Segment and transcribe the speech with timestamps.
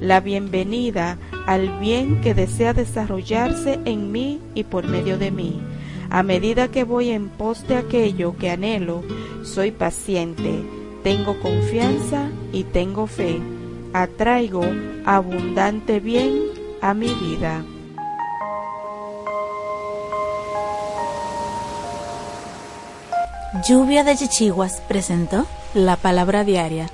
[0.00, 5.60] la bienvenida al bien que desea desarrollarse en mí y por medio de mí.
[6.10, 9.02] A medida que voy en pos de aquello que anhelo,
[9.42, 10.62] soy paciente,
[11.02, 13.40] tengo confianza y tengo fe.
[13.92, 14.62] Atraigo
[15.04, 16.42] abundante bien
[16.80, 17.64] a mi vida.
[23.66, 26.90] Lluvia de Chichiguas presentó la palabra diaria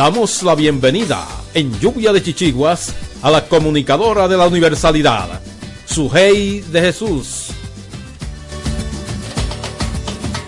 [0.00, 5.42] Damos la bienvenida en Lluvia de Chichiguas a la comunicadora de la Universalidad,
[5.84, 7.50] Sujei de Jesús.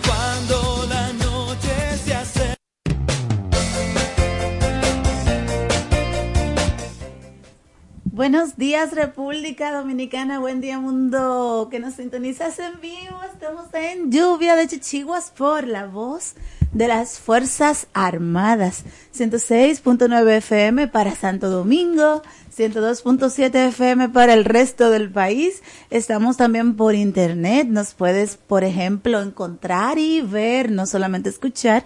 [0.07, 1.69] Cuando la noche
[2.03, 2.55] se hace.
[8.05, 13.21] Buenos días República Dominicana, buen día mundo que nos sintonizas en vivo.
[13.31, 16.33] Estamos en Lluvia de Chichiguas por la voz
[16.73, 18.83] de las Fuerzas Armadas.
[19.15, 22.23] 106.9 FM para Santo Domingo,
[22.55, 25.61] 102.7 FM para el resto del país.
[25.89, 27.67] Estamos también por internet.
[27.67, 31.83] Nos puedes, por ejemplo, encontrar y ver, no solamente escuchar,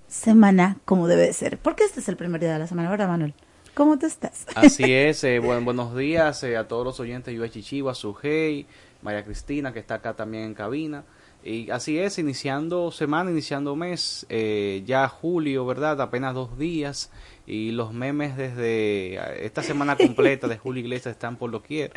[0.08, 1.58] semana como debe ser.
[1.58, 3.34] Porque este es el primer día de la semana, ¿verdad, Manuel?
[3.76, 4.46] ¿Cómo te estás?
[4.54, 8.66] Así es, eh, buen, buenos días eh, a todos los oyentes de Chichigua, Sujei,
[9.02, 11.04] María Cristina, que está acá también en cabina.
[11.44, 16.00] Y así es, iniciando semana, iniciando mes, eh, ya julio, ¿verdad?
[16.00, 17.12] Apenas dos días
[17.46, 21.92] y los memes desde eh, esta semana completa de Julio Iglesias están por lo quiero.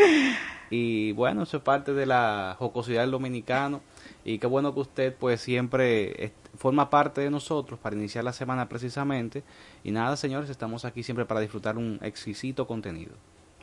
[0.69, 3.81] Y bueno, eso es parte de la jocosidad del dominicano
[4.25, 8.67] y qué bueno que usted pues siempre forma parte de nosotros para iniciar la semana
[8.67, 9.43] precisamente.
[9.83, 13.13] Y nada, señores, estamos aquí siempre para disfrutar un exquisito contenido.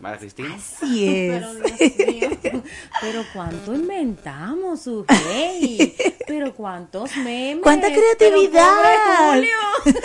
[0.01, 0.55] María Cristina.
[0.55, 1.43] Así es.
[1.43, 2.63] Pero Dios mío,
[3.01, 5.95] pero cuánto inventamos, Sujei.
[6.27, 7.63] Pero cuántos memes.
[7.63, 8.69] ¡Cuánta Pero creatividad!
[8.77, 9.49] pobre
[9.85, 10.03] Julio.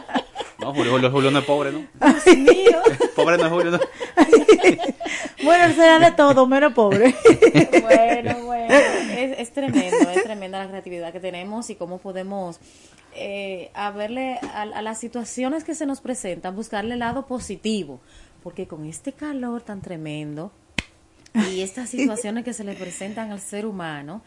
[0.58, 1.86] No, Julio, Julio, Julio no es pobre, ¿no?
[2.00, 2.80] Dios mío.
[3.14, 3.80] Pobre no es Julio, no.
[5.44, 7.14] Bueno, será de todo, menos pobre.
[7.82, 12.58] Bueno, bueno, es, es tremendo, es tremenda la creatividad que tenemos y cómo podemos
[13.16, 18.00] eh, a verle a, a las situaciones que se nos presentan, buscarle el lado positivo,
[18.42, 20.52] porque con este calor tan tremendo
[21.50, 24.22] y estas situaciones que se le presentan al ser humano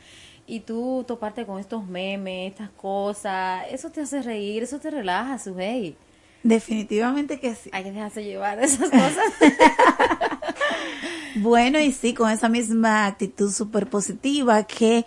[0.47, 5.37] y tú toparte con estos memes, estas cosas, eso te hace reír, eso te relaja,
[5.37, 5.95] Sujei.
[6.41, 7.69] Definitivamente que sí.
[7.73, 9.33] Hay que dejarse llevar de esas cosas.
[11.35, 15.05] Bueno, y sí, con esa misma actitud súper positiva que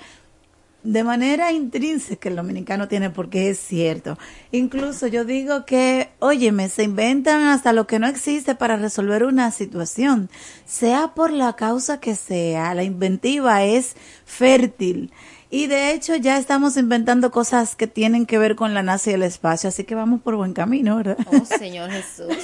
[0.82, 4.18] de manera intrínseca el dominicano tiene porque es cierto.
[4.50, 9.50] Incluso yo digo que, óyeme, se inventan hasta lo que no existe para resolver una
[9.50, 10.28] situación,
[10.64, 15.12] sea por la causa que sea, la inventiva es fértil.
[15.54, 19.14] Y de hecho ya estamos inventando cosas que tienen que ver con la NASA y
[19.14, 21.18] el espacio, así que vamos por buen camino, ¿verdad?
[21.26, 22.34] Oh, Señor Jesús.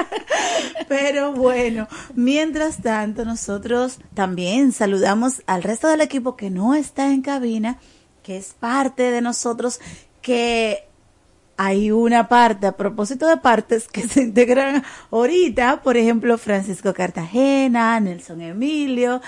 [0.88, 7.20] Pero bueno, mientras tanto nosotros también saludamos al resto del equipo que no está en
[7.20, 7.78] cabina,
[8.22, 9.78] que es parte de nosotros,
[10.22, 10.88] que
[11.58, 18.00] hay una parte, a propósito de partes que se integran ahorita, por ejemplo, Francisco Cartagena,
[18.00, 19.20] Nelson Emilio,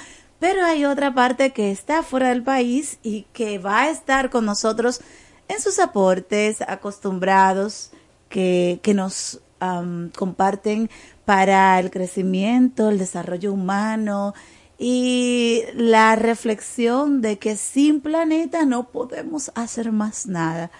[0.42, 4.44] pero hay otra parte que está fuera del país y que va a estar con
[4.44, 5.00] nosotros
[5.46, 7.92] en sus aportes acostumbrados
[8.28, 10.90] que, que nos am, comparten
[11.24, 14.34] para el crecimiento, el desarrollo humano
[14.80, 20.72] y la reflexión de que sin planeta no podemos hacer más nada.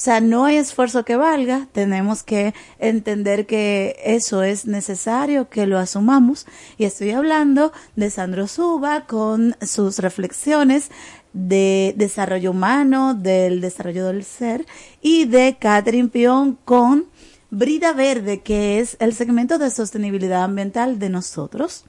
[0.00, 5.66] O sea, no hay esfuerzo que valga, tenemos que entender que eso es necesario, que
[5.66, 6.46] lo asumamos.
[6.78, 10.90] Y estoy hablando de Sandro Suba con sus reflexiones
[11.34, 14.64] de desarrollo humano, del desarrollo del ser,
[15.02, 17.04] y de Catherine Pion con
[17.50, 21.84] Brida Verde, que es el segmento de sostenibilidad ambiental de nosotros.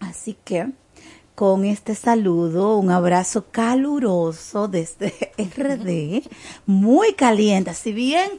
[0.00, 0.72] Así que
[1.34, 6.22] con este saludo, un abrazo caluroso desde RD,
[6.66, 8.30] muy caliente, así bien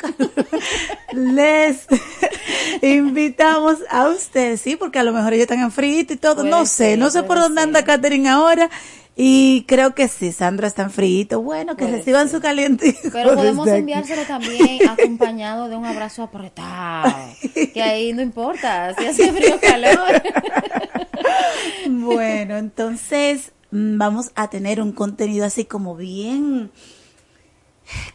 [1.13, 1.87] les
[2.81, 6.49] invitamos a ustedes, sí, porque a lo mejor ellos están en frío y todo, Puede
[6.49, 7.83] no sé, ser, no sé por dónde anda.
[7.83, 8.69] Catherine ahora,
[9.17, 12.97] y creo que sí, Sandra está en frío, bueno, que Puede reciban su caliente.
[13.13, 17.13] Pero podemos enviárselo también acompañado de un abrazo apretado.
[17.73, 20.21] Que ahí no importa, si hace frío o calor.
[21.89, 26.71] Bueno, entonces mm, vamos a tener un contenido así como bien,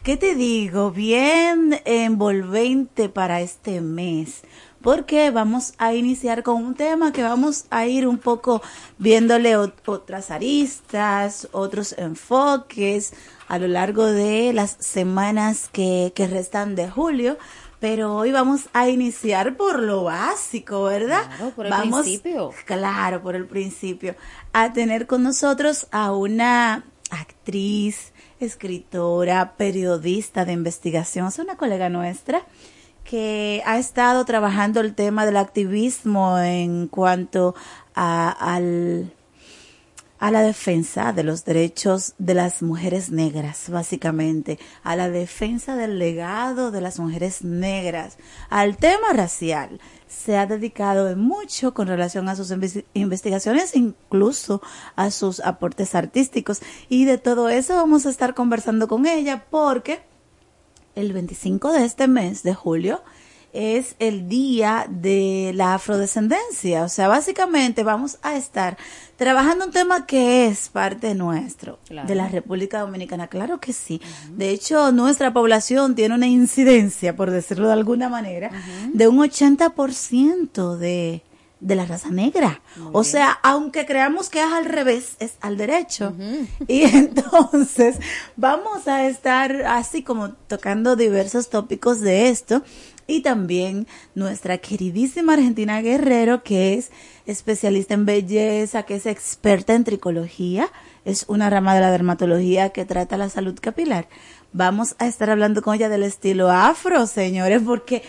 [0.03, 0.91] ¿qué te digo?
[0.91, 4.43] Bien envolvente para este mes.
[4.81, 8.61] Porque vamos a iniciar con un tema que vamos a ir un poco
[8.97, 13.13] viéndole ot- otras aristas, otros enfoques
[13.47, 17.37] a lo largo de las semanas que, que restan de julio.
[17.79, 21.25] Pero hoy vamos a iniciar por lo básico, ¿verdad?
[21.27, 22.53] Claro, por el vamos, principio.
[22.65, 24.15] Claro, por el principio.
[24.53, 32.43] A tener con nosotros a una actriz, escritora, periodista de investigación, es una colega nuestra
[33.11, 37.55] que ha estado trabajando el tema del activismo en cuanto
[37.93, 39.11] a, al,
[40.17, 45.99] a la defensa de los derechos de las mujeres negras, básicamente, a la defensa del
[45.99, 48.17] legado de las mujeres negras,
[48.49, 49.81] al tema racial.
[50.07, 54.61] Se ha dedicado mucho con relación a sus inves- investigaciones, incluso
[54.95, 56.61] a sus aportes artísticos.
[56.87, 59.99] Y de todo eso vamos a estar conversando con ella porque
[60.95, 63.01] el 25 de este mes de julio
[63.53, 66.83] es el día de la afrodescendencia.
[66.83, 68.77] O sea, básicamente vamos a estar
[69.17, 72.07] trabajando un tema que es parte nuestro, Claro.
[72.07, 73.27] de la República Dominicana.
[73.27, 74.01] Claro que sí.
[74.37, 78.51] De hecho, nuestra población tiene una incidencia, por decirlo de alguna manera,
[78.93, 81.21] de un 80% de,
[81.61, 82.61] de la raza negra.
[82.91, 86.13] o sea, aunque creamos que es al revés, es al derecho.
[86.67, 87.97] Y entonces
[88.35, 92.63] vamos a estar así como tocando diversos tópicos de esto.
[93.07, 96.91] y también nuestra queridísima Argentina Guerrero, que es
[97.25, 100.69] especialista en belleza, que es experta en tricología,
[101.03, 104.07] es una rama de la dermatología que trata la salud capilar.
[104.53, 108.03] Vamos a estar hablando con ella del estilo afro, señores, porque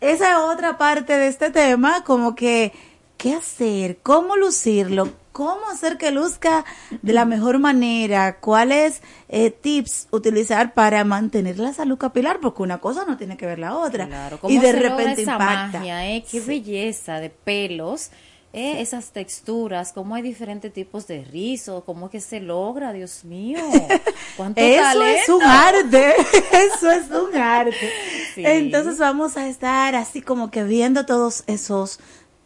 [0.00, 2.72] esa es otra parte de este tema, como que,
[3.16, 3.98] ¿qué hacer?
[4.02, 5.12] ¿Cómo lucirlo?
[5.32, 6.64] ¿Cómo hacer que luzca
[7.02, 8.38] de la mejor manera?
[8.38, 12.40] ¿Cuáles eh, tips utilizar para mantener la salud capilar?
[12.40, 14.06] Porque una cosa no tiene que ver la otra.
[14.06, 15.78] Claro, ¿cómo y de se repente esa impacta.
[15.78, 16.24] magia, eh?
[16.30, 18.10] Qué belleza de pelos.
[18.56, 23.24] Eh, Esas texturas, cómo hay diferentes tipos de rizos, cómo es que se logra, Dios
[23.24, 23.58] mío.
[24.36, 25.22] ¿Cuánto Eso talento?
[25.22, 26.14] es un arte,
[26.52, 27.90] eso es un arte.
[28.34, 28.42] Sí.
[28.44, 32.00] Entonces vamos a estar así como que viendo todos esos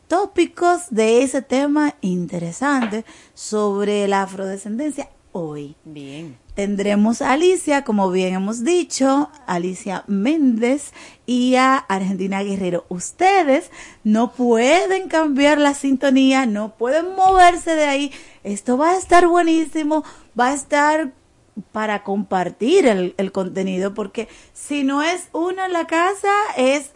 [0.09, 5.77] tópicos de ese tema interesante sobre la afrodescendencia hoy.
[5.85, 6.39] Bien.
[6.55, 10.93] Tendremos a Alicia, como bien hemos dicho, Alicia Méndez
[11.27, 12.85] y a Argentina Guerrero.
[12.89, 13.71] Ustedes
[14.05, 18.13] no pueden cambiar la sintonía, no pueden moverse de ahí.
[18.45, 20.05] Esto va a estar buenísimo,
[20.39, 21.13] va a estar
[21.73, 26.91] para compartir el, el contenido, porque si no es uno en la casa, es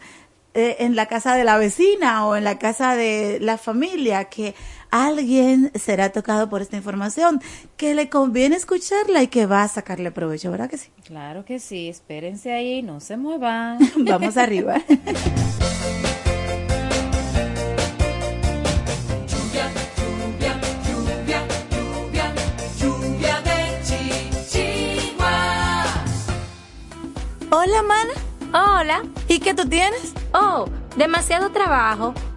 [0.57, 4.55] eh, en la casa de la vecina o en la casa de la familia, que
[5.03, 7.41] alguien será tocado por esta información,
[7.77, 10.89] que le conviene escucharla y que va a sacarle provecho, ¿verdad que sí?
[11.05, 13.79] Claro que sí, espérense ahí, no se muevan.
[13.97, 14.77] Vamos arriba.
[19.27, 22.33] Lluvia, lluvia, lluvia, lluvia,
[22.79, 23.57] lluvia de
[24.43, 25.33] chichigua.
[27.51, 28.13] Hola, mana.
[28.53, 29.03] Hola.
[29.27, 30.13] ¿Y qué tú tienes?
[30.33, 32.13] Oh, demasiado trabajo,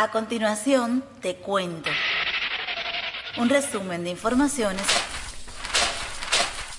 [0.00, 1.90] A continuación te cuento
[3.36, 4.86] un resumen de informaciones,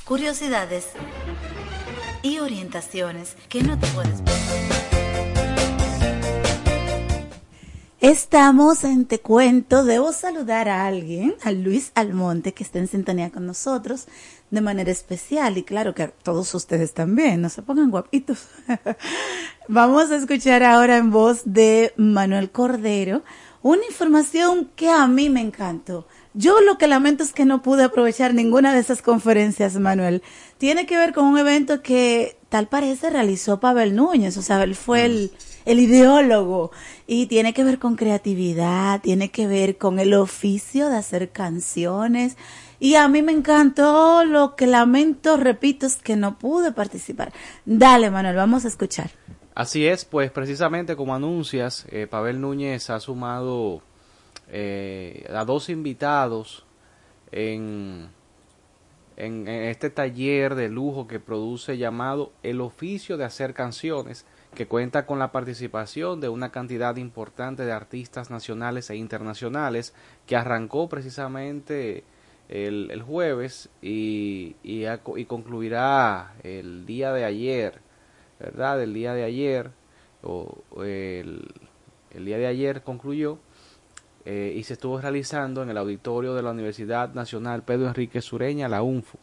[0.05, 0.87] curiosidades
[2.23, 4.40] y orientaciones que no te puedes perder.
[8.11, 9.85] Estamos en Te Cuento.
[9.85, 14.07] Debo saludar a alguien, a Luis Almonte, que está en sintonía con nosotros
[14.49, 15.57] de manera especial.
[15.57, 18.47] Y claro que todos ustedes también, no se pongan guapitos.
[19.69, 23.23] Vamos a escuchar ahora en voz de Manuel Cordero
[23.61, 26.05] una información que a mí me encantó.
[26.33, 30.21] Yo lo que lamento es que no pude aprovechar ninguna de esas conferencias, Manuel.
[30.57, 34.75] Tiene que ver con un evento que tal parece realizó Pavel Núñez, o sea, él
[34.75, 35.31] fue el,
[35.65, 36.71] el ideólogo
[37.07, 42.37] y tiene que ver con creatividad, tiene que ver con el oficio de hacer canciones
[42.79, 47.31] y a mí me encantó, lo que lamento, repito, es que no pude participar.
[47.63, 49.11] Dale, Manuel, vamos a escuchar.
[49.53, 53.83] Así es, pues precisamente como anuncias, eh, Pavel Núñez ha sumado
[54.47, 56.65] eh, a dos invitados
[57.31, 58.09] en,
[59.15, 64.67] en, en este taller de lujo que produce llamado El oficio de hacer canciones, que
[64.67, 69.93] cuenta con la participación de una cantidad importante de artistas nacionales e internacionales,
[70.27, 72.03] que arrancó precisamente
[72.49, 77.79] el, el jueves y, y, y concluirá el día de ayer,
[78.39, 78.81] ¿verdad?
[78.81, 79.71] El día de ayer,
[80.21, 81.47] o el,
[82.11, 83.39] el día de ayer concluyó
[84.25, 88.67] eh, y se estuvo realizando en el auditorio de la Universidad Nacional Pedro Enrique Sureña,
[88.67, 89.17] la UNFU.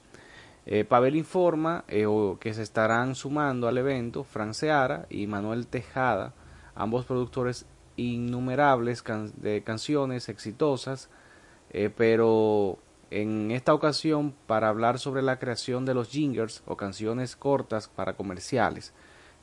[0.70, 2.04] Eh, Pavel informa eh,
[2.40, 6.34] que se estarán sumando al evento Fran Seara y Manuel Tejada,
[6.74, 7.64] ambos productores
[7.96, 9.02] innumerables
[9.36, 11.08] de canciones exitosas,
[11.70, 12.76] eh, pero
[13.10, 18.12] en esta ocasión para hablar sobre la creación de los jingles o canciones cortas para
[18.12, 18.92] comerciales.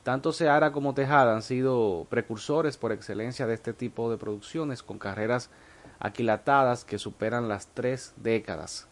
[0.04, 5.00] Tanto Seara como Tejada han sido precursores por excelencia de este tipo de producciones con
[5.00, 5.50] carreras
[5.98, 8.86] aquilatadas que superan las tres décadas.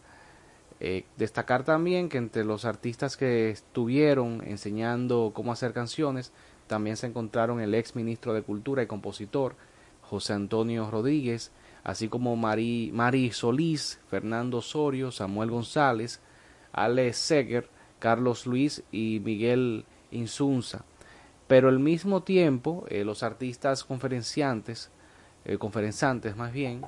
[0.79, 6.33] Eh, destacar también que entre los artistas que estuvieron enseñando cómo hacer canciones
[6.67, 9.55] también se encontraron el ex ministro de Cultura y compositor
[10.01, 11.51] José Antonio Rodríguez,
[11.83, 16.19] así como Mari, Mari Solís, Fernando Osorio, Samuel González,
[16.73, 20.83] Ale Seger, Carlos Luis y Miguel Insunza.
[21.47, 24.89] Pero al mismo tiempo, eh, los artistas conferenciantes,
[25.45, 26.81] eh, conferenciantes más bien,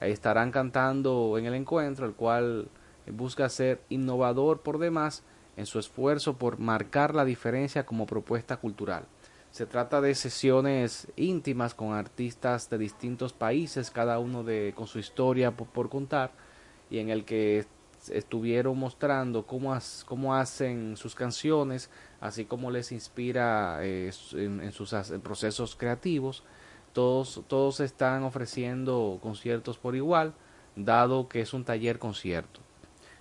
[0.00, 2.68] eh, estarán cantando en el encuentro, el cual
[3.12, 5.22] busca ser innovador por demás
[5.56, 9.04] en su esfuerzo por marcar la diferencia como propuesta cultural.
[9.50, 14.98] Se trata de sesiones íntimas con artistas de distintos países, cada uno de, con su
[14.98, 16.30] historia por, contar,
[16.90, 17.66] y en el que
[18.08, 21.90] estuvieron mostrando cómo, cómo hacen sus canciones,
[22.20, 26.44] así como les inspira eh, en, sus procesos creativos.
[26.92, 30.34] Todos, todos están ofreciendo conciertos por igual,
[30.76, 32.67] dado que es un taller concierto.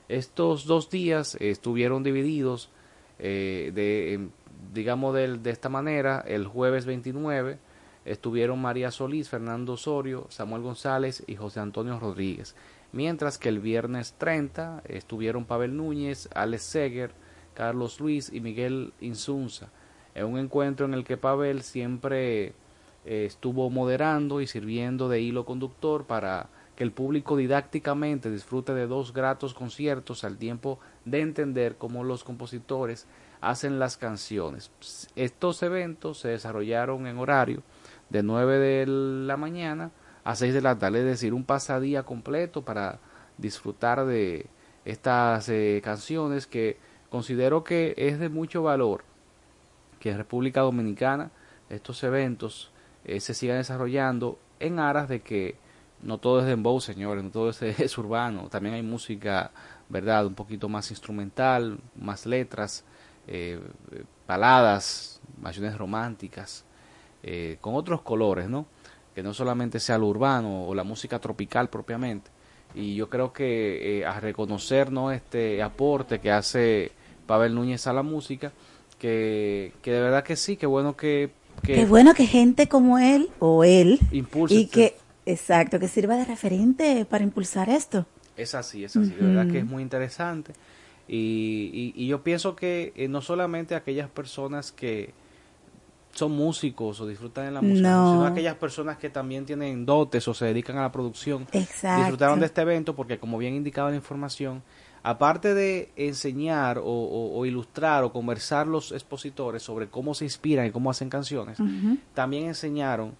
[0.09, 2.69] Estos dos días estuvieron divididos
[3.19, 4.29] eh, de, em,
[4.73, 7.59] digamos de, de esta manera, el jueves 29
[8.05, 12.55] estuvieron María Solís, Fernando Osorio, Samuel González y José Antonio Rodríguez,
[12.93, 17.11] mientras que el viernes 30 estuvieron Pavel Núñez, Alex Seger,
[17.53, 19.69] Carlos Luis y Miguel Insunza,
[20.15, 22.53] en un encuentro en el que Pavel siempre
[23.05, 28.85] eh, estuvo moderando y sirviendo de hilo conductor para que el público didácticamente disfrute de
[28.85, 33.07] dos gratos conciertos al tiempo de entender cómo los compositores
[33.41, 34.69] hacen las canciones.
[35.15, 37.63] Estos eventos se desarrollaron en horario
[38.09, 39.89] de 9 de la mañana
[40.23, 42.99] a 6 de la tarde, es decir, un pasadía completo para
[43.39, 44.45] disfrutar de
[44.85, 46.77] estas eh, canciones que
[47.09, 49.03] considero que es de mucho valor
[49.99, 51.31] que en República Dominicana
[51.69, 52.71] estos eventos
[53.03, 55.55] eh, se sigan desarrollando en aras de que
[56.01, 59.51] no todo es dembow, señores, no todo es, es urbano, también hay música,
[59.89, 60.25] ¿verdad?
[60.25, 62.83] Un poquito más instrumental, más letras,
[63.27, 63.59] eh,
[64.27, 66.65] baladas, canciones románticas,
[67.23, 68.65] eh, con otros colores, ¿no?
[69.15, 72.29] Que no solamente sea lo urbano o la música tropical propiamente.
[72.75, 75.11] Y yo creo que eh, a reconocer ¿no?
[75.11, 76.91] este aporte que hace
[77.25, 78.51] Pavel Núñez a la música,
[78.99, 81.31] que, que de verdad que sí, que bueno que...
[81.63, 84.97] que Qué bueno que gente como él o él Impulse y este- que,
[85.31, 88.05] exacto, que sirva de referente para impulsar esto.
[88.35, 90.53] Es así, es así, de verdad que es muy interesante.
[91.07, 95.13] Y, y, y yo pienso que eh, no solamente aquellas personas que
[96.13, 98.11] son músicos o disfrutan de la música, No.
[98.11, 101.99] sino aquellas personas que también tienen dotes o se dedican a la producción, Exacto.
[102.01, 104.63] disfrutaron de este evento porque como bien indicaba la información,
[105.03, 110.65] aparte de enseñar o, o- o ilustrar o conversar los expositores sobre cómo se inspiran
[110.65, 111.59] y cómo hacen canciones,
[112.15, 113.13] también enseñaron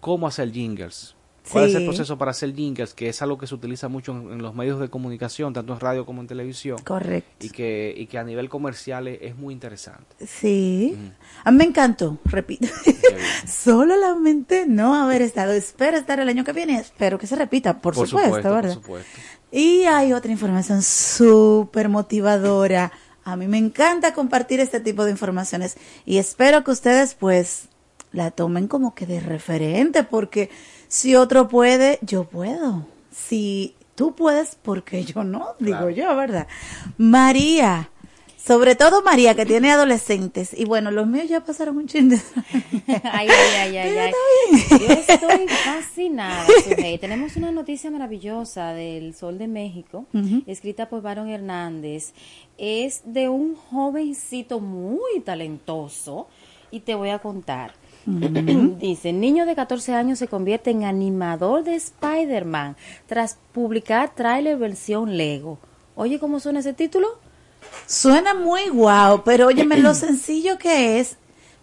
[0.00, 1.14] cómo hacer jingles.
[1.50, 1.86] Cuál es el Sí.
[1.86, 4.80] proceso para hacer jingles, que es algo que se utiliza mucho en, en los medios
[4.80, 6.78] de comunicación, tanto en radio como en televisión.
[6.84, 7.46] Correcto.
[7.46, 10.26] Y que, y que a nivel comercial es, es muy interesante.
[10.26, 10.96] Sí.
[11.44, 12.68] A mí me encantó, repito.
[13.46, 15.52] Solo lamenté no haber estado.
[15.52, 16.78] Espero estar el año que viene.
[16.78, 18.62] Espero que se repita, por, supuesto, ¿verdad?
[18.62, 19.10] Por supuesto.
[19.52, 22.90] Y hay otra información súper motivadora.
[23.24, 27.68] A mí me encanta compartir este tipo de informaciones y espero que ustedes pues
[28.12, 30.50] la tomen como que de referente porque
[30.94, 32.86] si otro puede, yo puedo.
[33.10, 35.90] Si tú puedes, porque yo no, digo Claro.
[35.90, 36.46] yo, ¿verdad?
[36.98, 37.90] María,
[38.36, 42.16] sobre todo María que tiene adolescentes y bueno, los míos ya pasaron un chin de...
[43.02, 44.12] Ay, ay, ay, ay, ay.
[44.70, 46.98] Yo estoy fascinada, Sujei.
[47.00, 50.06] Tenemos una noticia maravillosa del Sol de México,
[50.46, 52.12] escrita por Baron Hernández.
[52.56, 56.28] Es de un jovencito muy talentoso
[56.70, 57.72] y te voy a contar.
[58.06, 65.16] Dice, niño de 14 años se convierte en animador de Spider-Man tras publicar tráiler versión
[65.16, 65.58] Lego.
[65.94, 67.18] Oye, ¿cómo suena ese título?
[67.86, 71.16] Suena muy guau, pero óyeme lo sencillo que es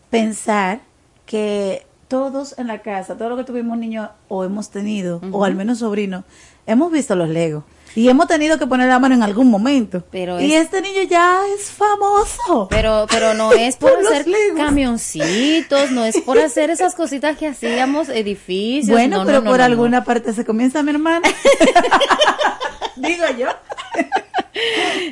[0.10, 0.82] pensar
[1.26, 5.56] que todos en la casa, todo lo que tuvimos niños o hemos tenido, o al
[5.56, 6.26] menos sobrinos,
[6.66, 7.64] hemos visto los Legos.
[7.96, 10.04] Y hemos tenido que poner la mano en algún momento.
[10.12, 12.68] Pero y es- este niño ya es famoso.
[12.70, 14.26] Pero, pero no es por, hacer
[14.56, 18.90] camioncitos, no es por hacer esas cositas que hacíamos, edificios.
[18.96, 21.28] Bueno, no, no, pero no, por no, alguna parte se comienza, mi hermana.
[22.96, 23.48] Digo yo.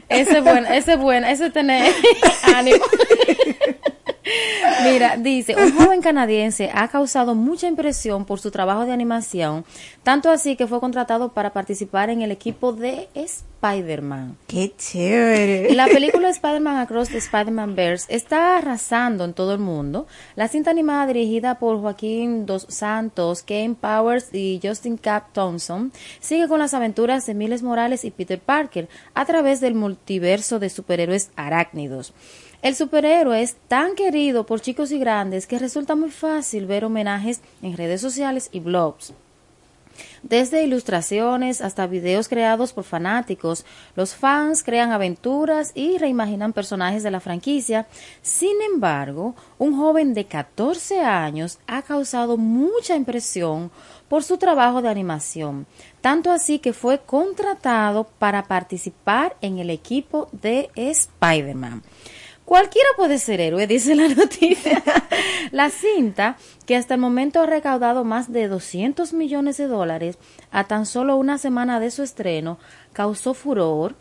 [0.10, 1.94] Ese es bueno, ese es bueno, ese es tener
[2.56, 2.84] ánimo.
[4.84, 9.66] Mira, dice, un joven canadiense ha causado mucha impresión por su trabajo de animación,
[10.04, 14.38] tanto así que fue contratado para participar en el equipo de Spider-Man.
[14.48, 15.74] Qué chévere.
[15.74, 20.08] La película Spider-Man Across the Spider-Man Verse está arrasando en todo el mundo.
[20.36, 26.48] La cinta animada dirigida por Joaquín Dos Santos, Ken Powers y Justin Cap Thompson sigue
[26.48, 31.32] con las aventuras de Miles Morales y Peter Parker a través del multiverso de superhéroes
[31.36, 32.14] arácnidos.
[32.62, 37.40] El superhéroe es tan querido por chicos y grandes que resulta muy fácil ver homenajes
[37.62, 39.14] en redes sociales y blogs.
[40.24, 47.12] Desde ilustraciones hasta videos creados por fanáticos, los fans crean aventuras y reimaginan personajes de
[47.12, 47.88] la franquicia.
[48.22, 53.72] Sin embargo, un joven de 14 años ha causado mucha impresión
[54.10, 55.66] por su trabajo de animación,
[56.02, 61.84] tanto así que fue contratado para participar en el equipo de Spider-Man.
[62.50, 64.82] Cualquiera puede ser héroe, dice la noticia.
[65.52, 66.36] la cinta,
[66.66, 70.18] que hasta el momento ha recaudado más de 200 millones de dólares
[70.50, 72.58] a tan solo una semana de su estreno,
[72.92, 73.96] causó furor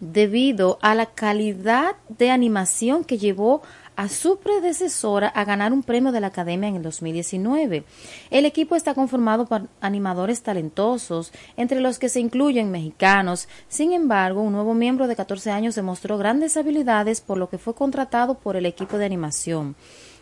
[0.00, 3.60] debido a la calidad de animación que llevó
[3.96, 7.84] a su predecesora a ganar un premio de la Academia en el 2019.
[8.30, 13.48] El equipo está conformado por animadores talentosos, entre los que se incluyen mexicanos.
[13.68, 17.74] Sin embargo, un nuevo miembro de 14 años demostró grandes habilidades, por lo que fue
[17.74, 19.74] contratado por el equipo de animación.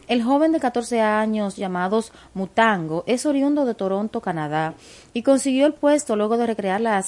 [0.06, 4.74] El joven de 14 años, llamados Mutango, es oriundo de Toronto, Canadá,
[5.14, 7.02] y consiguió el puesto luego de recrear la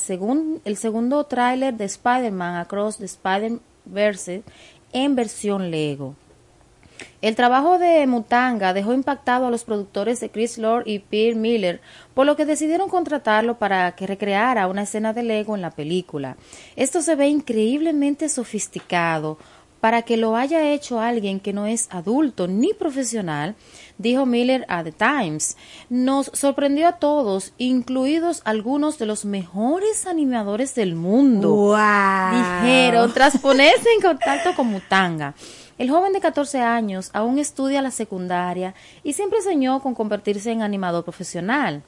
[0.65, 4.43] el segundo tráiler de Spider-Man Across the Spider-Verse
[4.93, 6.15] en versión Lego.
[7.23, 11.81] El trabajo de Mutanga dejó impactado a los productores de Chris Lord y Peter Miller,
[12.15, 16.37] por lo que decidieron contratarlo para que recreara una escena de Lego en la película.
[16.77, 19.39] Esto se ve increíblemente sofisticado.
[19.81, 23.55] Para que lo haya hecho alguien que no es adulto ni profesional,
[23.99, 25.57] dijo Miller a The Times,
[25.91, 31.51] nos sorprendió a todos, incluidos algunos de los mejores animadores del mundo.
[31.51, 32.63] Wow.
[32.63, 35.35] Dijeron, tras ponerse en contacto con Mutanga.
[35.79, 40.62] El joven de 14 años aún estudia la secundaria y siempre soñó con convertirse en
[40.62, 41.83] animador profesional.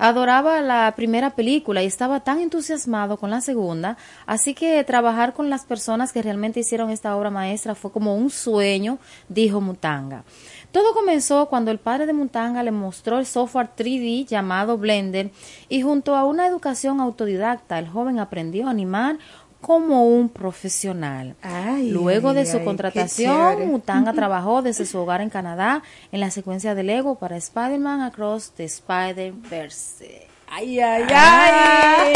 [0.00, 5.50] Adoraba la primera película y estaba tan entusiasmado con la segunda, así que trabajar con
[5.50, 8.98] las personas que realmente hicieron esta obra maestra fue como un sueño,
[9.28, 10.22] dijo Mutanga.
[10.70, 15.30] Todo comenzó cuando el padre de Mutanga le mostró el software 3D llamado Blender
[15.68, 19.18] y junto a una educación autodidacta el joven aprendió a animar
[19.60, 21.34] como un profesional.
[21.42, 23.66] Ay, Luego de su ay, contratación.
[23.68, 28.52] Mutanga trabajó desde su hogar en Canadá en la secuencia de Lego para Spider-Man Across
[28.52, 30.26] the Spider-Verse.
[30.50, 32.12] Ay, ay, ay.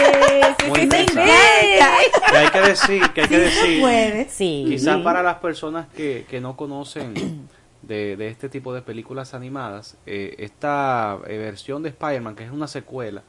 [0.59, 0.89] Sí, Muy sí.
[0.89, 3.81] Que hay que decir, que hay que decir.
[3.83, 4.29] puede.
[4.31, 4.65] Sí.
[4.69, 7.47] Quizás para las personas que, que no conocen
[7.83, 12.51] de, de este tipo de películas animadas, eh, esta eh, versión de Spider-Man, que es
[12.51, 13.23] una secuela,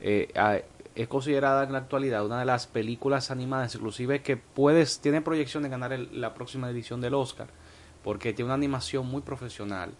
[0.00, 0.58] eh, a-
[1.02, 5.62] es considerada en la actualidad una de las películas animadas, inclusive que puedes, tiene proyección
[5.62, 7.48] de ganar el- la próxima edición del Oscar,
[8.04, 9.90] porque tiene una animación muy profesional.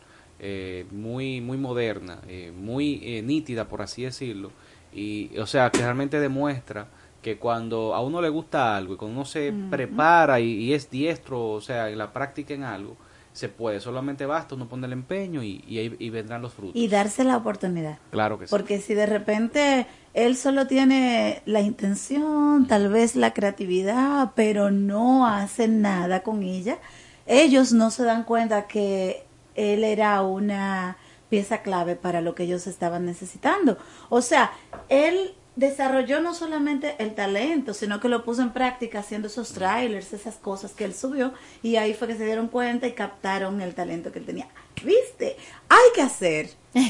[0.41, 4.53] eh, muy, muy moderna, eh, muy eh, nítida, por así decirlo.
[4.95, 6.87] Y, o sea, que realmente demuestra
[7.21, 10.89] que cuando a uno le gusta algo y cuando uno se prepara y, y es
[10.93, 12.97] diestro, o sea, en la práctica en algo,
[13.39, 13.79] se puede.
[13.79, 16.75] Solamente basta uno poner el empeño y, y ahí y vendrán los frutos.
[16.75, 17.99] Y darse la oportunidad.
[18.11, 18.51] Claro que sí.
[18.51, 25.27] Porque si de repente él solo tiene la intención, tal vez la creatividad, pero no
[25.27, 26.79] hace nada con ella,
[27.27, 29.25] ellos no se dan cuenta que
[29.55, 30.97] él era una
[31.29, 33.79] pieza clave para lo que ellos estaban necesitando.
[34.09, 34.51] O sea,
[34.89, 40.13] él desarrolló no solamente el talento, sino que lo puso en práctica haciendo esos trailers,
[40.13, 41.33] esas cosas que él subió,
[41.65, 44.47] y ahí fue que se dieron cuenta y captaron el talento que él tenía.
[44.83, 45.37] ¿Viste?
[45.71, 46.49] Hay que hacer,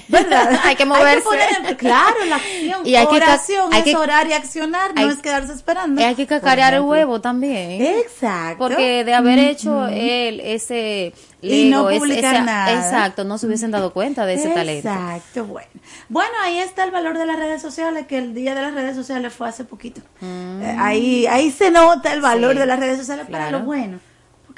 [0.09, 0.61] ¿verdad?
[0.65, 1.23] Hay que moverse.
[1.23, 2.87] poner en- claro, la acción.
[2.87, 6.01] Y hay que Oración hay es que- orar y accionar, no hay- es quedarse esperando.
[6.01, 7.83] Y hay que cacarear el huevo también.
[7.99, 8.59] Exacto.
[8.59, 9.89] Porque de haber hecho Ujú.
[9.93, 12.73] él ese Y no Lego, publicar nada.
[12.73, 14.89] Exacto, no se hubiesen dado cuenta de ese talento.
[14.89, 15.69] Exacto, bueno.
[16.09, 18.95] Bueno, ahí está el valor de las redes sociales, que el día de las redes
[18.97, 20.01] sociales fue hace poquito.
[20.23, 22.55] Eh, ahí, ahí se nota el valor Mm.
[22.55, 23.59] Sí, de las redes sociales para claro.
[23.61, 23.99] lo bueno.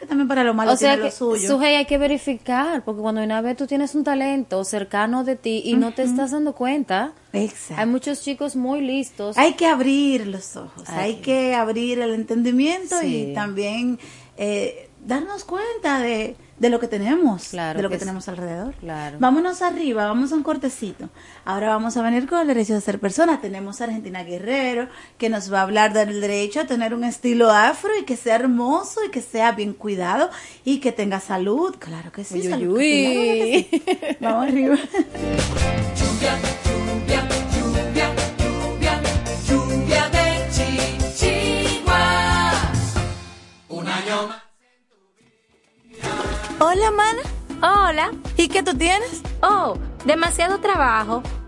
[0.00, 1.46] Porque también para lo malo O sea tiene que, lo suyo.
[1.46, 5.60] Sujei, hay que verificar, porque cuando una vez tú tienes un talento cercano de ti
[5.62, 7.74] y no te estás dando cuenta, Exacto.
[7.82, 9.36] hay muchos chicos muy listos.
[9.36, 13.28] Hay que abrir los ojos, Ay, hay que abrir el entendimiento Sí.
[13.30, 13.98] y también
[14.38, 18.04] eh, darnos cuenta de, de lo que tenemos, Claro de lo que, que sí.
[18.04, 18.74] tenemos alrededor.
[18.74, 19.16] Claro.
[19.18, 21.08] Vámonos arriba, vamos a un cortecito.
[21.46, 23.40] Ahora vamos a venir con el derecho de ser persona.
[23.40, 27.50] Tenemos a Argentina Guerrero que nos va a hablar del derecho a tener un estilo
[27.50, 30.28] afro y que sea hermoso y que sea bien cuidado
[30.62, 31.74] y que tenga salud.
[31.78, 32.34] Claro que sí.
[32.34, 32.78] Uy, salud, uy.
[32.82, 34.16] que sí.
[34.20, 34.76] Vamos arriba.
[46.62, 47.22] Hola, mana.
[47.62, 48.10] Hola.
[48.36, 49.22] ¿Y qué tú tienes?
[49.42, 51.22] Oh, demasiado trabajo,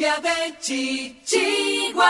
[0.00, 2.00] Lluvia de chichiguas.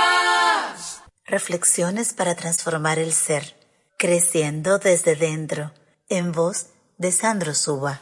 [1.26, 3.56] Reflexiones para transformar el ser.
[3.98, 5.72] Creciendo desde dentro,
[6.08, 6.68] en voz
[6.98, 8.00] de Sandro Suba.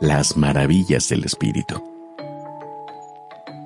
[0.00, 1.82] Las maravillas del espíritu.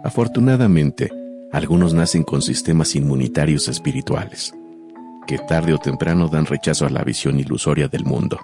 [0.04, 1.12] Afortunadamente,
[1.52, 4.54] algunos nacen con sistemas inmunitarios espirituales,
[5.26, 8.40] que tarde o temprano dan rechazo a la visión ilusoria del mundo,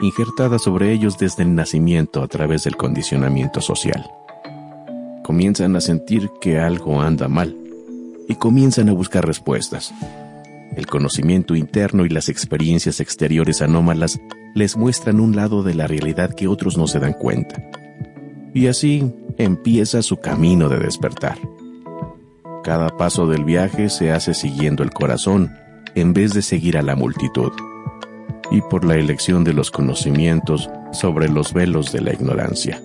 [0.00, 4.10] injertada sobre ellos desde el nacimiento a través del condicionamiento social.
[5.24, 7.56] Comienzan a sentir que algo anda mal
[8.28, 9.92] y comienzan a buscar respuestas.
[10.76, 14.20] El conocimiento interno y las experiencias exteriores anómalas
[14.54, 17.62] les muestran un lado de la realidad que otros no se dan cuenta.
[18.54, 21.38] Y así empieza su camino de despertar.
[22.64, 25.50] Cada paso del viaje se hace siguiendo el corazón
[25.94, 27.52] en vez de seguir a la multitud,
[28.50, 32.82] y por la elección de los conocimientos sobre los velos de la ignorancia.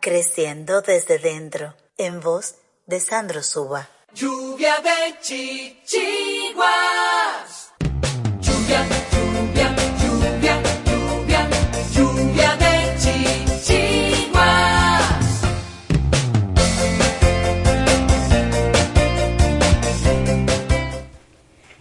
[0.00, 2.56] Creciendo desde dentro, en voz
[2.86, 3.88] de Sandro Suba.
[4.14, 5.86] Lluvia de chichiguas.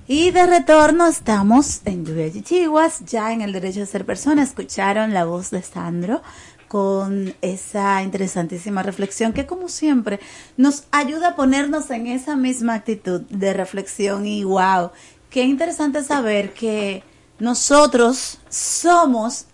[0.08, 4.44] Y de retorno estamos en Lluvia Chichiguas, ya en el derecho de ser persona.
[4.44, 6.22] Escucharon la voz de Sandro
[6.68, 10.20] con esa interesantísima reflexión que como siempre
[10.58, 14.92] nos ayuda a ponernos en esa misma actitud de reflexión y wow,
[15.32, 17.02] qué interesante saber que
[17.40, 19.46] nosotros somos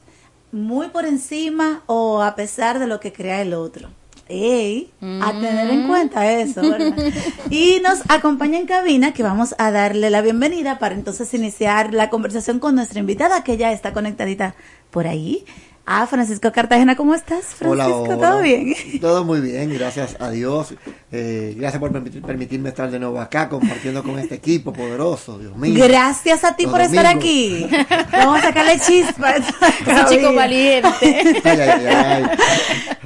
[0.51, 3.89] muy por encima o a pesar de lo que crea el otro.
[4.33, 6.95] Ey, a tener en cuenta eso, ¿verdad?
[7.49, 12.09] Y nos acompaña en cabina que vamos a darle la bienvenida para entonces iniciar la
[12.09, 14.55] conversación con nuestra invitada que ya está conectadita
[14.89, 15.43] por ahí.
[15.85, 17.69] Ah, Francisco Cartagena, ¿cómo estás, Francisco?
[17.71, 18.17] Hola, hola.
[18.17, 18.73] ¿Todo bien?
[19.01, 20.73] Todo muy bien, gracias a Dios.
[21.11, 25.55] Eh, gracias por permitir- permitirme estar de nuevo acá compartiendo con este equipo poderoso, Dios
[25.57, 25.83] mío.
[25.83, 27.73] Gracias a ti Los por estar domingos.
[27.73, 27.85] aquí.
[28.11, 29.39] Vamos a sacarle chispas.
[29.87, 31.41] Ese chico valiente.
[31.43, 32.23] Ay, ay, ay.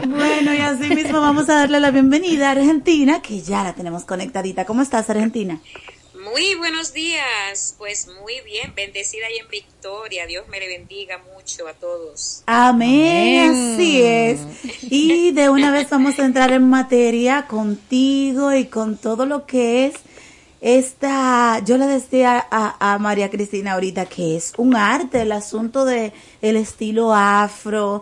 [0.07, 4.03] Bueno, y así mismo vamos a darle la bienvenida a Argentina, que ya la tenemos
[4.05, 4.65] conectadita.
[4.65, 5.59] ¿Cómo estás, Argentina?
[6.33, 10.25] Muy buenos días, pues muy bien, bendecida y en victoria.
[10.25, 11.34] Dios me le bendiga mucho
[11.67, 12.41] a todos.
[12.47, 13.73] Amén, Amén.
[13.75, 14.39] así es.
[14.81, 19.85] Y de una vez vamos a entrar en materia contigo y con todo lo que
[19.85, 19.93] es
[20.59, 25.85] esta, yo le decía a, a María Cristina ahorita que es un arte el asunto
[25.85, 28.01] de el estilo afro,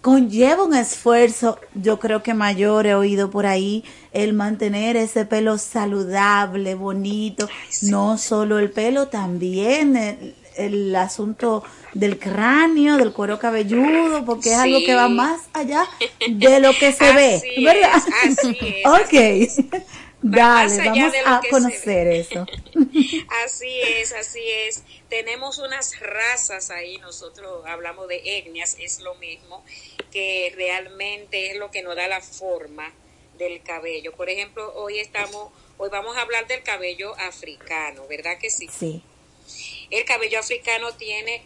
[0.00, 3.82] conlleva un esfuerzo, yo creo que mayor he oído por ahí,
[4.12, 7.48] el mantener ese pelo saludable, bonito,
[7.82, 11.62] no solo el pelo, también el, el asunto
[11.94, 15.88] del cráneo, del cuero cabelludo, porque es algo que va más allá
[16.28, 18.02] de lo que se ve, ¿verdad?
[18.24, 19.76] así es, ok,
[20.22, 22.46] dale, vamos a conocer eso.
[23.44, 24.82] Así es, así es.
[25.08, 29.64] Tenemos unas razas ahí, nosotros hablamos de etnias, es lo mismo,
[30.10, 32.92] que realmente es lo que nos da la forma
[33.38, 34.12] del cabello.
[34.12, 38.68] Por ejemplo, hoy estamos, hoy vamos a hablar del cabello africano, ¿verdad que sí?
[38.68, 39.02] Sí.
[39.90, 41.42] El cabello africano tiene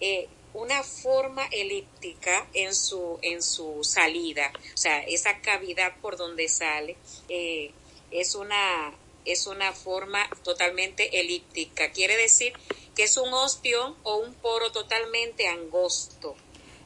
[0.00, 6.48] eh, una forma elíptica en su en su salida, o sea, esa cavidad por donde
[6.48, 6.96] sale
[7.28, 7.72] eh,
[8.10, 8.92] es una
[9.26, 11.90] es una forma totalmente elíptica.
[11.90, 12.52] Quiere decir
[12.94, 16.36] que es un ostión o un poro totalmente angosto.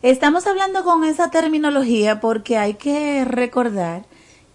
[0.03, 4.05] Estamos hablando con esa terminología porque hay que recordar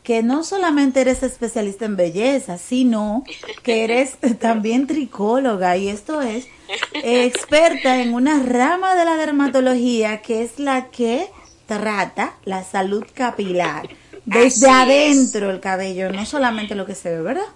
[0.05, 3.23] que no solamente eres especialista en belleza, sino
[3.63, 6.47] que eres también tricóloga y esto es
[6.93, 11.27] experta en una rama de la dermatología que es la que
[11.65, 13.89] trata la salud capilar
[14.25, 15.17] desde Así es.
[15.17, 17.47] adentro el cabello, no solamente lo que se ve, ¿verdad?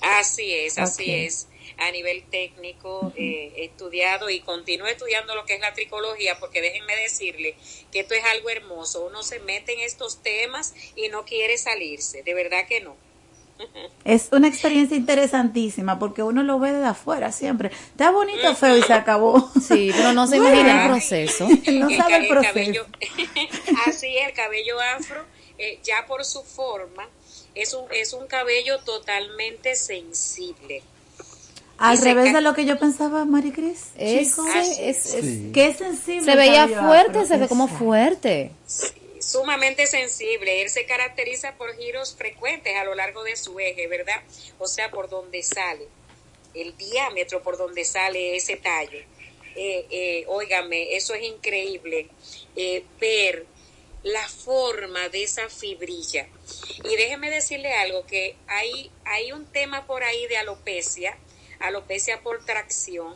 [0.00, 1.46] Así es, así es.
[1.82, 6.60] A nivel técnico, eh, he estudiado y continúo estudiando lo que es la tricología, porque
[6.60, 7.56] déjenme decirle
[7.90, 9.04] que esto es algo hermoso.
[9.04, 12.96] Uno se mete en estos temas y no quiere salirse, de verdad que no.
[14.04, 17.70] Es una experiencia interesantísima porque uno lo ve de afuera siempre.
[17.72, 19.50] Está bonito, feo y se acabó.
[19.60, 21.46] Sí, pero no se imagina el proceso.
[21.72, 22.52] No El sabe el el proceso.
[22.54, 22.86] cabello-
[23.86, 25.24] así es, el cabello afro,
[25.58, 27.08] eh, ya por su forma,
[27.54, 30.82] es un, es un cabello totalmente sensible.
[31.82, 33.86] Al revés de lo que yo pensaba, Maricris.
[33.98, 34.46] Es- chicos.
[34.54, 35.50] es- es- Sí.
[35.52, 36.24] Qué sensible.
[36.24, 38.50] Se veía cabello fuerte, se ve como fuerte.
[39.20, 40.62] sumamente sensible.
[40.62, 44.20] Él se caracteriza por giros frecuentes a lo largo de su eje, ¿verdad?
[44.58, 45.86] O sea, por donde sale,
[46.54, 48.98] el diámetro por donde sale ese tallo.
[49.54, 52.08] Eh, eh, óigame, eso es increíble.
[52.56, 53.46] eh, ver
[54.02, 56.26] la forma de esa fibrilla.
[56.84, 61.16] Y déjeme decirle algo, que hay, hay un tema por ahí de alopecia,
[61.66, 63.14] alopecia por tracción,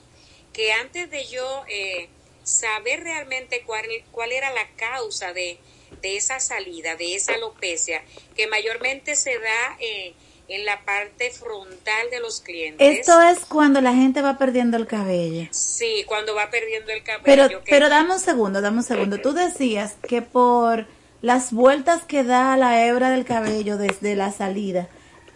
[0.52, 2.08] que antes de yo eh,
[2.44, 5.58] saber realmente cuál, cuál era la causa de,
[6.02, 8.02] de esa salida, de esa alopecia,
[8.36, 10.14] que mayormente se da eh,
[10.48, 13.00] en la parte frontal de los clientes.
[13.00, 15.48] Esto es cuando la gente va perdiendo el cabello.
[15.50, 17.24] Sí, cuando va perdiendo el cabello.
[17.24, 19.20] Pero, que- pero dame un segundo, dame un segundo.
[19.20, 20.86] Tú decías que por
[21.20, 24.88] las vueltas que da la hebra del cabello desde la salida,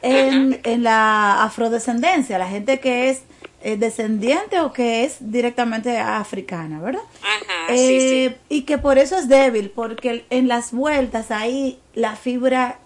[0.03, 3.22] en, en la afrodescendencia, la gente que es
[3.62, 7.03] eh, descendiente o que es directamente africana, ¿verdad?
[7.22, 8.36] Ajá, sí, Eh, sí.
[8.48, 12.78] Y que por eso es débil, porque en las vueltas ahí la fibra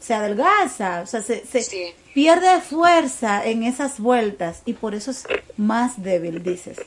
[0.00, 5.26] se adelgaza, o sea, se, se pierde fuerza en esas vueltas y por eso es
[5.56, 6.78] más débil, dices.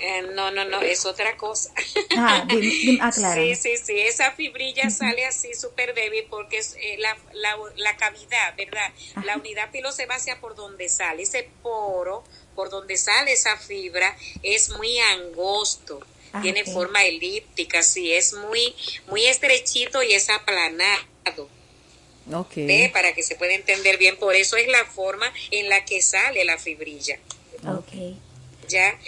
[0.00, 1.72] Eh, no, no, no, es otra cosa.
[2.16, 3.56] Ah, dim- dim- aclárame.
[3.56, 7.96] Sí, sí, sí, esa fibrilla sale así súper débil porque es eh, la, la, la
[7.96, 8.92] cavidad, ¿verdad?
[9.24, 12.22] La unidad pilosebácea por donde sale, ese poro
[12.54, 16.00] por donde sale esa fibra es muy angosto,
[16.32, 18.74] Ah, tiene forma elíptica, sí, es muy,
[19.06, 21.48] muy estrechito y es aplanado.
[22.32, 22.52] Ok.
[22.56, 22.90] ¿Ve?
[22.92, 26.44] Para que se pueda entender bien, por eso es la forma en la que sale
[26.44, 27.18] la fibrilla.
[27.66, 28.18] Ok.
[28.68, 28.98] ¿Ya?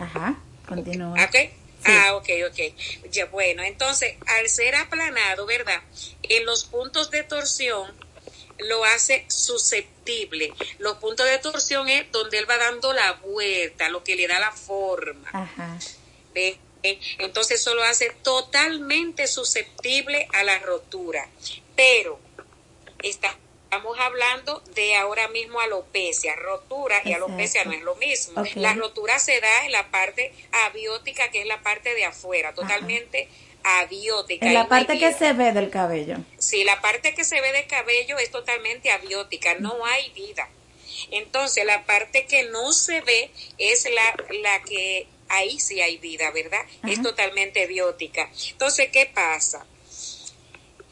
[0.00, 0.36] Ajá,
[0.66, 1.22] continúa.
[1.24, 1.36] ¿Ok?
[1.84, 3.10] Ah, ok, ok.
[3.10, 5.80] Ya, bueno, entonces, al ser aplanado, ¿verdad?
[6.22, 7.92] En los puntos de torsión
[8.58, 10.52] lo hace susceptible.
[10.78, 14.38] Los puntos de torsión es donde él va dando la vuelta, lo que le da
[14.40, 15.28] la forma.
[15.32, 15.78] Ajá.
[16.34, 16.58] ¿Ve?
[17.18, 21.28] Entonces eso lo hace totalmente susceptible a la rotura.
[21.76, 22.18] Pero
[23.70, 26.34] estamos hablando de ahora mismo alopecia.
[26.34, 28.42] Rotura y alopecia no es lo mismo.
[28.56, 30.32] La rotura se da en la parte
[30.66, 33.28] abiótica, que es la parte de afuera, totalmente
[33.62, 34.44] abiótica.
[34.44, 36.16] En la parte que se ve del cabello.
[36.36, 40.48] Sí, la parte que se ve de cabello es totalmente abiótica, no hay vida.
[41.12, 46.32] Entonces, la parte que no se ve es la, la que ahí sí hay vida,
[46.32, 46.66] ¿verdad?
[46.88, 48.28] Es totalmente biótica.
[48.50, 49.64] Entonces, ¿qué pasa?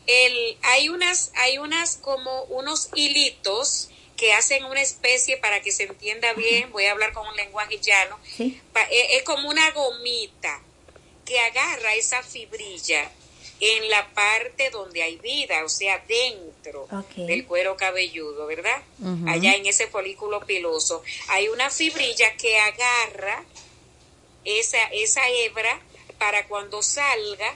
[0.09, 5.85] El, hay unas, hay unas como unos hilitos que hacen una especie para que se
[5.85, 8.61] entienda bien, voy a hablar con un lenguaje llano, Sí.
[8.73, 10.61] pa- e- es como una gomita
[11.25, 13.11] que agarra esa fibrilla
[13.61, 16.89] en la parte donde hay vida, o sea, dentro
[17.27, 18.83] del cuero cabelludo, ¿verdad?
[19.29, 21.03] Allá en ese folículo piloso.
[21.29, 23.45] Hay una fibrilla que agarra
[24.45, 25.81] esa, esa hebra
[26.19, 27.55] para cuando salga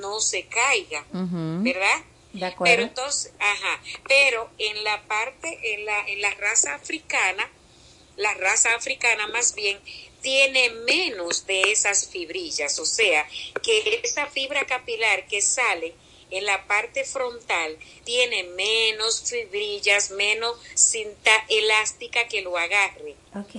[0.00, 1.04] no se caiga.
[1.12, 2.00] ¿verdad?
[2.32, 2.64] De acuerdo.
[2.74, 7.48] Pero entonces, ajá, pero en la parte, en la, en la raza africana,
[8.16, 9.78] la raza africana más bien
[10.20, 13.28] tiene menos de esas fibrillas, o sea,
[13.62, 15.94] que esa fibra capilar que sale
[16.30, 23.14] en la parte frontal tiene menos fibrillas, menos cinta elástica que lo agarre.
[23.34, 23.54] Ok.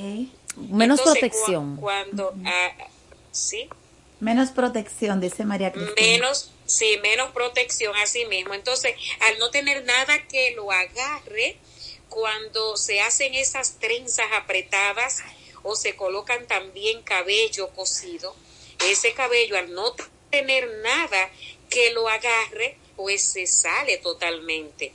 [0.57, 1.77] Menos Entonces, protección.
[1.77, 2.71] cua- Cuando, ah,
[3.31, 3.69] sí,
[4.19, 5.95] Menos protección, dice María Cristina.
[5.99, 8.53] menos, sí, menos protección a sí mismo.
[8.53, 11.57] Entonces, al no tener nada que lo agarre,
[12.09, 15.19] cuando se hacen esas trenzas apretadas
[15.63, 18.35] o se colocan también cabello cocido,
[18.89, 19.95] ese cabello al no
[20.29, 21.29] tener nada
[21.69, 24.93] que lo agarre, pues se sale totalmente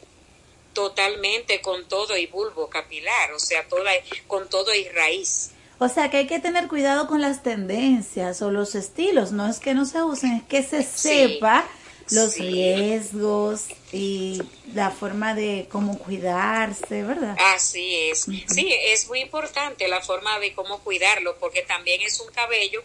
[0.72, 3.90] totalmente con todo y bulbo capilar, o sea, toda,
[4.26, 5.50] con todo y raíz.
[5.82, 9.32] O sea que hay que tener cuidado con las tendencias o los estilos.
[9.32, 11.66] No es que no se usen, es que se sepa
[12.10, 12.42] los Sí.
[12.42, 14.42] riesgos y
[14.74, 17.34] la forma de cómo cuidarse, ¿verdad?
[17.54, 18.26] Así es.
[18.46, 22.82] Sí, es muy importante la forma de cómo cuidarlo, porque también es un cabello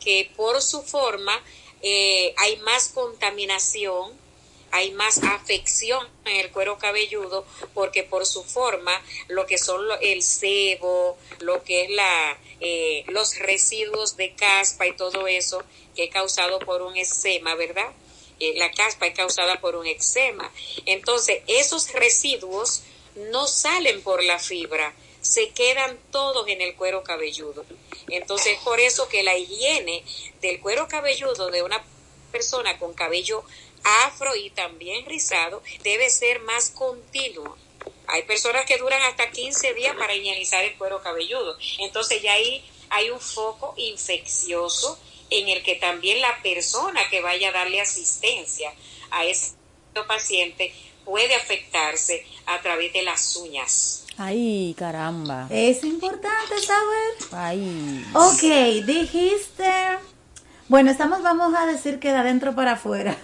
[0.00, 1.38] que por su forma
[1.80, 4.10] eh, hay más contaminación,
[4.72, 10.22] hay más afección en el cuero cabelludo, porque por su forma, lo que son el
[10.22, 15.62] sebo, lo que es la, eh, los residuos de caspa y todo eso,
[15.94, 17.92] que es causado por un eczema, ¿verdad?
[18.40, 20.50] Eh, la caspa es causada por un eczema.
[20.86, 22.82] Entonces, esos residuos
[23.14, 27.66] no salen por la fibra, se quedan todos en el cuero cabelludo.
[28.08, 30.02] Entonces, por eso que la higiene
[30.40, 31.84] del cuero cabelludo de una
[32.32, 33.44] persona con cabello
[33.84, 37.56] afro y también rizado debe ser más continua.
[38.06, 41.56] Hay personas que duran hasta 15 días para higienizar el cuero cabelludo.
[41.78, 44.98] Entonces ya ahí hay un foco infeccioso
[45.30, 48.72] en el que también la persona que vaya a darle asistencia
[49.10, 49.54] a ese
[50.06, 50.72] paciente
[51.04, 54.04] puede afectarse a través de las uñas.
[54.18, 55.48] Ay, caramba.
[55.50, 57.14] Es importante saber.
[57.32, 58.04] Ay.
[58.14, 59.98] Ok, dijiste,
[60.72, 63.14] Bueno, estamos, vamos a decir que de adentro para afuera.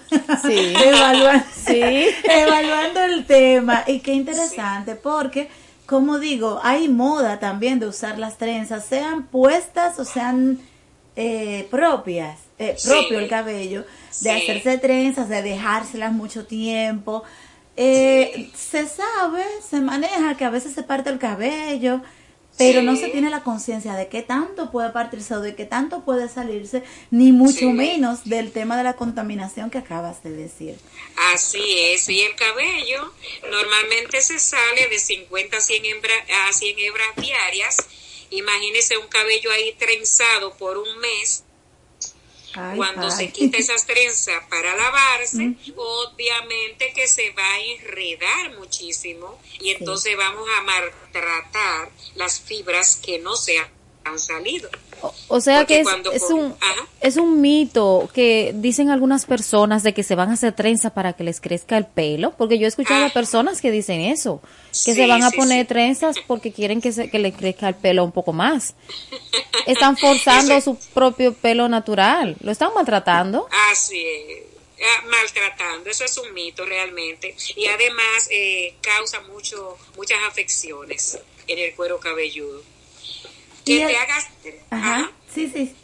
[0.47, 0.75] Sí.
[0.85, 1.81] Evaluando, Sí.
[2.25, 3.85] evaluando el tema.
[3.87, 5.49] Y qué interesante, porque,
[5.87, 10.59] como digo, hay moda también de usar las trenzas, sean puestas o sean
[11.17, 12.91] eh, propias, eh, Sí.
[12.91, 13.87] propio el cabello,
[14.21, 17.23] de hacerse trenzas, de dejárselas mucho tiempo.
[17.79, 22.03] Eh, Se sabe, se maneja que a veces se parte el cabello,
[22.59, 22.87] pero Sí.
[22.87, 26.29] no se tiene la conciencia de qué tanto puede partirse o de qué tanto puede
[26.29, 27.67] salirse, ni mucho Sí.
[27.67, 30.77] menos del tema de la contaminación que acabas de decir.
[31.33, 33.13] Así es, y el cabello
[33.51, 37.77] normalmente se sale de 50 a 100, hembra- a 100 hebras diarias.
[38.31, 41.45] Imagínese un cabello ahí trenzado por un mes.
[42.61, 49.41] Ay, Cuando se quita esas trenzas para lavarse, obviamente que se va a enredar muchísimo
[49.61, 53.78] y entonces vamos a maltratar las fibras que no se han
[54.19, 54.69] salido.
[55.29, 56.87] O sea Porque que es, cuando es con- un Ajá.
[57.01, 61.13] es un mito que dicen algunas personas de que se van a hacer trenza para
[61.13, 64.41] que les crezca el pelo, porque yo he escuchado a personas que dicen eso,
[64.85, 65.09] que se Ah.
[65.09, 65.69] Van a sí, poner sí.
[65.69, 68.75] trenzas porque quieren que se que les crezca el pelo un poco más.
[69.67, 73.47] Están forzando Eso- su propio pelo natural, lo están maltratando.
[73.71, 74.39] Así es.
[74.81, 81.19] Ah, maltratando, eso es un mito realmente y además eh, causa mucho muchas afecciones
[81.49, 82.63] en el cuero cabelludo.
[83.69, 84.27] Que te hagas
[84.71, 85.75] Ajá, sí, sí.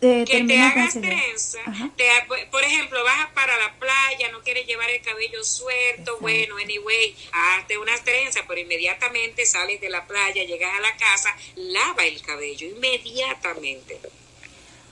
[0.00, 1.58] Eh, que te hagas trenza,
[1.96, 2.04] te
[2.48, 7.76] por ejemplo, vas para la playa, no quieres llevar el cabello suelto, bueno, anyway, hazte
[7.76, 12.68] unas trenzas, pero inmediatamente sales de la playa, llegas a la casa, lava el cabello
[12.68, 13.98] inmediatamente.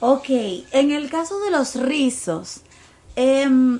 [0.00, 0.30] Ok,
[0.72, 2.62] en el caso de los rizos,
[3.14, 3.78] em,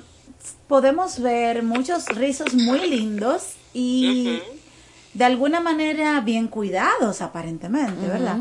[0.69, 4.39] podemos ver muchos rizos muy lindos y
[5.17, 8.37] de alguna manera bien cuidados aparentemente, ¿verdad?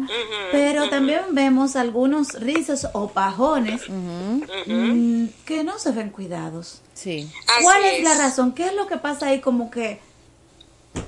[0.53, 6.83] Pero también vemos algunos rizos o pajones mm, que no se ven cuidados.
[6.93, 7.31] Sí.
[7.63, 8.19] ¿Cuál Así es la es.
[8.19, 8.53] razón?
[8.53, 10.01] ¿Qué es lo que pasa ahí como que...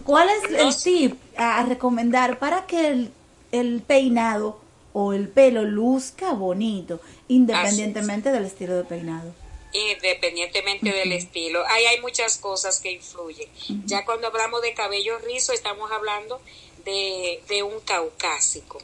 [0.04, 3.10] ¿Cuál es el tip a, a recomendar para que el,
[3.52, 4.58] el peinado
[4.94, 6.98] o el pelo luzca bonito,
[7.28, 9.34] independientemente del estilo de peinado?
[9.72, 11.64] Independientemente del estilo.
[11.68, 13.48] Ahí hay muchas cosas que influyen.
[13.84, 16.40] Ya cuando hablamos de cabello rizo, estamos hablando
[16.84, 18.80] de, de un caucásico.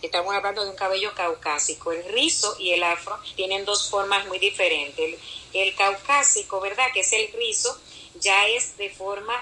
[0.00, 1.92] Estamos hablando de un cabello caucásico.
[1.92, 4.98] El rizo y el afro tienen dos formas muy diferentes.
[4.98, 5.18] El,
[5.52, 6.86] el caucásico, ¿verdad?
[6.92, 7.78] Que es el rizo,
[8.14, 9.34] ya es de forma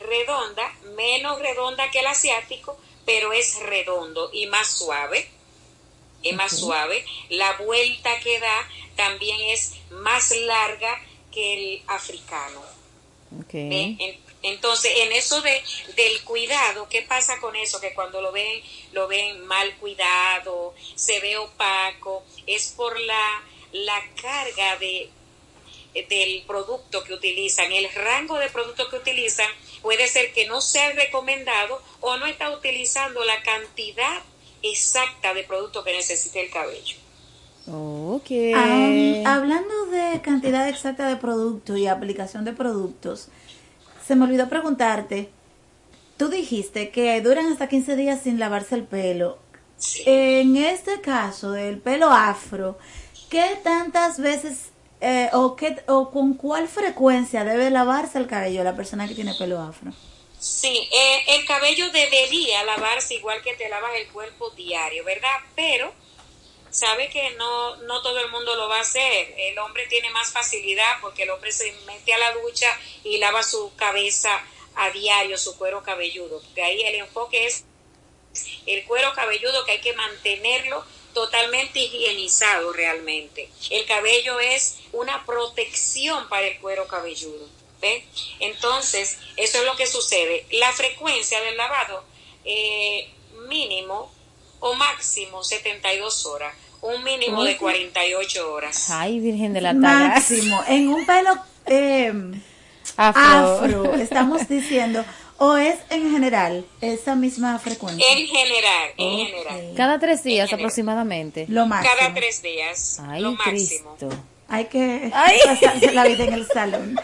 [0.00, 5.28] redonda, menos redonda que el asiático, pero es redondo y más suave
[6.22, 7.04] es más suave.
[7.30, 11.00] La vuelta que da también es más larga
[11.32, 12.62] que el africano.
[13.98, 15.60] En- entonces, en eso de,
[15.96, 17.80] del cuidado, ¿qué pasa con eso?
[17.80, 18.62] Que cuando lo ven,
[18.92, 23.42] lo ven mal cuidado, se ve opaco, es por la,
[23.72, 25.10] la carga de,
[26.08, 29.50] del producto que utilizan, el rango de producto que utilizan
[29.82, 34.22] puede ser que no sea recomendado o no está utilizando la cantidad
[34.70, 36.96] exacta de producto que necesita el cabello.
[37.68, 38.30] Ok.
[39.24, 43.28] Hablando de cantidad exacta de producto y aplicación de productos,
[44.06, 45.30] se me olvidó preguntarte,
[46.16, 49.38] tú dijiste que duran hasta 15 días sin lavarse el pelo.
[50.06, 52.78] En este caso del pelo afro,
[53.28, 58.76] ¿qué tantas veces eh, o, qué, o con cuál frecuencia debe lavarse el cabello la
[58.76, 59.92] persona que tiene pelo afro?
[60.38, 65.36] Sí, eh, el cabello debería lavarse igual que te lavas el cuerpo diario, ¿verdad?
[65.54, 65.92] Pero
[66.70, 69.34] sabe que no, no todo el mundo lo va a hacer.
[69.38, 72.68] El hombre tiene más facilidad porque el hombre se mete a la ducha
[73.02, 76.40] y lava su cabeza a diario, su cuero cabelludo.
[76.40, 77.64] Porque ahí el enfoque es
[78.66, 80.84] el cuero cabelludo que hay que mantenerlo
[81.14, 83.48] totalmente higienizado realmente.
[83.70, 87.48] El cabello es una protección para el cuero cabelludo.
[87.80, 88.04] ¿Ve?
[88.40, 90.46] Entonces, eso es lo que sucede.
[90.52, 92.04] La frecuencia del lavado
[92.44, 93.08] eh,
[93.48, 94.10] mínimo
[94.60, 97.58] o máximo 72 horas, un mínimo de Ok.
[97.60, 98.90] 48 horas.
[98.90, 100.08] Ay, Virgen de la Talla.
[100.08, 102.12] Máximo, en un pelo eh,
[102.96, 103.22] Afro.
[103.22, 105.04] afro, estamos diciendo,
[105.38, 108.06] o es en general esa misma frecuencia.
[108.10, 109.72] En general, en general.
[109.76, 111.44] Cada tres días aproximadamente.
[111.48, 111.94] Lo máximo.
[111.98, 113.96] Cada tres días, Ay, lo máximo.
[113.96, 114.08] Cristo.
[114.48, 115.38] Hay que Ay.
[115.44, 116.98] pasarse la vida en el salón.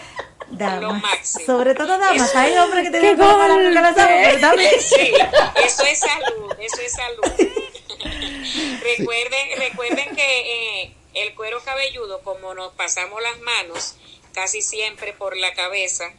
[0.58, 1.38] Damas.
[1.46, 2.30] Sobre todo damas.
[2.30, 4.80] Eso- Hay hombres que ¡Qué tienen pelo para la cabeza, pero también.
[4.80, 5.12] Sí,
[5.64, 7.22] eso es salud, eso es salud.
[8.82, 13.94] recuerden, recuerden que eh, el cuero cabelludo, como nos pasamos las manos
[14.34, 16.10] casi siempre por la cabeza,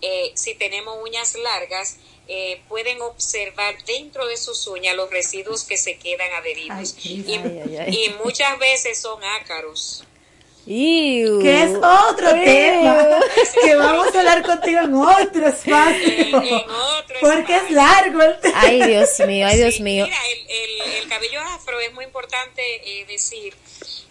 [0.00, 1.96] eh, si tenemos uñas largas,
[2.28, 6.94] eh, pueden observar dentro de sus uñas los residuos que se quedan adheridos.
[7.04, 8.04] Ay, y, ay, ay, ay.
[8.04, 10.04] y muchas veces son ácaros.
[11.40, 13.18] Que es otro tema
[13.62, 16.42] que vamos a hablar contigo en otro espacio.
[17.20, 18.60] porque es largo el tema.
[18.60, 20.04] Ay, Dios mío, ay, Dios mío.
[20.04, 23.54] Mira, el, el- el cabello afro es muy importante eh, decir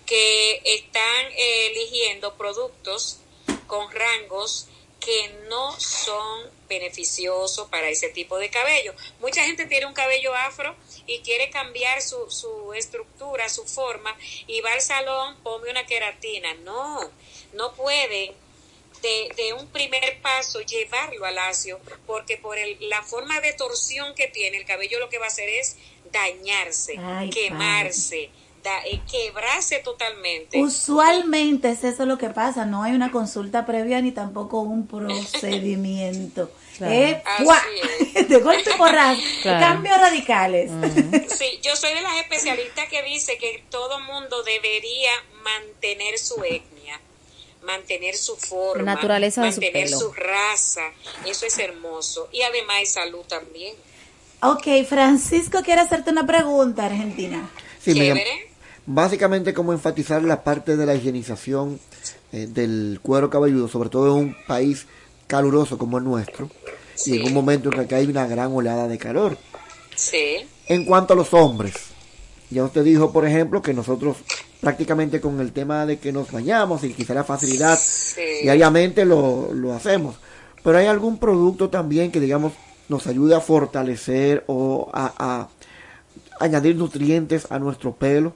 [0.05, 3.19] que están eh, eligiendo productos
[3.67, 4.67] con rangos
[4.99, 8.93] que no son beneficiosos para ese tipo de cabello.
[9.21, 10.75] Mucha gente tiene un cabello afro
[11.09, 14.15] y quiere cambiar su, su estructura, su forma,
[14.47, 16.53] y va al salón, ponme una queratina.
[16.63, 16.99] No,
[17.53, 18.31] no pueden
[19.01, 24.13] de, de un primer paso llevarlo al lacio, porque por el, la forma de torsión
[24.15, 25.77] que tiene el cabello lo que va a hacer es
[26.11, 28.29] dañarse, Ay, quemarse,
[28.63, 30.61] da- eh, quebrarse totalmente.
[30.61, 36.51] Usualmente es eso lo que pasa, no hay una consulta previa ni tampoco un procedimiento.
[36.79, 36.93] Claro.
[36.93, 39.59] Eh, de golpe porrazo, Claro.
[39.67, 40.71] cambios radicales.
[41.39, 45.11] Sí, yo soy de las especialistas que dice que todo mundo debería
[45.43, 46.99] mantener su etnia,
[47.63, 49.99] mantener su forma, La naturaleza de su mantener pelo.
[49.99, 50.81] su raza.
[51.25, 52.27] Eso es hermoso.
[52.33, 53.73] Y además es salud también.
[54.41, 57.49] Ok, Francisco quiere hacerte una pregunta, Argentina.
[57.81, 58.11] Sí,
[58.85, 61.79] básicamente como enfatizar la parte de la higienización
[62.33, 64.87] eh, del cuero cabelludo, sobre todo en un país
[65.27, 66.49] caluroso como el nuestro,
[67.05, 69.37] y en un momento en que hay una gran oleada de calor.
[69.95, 70.37] Sí.
[70.67, 71.73] En cuanto a los hombres,
[72.49, 74.17] ya usted dijo, por ejemplo, que nosotros
[74.61, 78.21] prácticamente con el tema de que nos bañamos y quizá la facilidad Sí.
[78.43, 80.15] diariamente lo, lo hacemos.
[80.63, 82.53] Pero hay algún producto también que, digamos,
[82.89, 85.47] nos ayude a fortalecer o a, a
[86.43, 88.33] añadir nutrientes a nuestro pelo.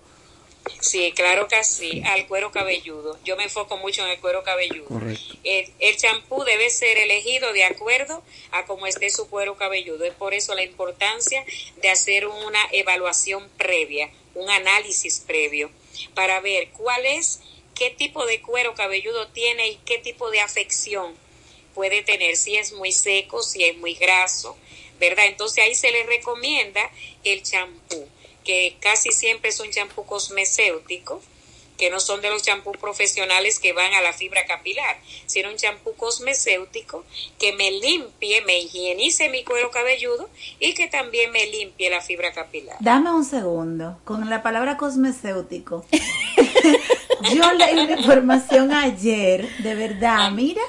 [0.80, 3.18] Sí, claro que sí, al cuero cabelludo.
[3.24, 4.86] Yo me enfoco mucho en el cuero cabelludo.
[4.86, 5.36] Correcto.
[5.44, 10.06] El el champú debe ser elegido de acuerdo a cómo esté su cuero cabelludo.
[10.06, 11.46] Es por eso la importancia
[11.82, 15.70] de hacer una evaluación previa, un análisis previo,
[16.14, 17.42] para ver cuál es,
[17.76, 21.16] qué tipo de cuero cabelludo tiene y qué tipo de afección
[21.74, 24.58] puede tener, si es muy seco, si es muy graso,
[25.00, 25.26] ¿verdad?
[25.26, 26.90] Entonces ahí se le recomienda
[27.24, 28.08] el champú,
[28.44, 31.22] que casi siempre es un champú cosmecéutico,
[31.78, 35.56] que no son de los champús profesionales que van a la fibra capilar, sino un
[35.56, 37.04] champú cosmecéutico
[37.40, 40.30] que me limpie, me higienice mi cuero cabelludo
[40.60, 42.78] y que también me limpie la fibra capilar.
[42.80, 45.86] Dame un segundo, con la palabra cosmecéutico.
[47.34, 50.62] Yo leí una información ayer, de verdad, mira,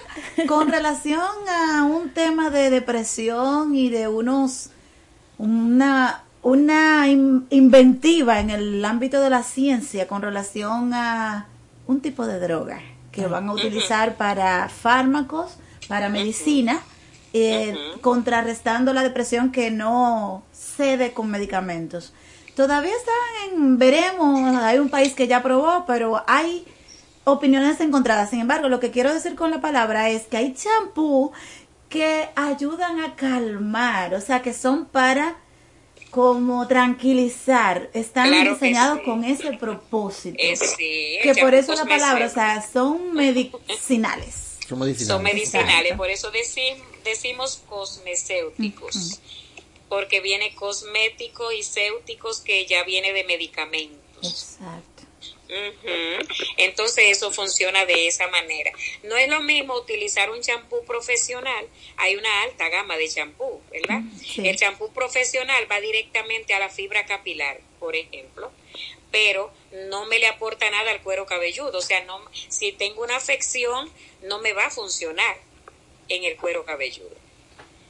[0.46, 4.70] con relación a un tema de depresión y de unos,
[5.36, 11.47] una, una in- inventiva en el ámbito de la ciencia con relación a
[11.86, 12.80] un tipo de droga
[13.11, 15.57] que van a utilizar para fármacos,
[15.88, 16.80] para medicina,
[17.32, 22.12] eh, contrarrestando la depresión que no cede con medicamentos.
[22.55, 26.64] Todavía están en, veremos, hay un país que ya aprobó, pero hay
[27.24, 28.30] opiniones encontradas.
[28.30, 31.32] Sin embargo, lo que quiero decir con la palabra es que hay champú
[31.88, 35.36] que ayudan a calmar, o sea, que son para
[36.14, 39.04] como tranquilizar, están Claro diseñados sí.
[39.04, 40.36] con ese propósito.
[40.38, 44.58] Eh, sí, que por eso la palabra, o sea, son medicinales.
[44.68, 45.08] Son medicinales.
[45.08, 49.20] Son medicinales, por eso decim- decimos cosmecéuticos,
[49.88, 53.98] porque viene cosméticos y céuticos que ya viene de medicamentos.
[54.22, 54.93] Exacto.
[56.57, 58.72] Entonces eso funciona de esa manera.
[59.03, 61.66] No es lo mismo utilizar un champú profesional,
[61.97, 64.01] hay una alta gama de champú, ¿verdad?
[64.20, 64.47] Sí.
[64.47, 68.51] El champú profesional va directamente a la fibra capilar, por ejemplo,
[69.11, 69.53] pero
[69.90, 73.90] no me le aporta nada al cuero cabelludo, o sea, no si tengo una afección
[74.22, 75.36] no me va a funcionar
[76.09, 77.14] en el cuero cabelludo.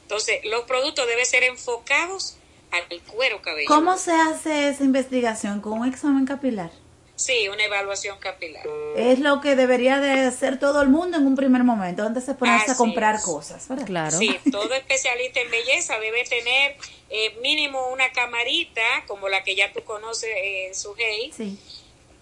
[0.02, 2.36] Entonces, los productos deben ser enfocados
[2.70, 3.74] al cuero cabelludo.
[3.74, 5.60] ¿Cómo se hace esa investigación?
[5.60, 6.70] ¿Con un examen capilar?
[7.16, 8.64] Sí, una evaluación capilar.
[8.96, 12.34] Es lo que debería de hacer todo el mundo en un primer momento, antes de
[12.34, 13.22] ponerse a comprar es.
[13.22, 13.86] cosas, ¿verdad?
[13.86, 14.18] Claro.
[14.18, 16.76] Sí, todo especialista en belleza debe tener
[17.10, 21.56] eh, mínimo una camarita, como la que ya tú conoces, eh, Sujei, Sí.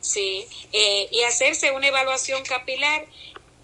[0.01, 3.07] sí, eh, y hacerse una evaluación capilar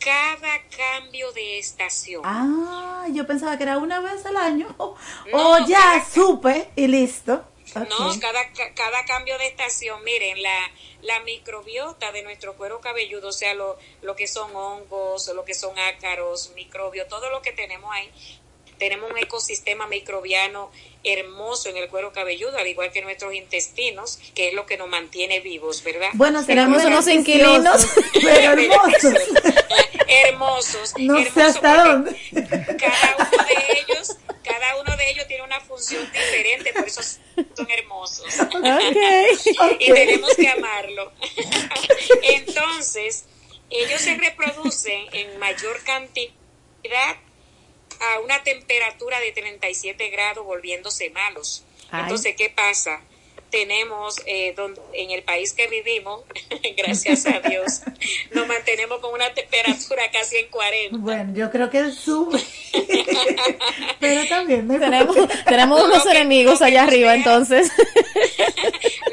[0.00, 2.22] cada cambio de estación.
[2.24, 4.74] Ah, yo pensaba que era una vez al año.
[4.78, 4.94] O
[5.30, 7.44] No, o ya supe y listo.
[7.90, 10.70] No, cada, ca- cada cambio de estación, miren, la,
[11.02, 15.54] la microbiota de nuestro cuero cabelludo, o sea, lo, lo que son hongos, lo que
[15.54, 18.10] son ácaros, microbios, todo lo que tenemos ahí,
[18.78, 20.70] tenemos un ecosistema microbiano
[21.04, 24.88] hermoso en el cuero cabelludo, al igual que nuestros intestinos, que es lo que nos
[24.88, 26.08] mantiene vivos, ¿verdad?
[26.14, 27.86] Bueno, seremos unos inquilinos.
[28.14, 29.14] pero hermosos.
[30.06, 30.94] hermosos.
[30.98, 32.16] No sé hasta dónde.
[32.32, 37.70] Cada uno de ellos, cada uno de ellos tiene una función diferente, por eso son
[37.70, 38.40] hermosos.
[38.40, 39.76] Ok.
[39.80, 41.12] y tenemos que amarlo.
[42.22, 43.24] Entonces,
[43.70, 47.16] ellos se reproducen en mayor cantidad
[48.00, 51.64] a una temperatura de 37 grados volviéndose malos.
[51.90, 52.02] Ay.
[52.02, 53.00] Entonces, ¿qué pasa?
[53.50, 56.22] Tenemos eh, don- en el país que vivimos,
[56.76, 57.80] gracias a Dios,
[58.32, 60.96] nos mantenemos con una temperatura casi en 40.
[60.98, 62.38] Bueno, yo creo que sube.
[64.00, 67.70] pero también Tenemos, tenemos unos enemigos allá arriba, entonces.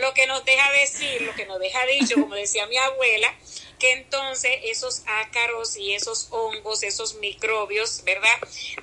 [0.02, 3.34] lo que nos deja decir, lo que nos deja dicho, como decía mi abuela,
[3.80, 8.30] que entonces esos ácaros y esos hongos, esos microbios, ¿verdad?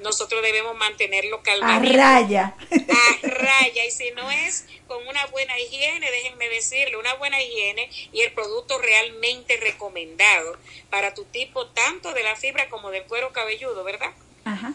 [0.01, 1.97] Nosotros debemos mantenerlo a calmaditos.
[1.97, 2.55] raya.
[2.70, 7.88] a raya y si no es con una buena higiene, déjenme decirle, una buena higiene
[8.12, 10.57] y el producto realmente recomendado
[10.90, 14.11] para tu tipo tanto de la fibra como del cuero cabelludo, ¿verdad?
[14.45, 14.74] Ajá.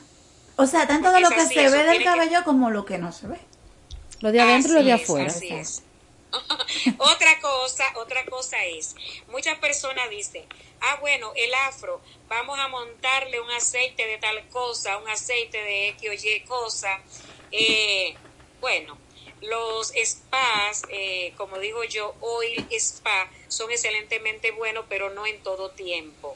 [0.55, 2.97] O sea, tanto de lo que así, se ve del que- cabello como lo que
[2.97, 3.38] no se ve.
[4.22, 5.28] Lo de adentro y lo de Así es, afuera.
[5.28, 5.84] así es.
[6.97, 8.95] otra cosa, otra cosa es,
[9.28, 10.45] muchas personas dicen,
[10.82, 15.89] ah bueno, el afro, vamos a montarle un aceite de tal cosa, un aceite de
[15.89, 17.01] X o Y cosa.
[17.51, 18.15] Eh,
[18.59, 18.97] bueno,
[19.41, 25.71] los spas, eh, como digo yo, oil spa, son excelentemente buenos, pero no en todo
[25.71, 26.36] tiempo.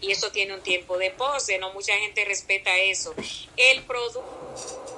[0.00, 3.14] Y eso tiene un tiempo de pose, no mucha gente respeta eso.
[3.56, 4.93] El producto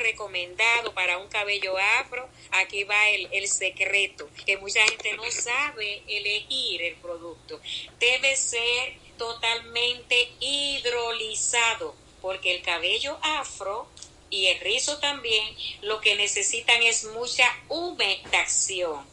[0.00, 6.02] recomendado para un cabello afro, aquí va el, el secreto, que mucha gente no sabe
[6.08, 7.60] elegir el producto.
[7.98, 13.86] Debe ser totalmente hidrolizado, porque el cabello afro
[14.30, 19.04] y el rizo también lo que necesitan es mucha humectación.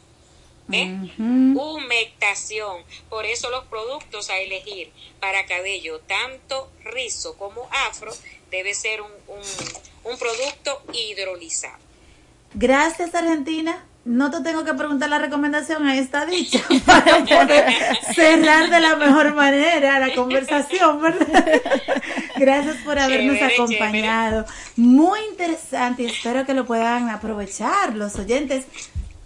[0.72, 0.94] ¿eh?
[1.18, 2.84] Humectación.
[3.08, 8.12] Por eso los productos a elegir para cabello, tanto rizo como afro,
[8.50, 9.42] debe ser un, un,
[10.10, 11.76] un producto hidrolizado.
[12.54, 13.84] Gracias, Argentina.
[14.04, 17.66] No te tengo que preguntar la recomendación, ahí está dicho, para poder
[18.14, 21.44] cerrar de la mejor manera la conversación, ¿verdad?
[22.36, 24.46] Gracias por habernos Chévere, acompañado.
[24.76, 28.64] Muy interesante y espero que lo puedan aprovechar los oyentes,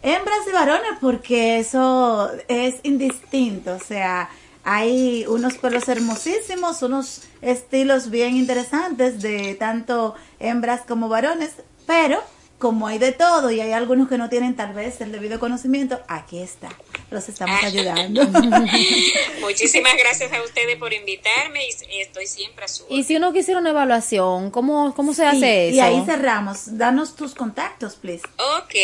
[0.03, 4.31] hembras y varones, porque eso es indistinto, o sea,
[4.65, 11.51] hay unos pelos hermosísimos, unos estilos bien interesantes de tanto hembras como varones,
[11.87, 12.23] pero
[12.63, 16.01] como hay de todo y hay algunos que no tienen tal vez el debido conocimiento,
[16.07, 16.69] aquí está,
[17.11, 18.25] los estamos ayudando.
[19.41, 23.59] Muchísimas gracias a ustedes por invitarme y estoy siempre a su Y si uno quisiera
[23.59, 25.77] una evaluación, ¿cómo, cómo se Sí, hace eso?
[25.77, 26.79] Y ahí cerramos.
[26.79, 28.23] Danos tus contactos, please.
[28.37, 28.75] Ok,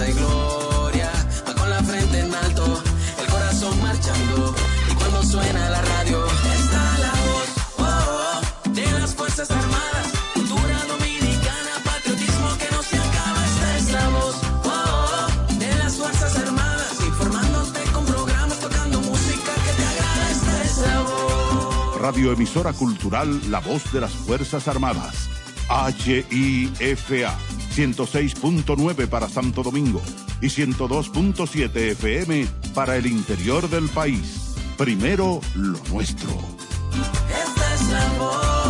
[0.02, 1.08] Y gloria.
[1.46, 2.82] Va con la frente en alto,
[3.20, 4.52] el corazón marchando.
[4.90, 10.06] Y cuando suena la radio, está la voz oh, oh, de las Fuerzas Armadas.
[10.34, 13.44] Cultura dominicana, patriotismo que no se acaba.
[13.44, 17.00] Esta es la voz oh, oh, de las Fuerzas Armadas.
[17.06, 20.30] Informándote con programas, tocando música que te agrada.
[20.30, 22.00] Esta es la voz.
[22.00, 25.28] Radioemisora Cultural La Voz de las Fuerzas Armadas.
[25.70, 27.38] HIFA
[27.74, 30.00] 106.9 para Santo Domingo
[30.40, 34.54] y 102.7 FM para el interior del país.
[34.78, 36.30] Primero lo nuestro.
[37.28, 38.64] Esta es la voz.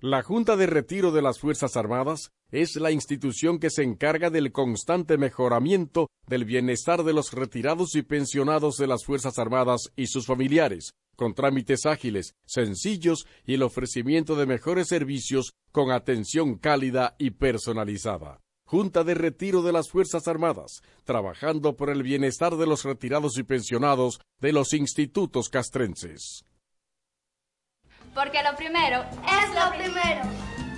[0.00, 4.52] La Junta de Retiro de las Fuerzas Armadas es la institución que se encarga del
[4.52, 10.26] constante mejoramiento del bienestar de los retirados y pensionados de las Fuerzas Armadas y sus
[10.26, 17.30] familiares, con trámites ágiles, sencillos y el ofrecimiento de mejores servicios con atención cálida y
[17.30, 18.40] personalizada.
[18.64, 23.44] Junta de Retiro de las Fuerzas Armadas, trabajando por el bienestar de los retirados y
[23.44, 26.44] pensionados de los institutos castrenses.
[28.12, 30.65] Porque lo primero es lo primero.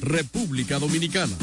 [0.00, 1.36] República Dominicana.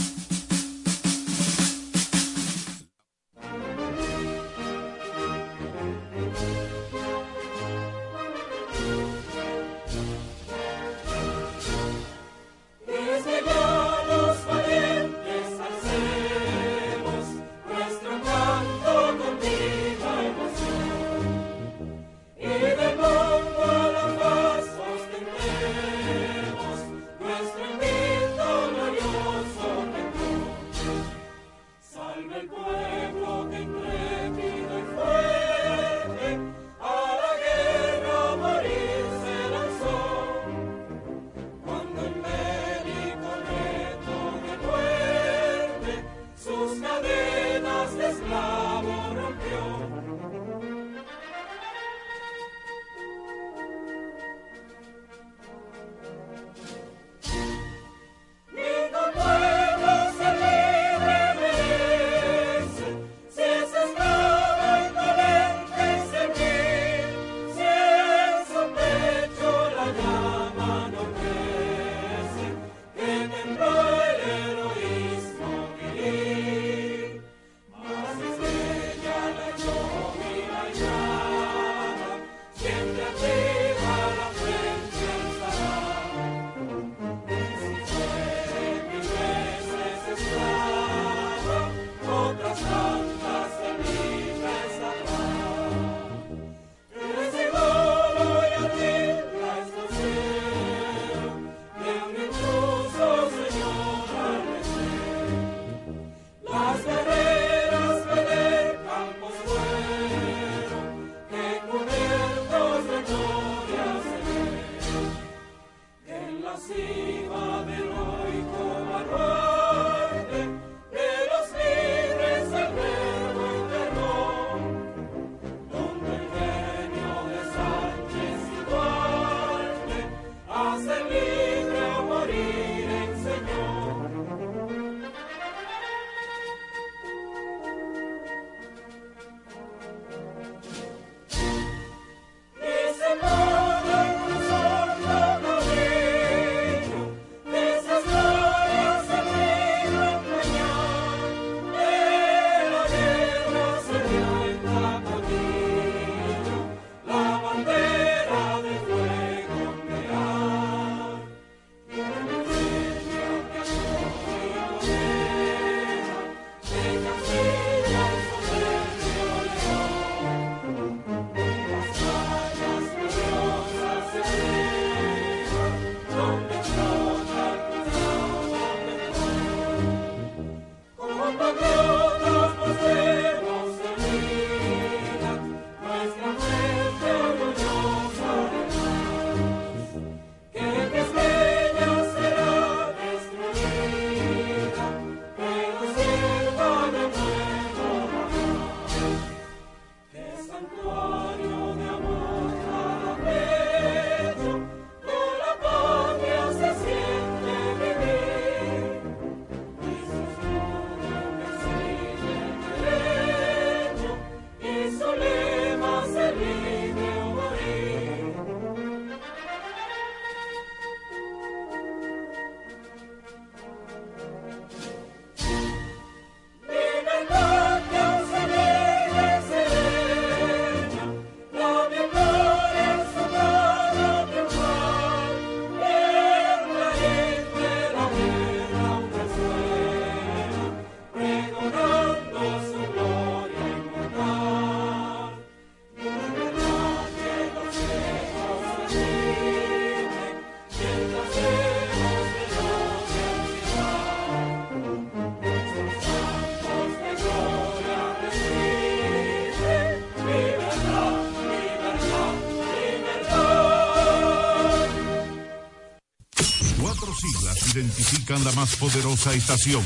[268.35, 269.81] La más poderosa estación,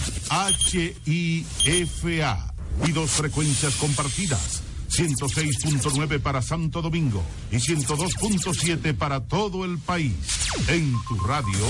[1.06, 2.54] HIFA,
[2.88, 4.64] y dos frecuencias compartidas.
[4.90, 10.16] 106.9 para Santo Domingo y 102.7 para todo el país.
[10.68, 11.66] En tu radio,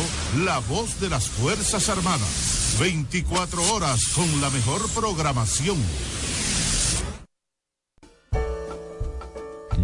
[0.46, 2.78] la voz de las Fuerzas Armadas.
[2.80, 5.78] 24 horas con la mejor programación.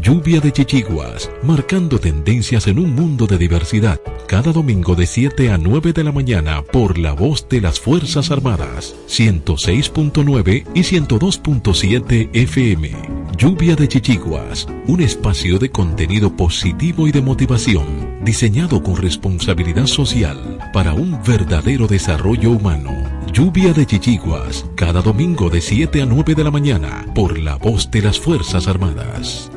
[0.01, 3.99] Lluvia de Chichiguas, marcando tendencias en un mundo de diversidad.
[4.27, 8.29] Cada domingo de 7 a 9 de la mañana por la voz de las Fuerzas
[8.29, 12.91] Armadas, 106.9 y 102.7 FM.
[13.37, 20.59] Lluvia de Chichiguas, un espacio de contenido positivo y de motivación, diseñado con responsabilidad social
[20.73, 22.91] para un verdadero desarrollo humano.
[23.31, 27.89] Lluvia de Chichiguas, cada domingo de 7 a 9 de la mañana por la voz
[27.91, 29.49] de las Fuerzas Armadas.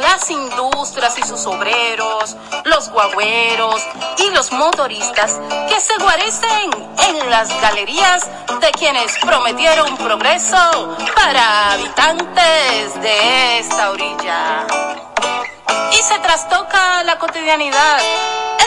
[0.00, 3.82] las industrias y sus obreros, los guagüeros
[4.18, 6.70] y los motoristas que se guarecen
[7.08, 8.30] en las galerías
[8.60, 14.66] de quienes prometieron progreso para habitantes de esta orilla.
[15.92, 17.98] Y se trastoca la cotidianidad.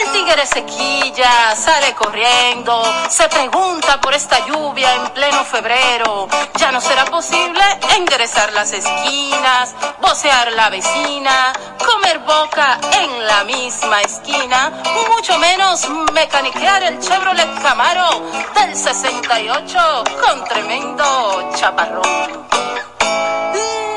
[0.00, 6.28] El tigre se quilla, sale corriendo, se pregunta por esta lluvia en pleno febrero.
[6.56, 7.62] Ya no será posible
[7.96, 14.72] enderezar las esquinas, vocear la vecina, comer boca en la misma esquina,
[15.08, 18.08] mucho menos mecaniquear el Chevrolet Camaro
[18.54, 22.71] del 68 con tremendo chaparrón.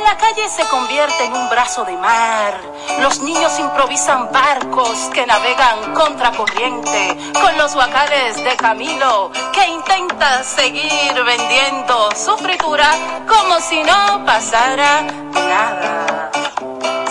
[0.05, 2.53] La calle se convierte en un brazo de mar.
[3.01, 11.11] Los niños improvisan barcos que navegan contracorriente con los guacales de Camilo que intenta seguir
[11.25, 12.91] vendiendo su fritura
[13.27, 15.01] como si no pasara
[15.33, 16.44] nada.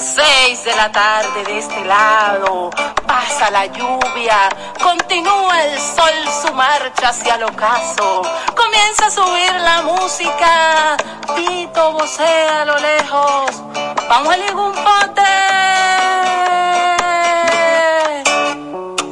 [0.04, 2.68] Seis de la tarde de este lado,
[3.06, 4.50] pasa la lluvia,
[4.82, 6.12] continúa el sol
[6.42, 8.20] su marcha hacia el ocaso,
[8.54, 10.96] comienza a subir la música,
[11.34, 13.62] Pito vocea a lo lejos,
[14.06, 15.22] vamos a un pote.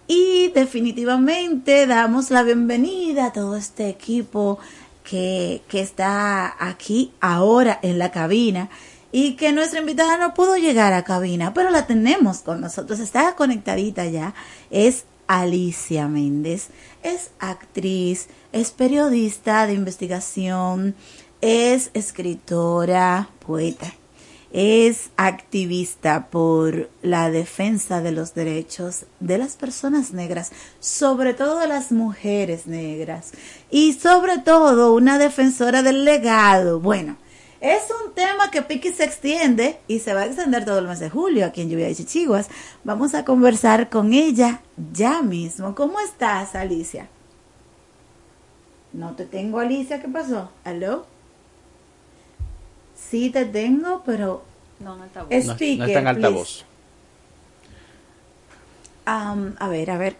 [0.08, 4.58] Y definitivamente damos la bienvenida a todo este equipo
[5.04, 8.72] que, que está aquí ahora en la cabina
[9.12, 13.36] y que nuestra invitada no pudo llegar a cabina, pero la tenemos con nosotros, está
[13.36, 14.34] conectadita ya.
[14.72, 16.70] Es Alicia Méndez,
[17.04, 20.96] es actriz, es periodista de investigación,
[21.44, 23.94] es escritora, poeta,
[24.54, 31.92] es activista por la defensa de los derechos de las personas negras, sobre todo las
[31.92, 33.32] mujeres negras,
[33.70, 36.80] y sobre todo una defensora del legado.
[36.80, 37.18] Bueno,
[37.60, 41.02] es un tema que Piki se extiende y se va a extender todo el mes
[41.02, 42.48] de julio aquí en Lluvia de Chichiguas.
[42.86, 44.62] Vamos a conversar con ella
[44.94, 45.76] ya mismo.
[45.76, 47.10] ¿Cómo estás, Alicia?
[48.94, 50.02] No te tengo, Alicia.
[50.02, 50.50] ¿Qué pasó?
[50.64, 51.12] ¿Aló?
[53.14, 54.44] Sí te tengo, pero...
[54.80, 56.66] No, no está No, no está en Speaker, altavoz.
[59.06, 60.16] Am, a ver, a ver.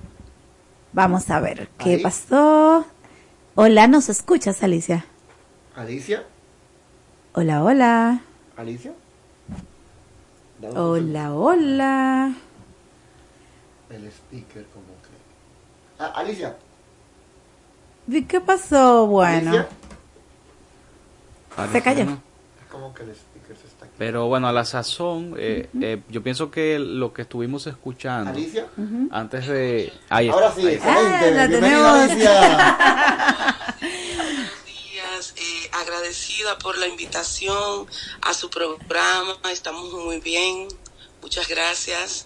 [0.92, 2.86] Vamos a ver qué pasó.
[3.56, 5.08] Hola, ¿nos escuchas, Alicia?
[5.76, 6.24] Alicia,
[7.34, 8.22] Hola, hola.
[8.58, 8.94] Alicia.
[10.62, 12.36] Hola, hola.
[13.90, 15.98] El speaker como que...
[15.98, 16.56] Ah, Alicia.
[18.08, 19.08] ¿Y ¿Qué pasó?
[19.08, 19.66] Bueno,
[21.58, 21.72] Alicia.
[21.72, 22.33] se cayó.
[22.74, 23.86] Es como que el speaker se está...
[24.00, 28.66] Pero bueno, a la sazón, eh, eh, yo pienso que lo que estuvimos escuchando Alicia.
[29.12, 29.94] antes de...
[30.10, 30.92] Ahí Ahora está, sí, ahí está.
[30.92, 31.28] excelente.
[31.28, 31.88] Ah, la tenemos.
[31.88, 33.58] Alicia.
[34.66, 37.86] días, eh, agradecida por la invitación
[38.24, 40.68] a su programa, estamos muy bien,
[41.22, 42.26] muchas gracias.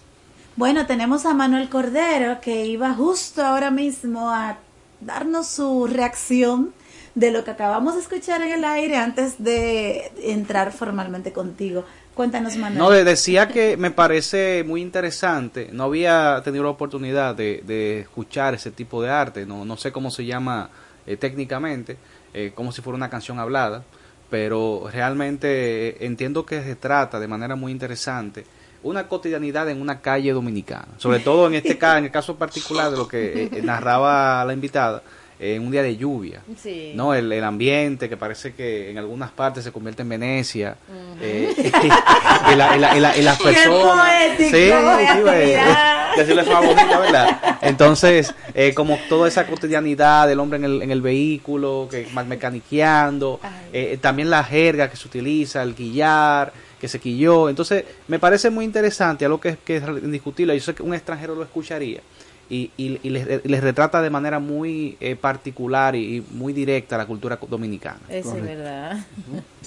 [0.55, 4.59] Bueno, tenemos a Manuel Cordero que iba justo ahora mismo a
[5.01, 6.73] darnos su reacción
[7.18, 11.84] de lo que acabamos de escuchar en el aire antes de entrar formalmente contigo.
[12.14, 12.77] Cuéntanos, Manuel.
[12.77, 15.69] No, de- decía que me parece muy interesante.
[15.72, 19.48] No había tenido la oportunidad de, de escuchar ese tipo de arte.
[19.48, 20.69] No, no sé cómo se llama
[21.07, 21.98] eh, técnicamente,
[22.35, 23.84] eh, como si fuera una canción hablada,
[24.30, 25.48] pero realmente
[25.89, 28.45] eh, entiendo que se trata de manera muy interesante
[28.84, 30.88] una cotidianidad en una calle dominicana.
[30.98, 34.53] Sobre todo en este caso, en el caso particular de lo que eh, narraba la
[34.53, 35.02] invitada,
[35.39, 36.41] en un día de lluvia.
[36.61, 36.91] Sí.
[36.95, 37.14] ¿no?
[37.14, 40.76] El, el ambiente que parece que en algunas partes se convierte en Venecia.
[41.22, 41.53] eh,
[42.53, 43.95] y, la- y la- y la- y las personas.
[44.35, 47.57] poético, Sí, sí, decirle favorita, ¿verdad?
[47.61, 52.26] Entonces, eh, como toda esa cotidianidad del hombre en el, en el vehículo, que más
[52.26, 53.39] mecaniqueando,
[53.73, 57.49] eh, también la jerga que se utiliza, el guillar, que se quilló.
[57.49, 60.55] Entonces, me parece muy interesante, algo que, que es indiscutible.
[60.57, 62.01] Yo sé que un extranjero lo escucharía.
[62.49, 66.97] Y, y- y les, les retrata de manera muy eh, particular y, y muy directa
[66.97, 67.99] la cultura dominicana.
[68.09, 69.05] Eso es verdad.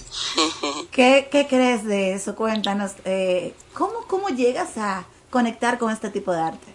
[0.91, 2.35] ¿Qué, qué crees de eso?
[2.35, 6.67] Cuéntanos, eh, ¿cómo, ¿cómo llegas a conectar con este tipo de arte?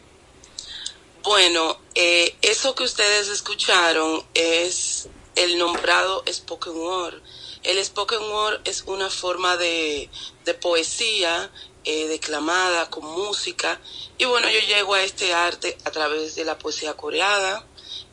[1.24, 7.16] Bueno, eh, eso que ustedes escucharon es el nombrado spoken word.
[7.64, 10.10] El spoken word es una forma de,
[10.46, 11.50] de poesía
[11.86, 13.80] eh, declamada con música.
[14.18, 17.64] Y bueno, yo llego a este arte a través de la poesía coreana,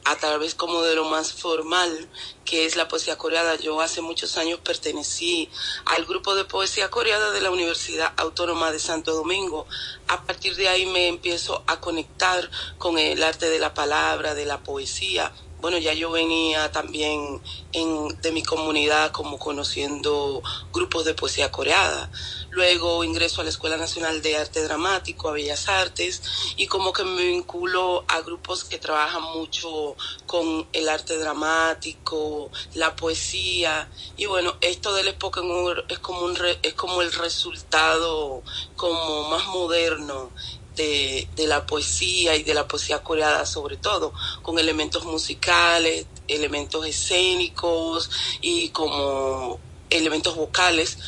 [0.04, 2.08] a través como de lo más formal
[2.44, 3.54] que es la poesía coreana.
[3.56, 5.48] Yo hace muchos años pertenecí
[5.84, 9.66] al grupo de poesía coreana de la Universidad Autónoma de Santo Domingo.
[10.08, 14.44] A partir de ahí me empiezo a conectar con el arte de la palabra, de
[14.44, 15.32] la poesía.
[15.62, 17.40] Bueno, ya yo venía también
[17.72, 20.42] en, de mi comunidad como conociendo
[20.72, 22.10] grupos de poesía coreana.
[22.54, 26.20] Luego ingreso a la Escuela Nacional de Arte Dramático, a Bellas Artes,
[26.56, 29.96] y como que me vinculo a grupos que trabajan mucho
[30.26, 35.44] con el arte dramático, la poesía, y bueno, esto del spoken
[35.88, 38.44] es como, un re- es como el resultado
[38.76, 40.34] como más moderno
[40.76, 44.12] de, de la poesía y de la poesía coreana sobre todo,
[44.42, 48.10] con elementos musicales, elementos escénicos
[48.42, 49.58] y como
[49.90, 50.98] elementos vocales,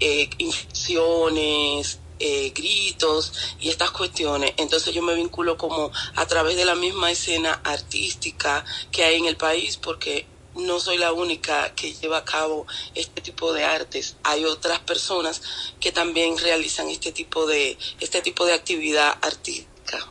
[0.00, 4.52] eh, inflexiones, eh, gritos y estas cuestiones.
[4.56, 9.26] Entonces yo me vinculo como a través de la misma escena artística que hay en
[9.26, 10.26] el país porque
[10.56, 14.16] no soy la única que lleva a cabo este tipo de artes.
[14.24, 15.40] Hay otras personas
[15.78, 20.10] que también realizan este tipo de este tipo de actividad artística.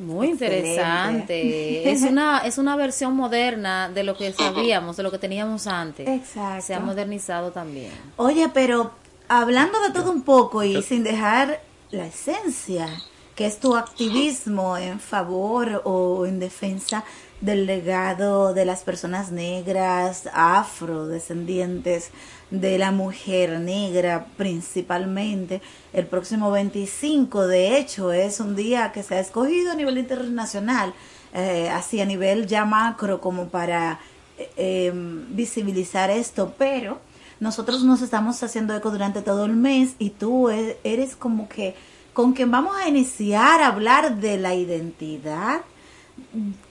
[0.00, 1.90] Muy interesante.
[1.90, 6.08] Es una es una versión moderna de lo que sabíamos, de lo que teníamos antes.
[6.08, 6.66] Exacto.
[6.66, 7.92] Se ha modernizado también.
[8.16, 8.92] Oye, pero
[9.28, 11.60] hablando de todo un poco y sin dejar
[11.90, 12.88] la esencia,
[13.34, 17.04] que es tu activismo en favor o en defensa
[17.40, 22.10] del legado de las personas negras, afrodescendientes,
[22.50, 25.62] de la mujer negra principalmente.
[25.92, 30.92] El próximo 25, de hecho, es un día que se ha escogido a nivel internacional,
[31.32, 34.00] eh, así a nivel ya macro como para
[34.36, 36.98] eh, eh, visibilizar esto, pero
[37.38, 41.74] nosotros nos estamos haciendo eco durante todo el mes y tú e- eres como que
[42.12, 45.60] con quien vamos a iniciar a hablar de la identidad.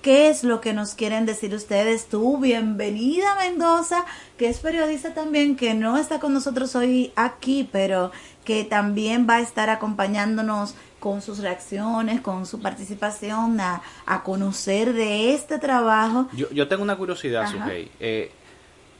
[0.01, 2.07] ¿Qué es lo que nos quieren decir ustedes?
[2.07, 4.05] Tú, bienvenida Mendoza,
[4.37, 8.11] que es periodista también, que no está con nosotros hoy aquí, pero
[8.45, 14.93] que también va a estar acompañándonos con sus reacciones, con su participación, a, a conocer
[14.93, 16.29] de este trabajo.
[16.33, 17.49] Yo, yo tengo una curiosidad.
[17.51, 17.91] Sujei.
[17.99, 18.31] Eh,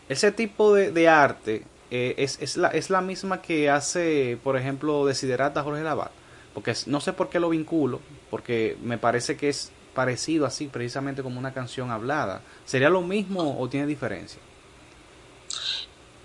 [0.09, 4.57] ese tipo de, de arte eh, es, es, la, es la misma que hace, por
[4.57, 6.11] ejemplo, Desiderata Jorge Lavat.
[6.53, 10.67] Porque es- no sé por qué lo vinculo, porque me parece que es parecido así,
[10.67, 12.41] precisamente como una canción hablada.
[12.65, 14.39] ¿Sería lo mismo o tiene diferencia?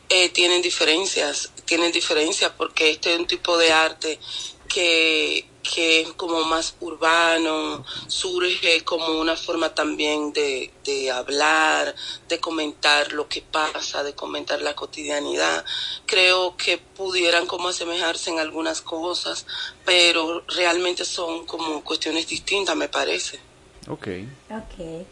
[0.09, 4.21] eh, tienen diferencias, tienen diferencias porque este es un tipo de arte
[4.69, 11.95] que, que es como más urbano, surge como una forma también de, de hablar,
[12.29, 15.65] de comentar lo que pasa, de comentar la cotidianidad.
[16.07, 19.47] Creo que pudieran como asemejarse en algunas cosas,
[19.85, 23.54] pero realmente son como cuestiones distintas, me parece.
[23.89, 24.09] Ok.
[24.51, 25.06] Ok.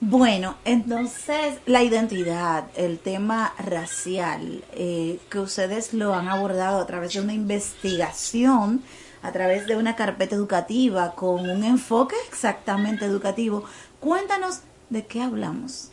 [0.00, 7.14] Bueno, entonces la identidad, el tema racial, eh, que ustedes lo han abordado a través
[7.14, 8.82] de una investigación,
[9.22, 13.64] a través de una carpeta educativa con un enfoque exactamente educativo.
[14.00, 15.92] Cuéntanos de qué hablamos.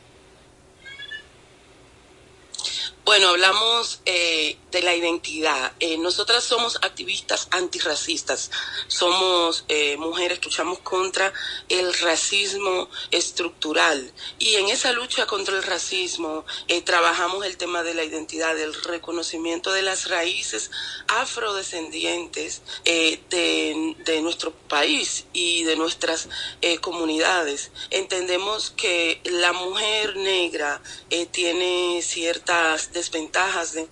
[3.05, 5.73] Bueno, hablamos eh, de la identidad.
[5.79, 8.51] Eh, nosotras somos activistas antirracistas.
[8.87, 11.31] Somos eh, mujeres que luchamos contra
[11.69, 14.11] el racismo estructural.
[14.37, 18.73] Y en esa lucha contra el racismo eh, trabajamos el tema de la identidad, del
[18.73, 20.71] reconocimiento de las raíces
[21.07, 26.29] afrodescendientes eh, de, de nuestro país y de nuestras
[26.61, 27.71] eh, comunidades.
[27.89, 33.87] Entendemos que la mujer negra eh, tiene ciertas desventajas de-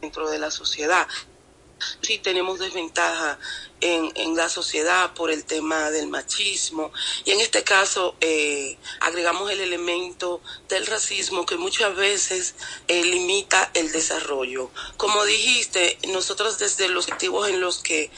[0.00, 1.06] dentro de la sociedad.
[2.02, 3.38] Sí tenemos desventaja
[3.80, 6.92] en, la sociedad por el tema del machismo
[7.24, 12.54] y en este caso eh, agregamos el elemento del racismo que muchas veces
[12.88, 14.70] eh, limita el desarrollo.
[14.98, 18.10] Como dijiste, nosotros desde los activos en los que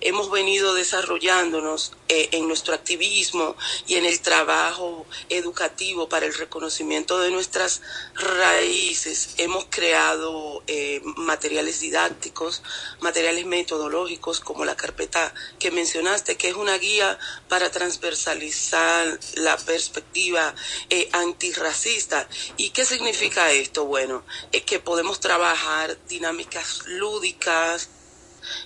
[0.00, 3.56] hemos venido desarrollándonos eh, en nuestro activismo
[3.86, 7.82] y en el trabajo educativo para el reconocimiento de nuestras
[8.14, 9.34] raíces.
[9.36, 12.62] Hemos creado eh, materiales didácticos,
[13.00, 17.18] materiales metodológicos como la carpeta que mencionaste, que es una guía
[17.48, 20.54] para transversalizar la perspectiva
[20.90, 22.28] eh, antirracista.
[22.56, 23.84] ¿Y qué significa esto?
[23.84, 27.90] Bueno, es que podemos trabajar dinámicas lúdicas,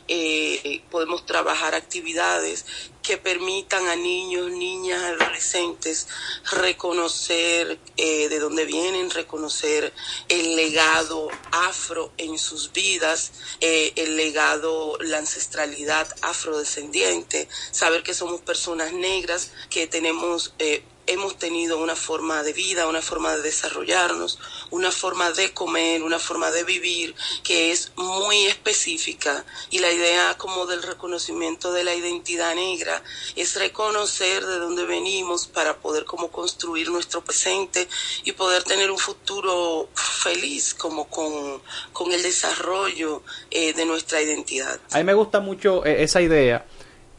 [0.08, 2.64] eh, podemos trabajar actividades
[3.02, 6.06] que permitan a niños, niñas, adolescentes
[6.52, 9.92] reconocer eh, de dónde vienen, reconocer
[10.28, 18.40] el legado afro en sus vidas, eh, el legado, la ancestralidad afrodescendiente, saber que somos
[18.40, 24.38] personas negras, que tenemos eh, hemos tenido una forma de vida, una forma de desarrollarnos,
[24.70, 30.36] una forma de comer, una forma de vivir que es muy específica y la idea
[30.38, 33.02] como del reconocimiento de la identidad negra
[33.36, 37.88] es reconocer de dónde venimos para poder como construir nuestro presente
[38.24, 41.60] y poder tener un futuro feliz como con,
[41.92, 44.80] con el desarrollo eh, de nuestra identidad.
[44.92, 46.64] A mí me gusta mucho eh, esa idea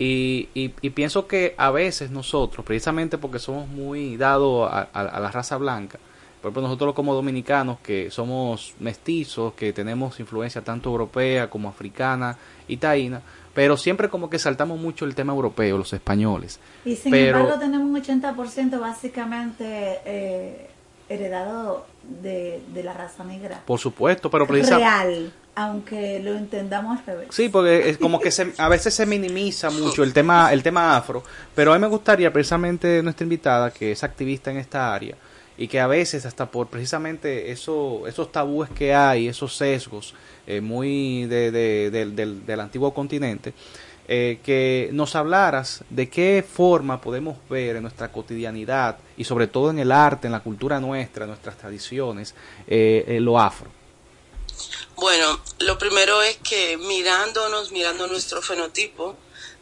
[0.03, 5.01] y, y, y pienso que a veces nosotros, precisamente porque somos muy dados a, a-
[5.01, 5.99] a la raza blanca,
[6.41, 12.37] por ejemplo nosotros como dominicanos que somos mestizos, que tenemos influencia tanto europea como africana
[12.67, 13.21] y taína,
[13.53, 16.59] pero siempre como que saltamos mucho el tema europeo, los españoles.
[16.83, 20.69] Y sin pero, embargo tenemos un 80% básicamente eh,
[21.07, 21.85] heredado
[22.21, 23.61] de, de la raza negra.
[23.65, 24.89] por supuesto, pero precisamente...
[24.89, 27.27] Real, aunque lo entendamos al revés.
[27.31, 31.23] Sí, porque como que se- a veces se minimiza mucho el tema, el tema afro,
[31.53, 35.15] pero a mí me gustaría precisamente nuestra invitada, que es activista en esta área,
[35.55, 40.15] y que a veces hasta por precisamente eso, esos tabúes que hay, esos sesgos
[40.47, 43.53] eh, muy de- de- del- del, del antiguo continente,
[44.07, 49.69] eh, que nos hablaras de qué forma podemos ver en nuestra cotidianidad y sobre todo
[49.69, 52.33] en el arte, en la cultura nuestra, en nuestras tradiciones,
[52.67, 53.69] eh, eh, lo afro.
[54.95, 59.17] Bueno, lo primero es que mirándonos, mirando nuestro fenotipo,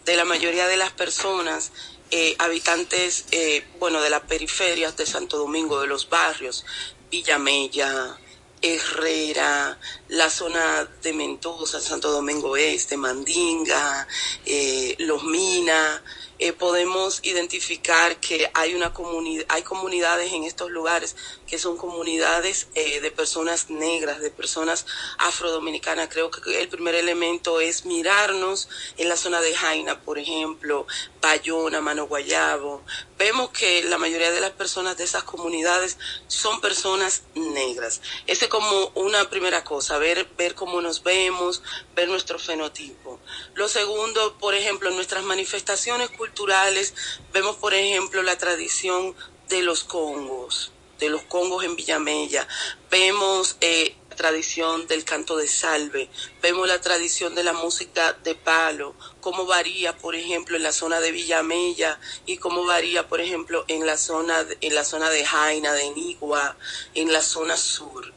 [0.05, 1.71] de la mayoría de las personas,
[2.09, 6.65] eh, habitantes, eh, bueno, de las periferias de Santo Domingo, de los barrios,
[7.09, 8.17] Villamella,
[8.61, 14.07] Herrera, la zona de Mendoza, Santo Domingo Este, Mandinga,
[14.45, 16.01] eh, Los Minas,
[16.37, 21.15] eh, podemos identificar que hay una comunidad, hay comunidades en estos lugares
[21.51, 24.85] que son comunidades eh, de personas negras, de personas
[25.17, 26.07] afrodominicanas.
[26.07, 30.87] Creo que el primer elemento es mirarnos en la zona de Jaina, por ejemplo,
[31.21, 32.83] Bayona, Mano Guayabo.
[33.17, 35.97] Vemos que la mayoría de las personas de esas comunidades
[36.27, 37.99] son personas negras.
[38.27, 41.63] Ese es como una primera cosa, ver, ver cómo nos vemos,
[41.93, 43.19] ver nuestro fenotipo.
[43.55, 46.93] Lo segundo, por ejemplo, en nuestras manifestaciones culturales,
[47.33, 49.13] vemos, por ejemplo, la tradición
[49.49, 50.71] de los congos,
[51.01, 52.47] de los congos en Villamella.
[52.89, 56.09] Vemos eh, la tradición del canto de salve,
[56.41, 61.01] vemos la tradición de la música de palo, cómo varía, por ejemplo, en la zona
[61.01, 65.25] de Villamella y cómo varía, por ejemplo, en la zona de, en la zona de
[65.25, 66.55] Jaina, de Nigua,
[66.93, 68.13] en la zona sur.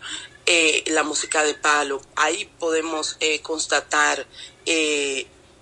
[0.47, 4.27] Eh, la música de palo, ahí podemos eh, constatar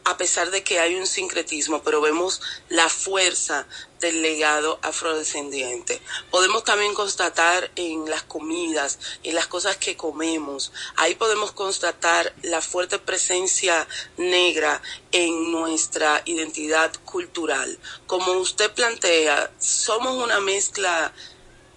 [0.05, 3.66] a pesar de que hay un sincretismo, pero vemos la fuerza
[4.01, 6.03] del legado afrodescendiente.
[6.31, 12.61] Podemos también constatar en las comidas, en las cosas que comemos, ahí podemos constatar la
[12.61, 17.79] fuerte presencia negra en nuestra identidad cultural.
[18.07, 21.12] Como usted plantea, somos una mezcla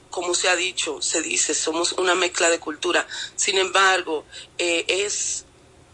[0.09, 3.05] como se ha dicho, se dice, somos una mezcla de cultura.
[3.35, 4.23] Sin embargo,
[4.57, 5.43] eh, es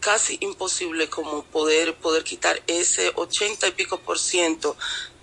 [0.02, 4.76] casi imposible como poder, poder quitar ese ochenta y pico por ciento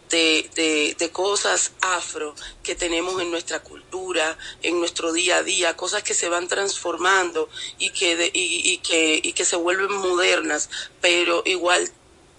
[0.10, 0.49] de,
[0.97, 2.34] de, cosas afro
[2.64, 7.49] que tenemos en nuestra cultura, en nuestro día a día, cosas que se van transformando
[7.77, 10.69] y que, de- y, y que, y que se vuelven modernas,
[11.01, 11.91] pero igual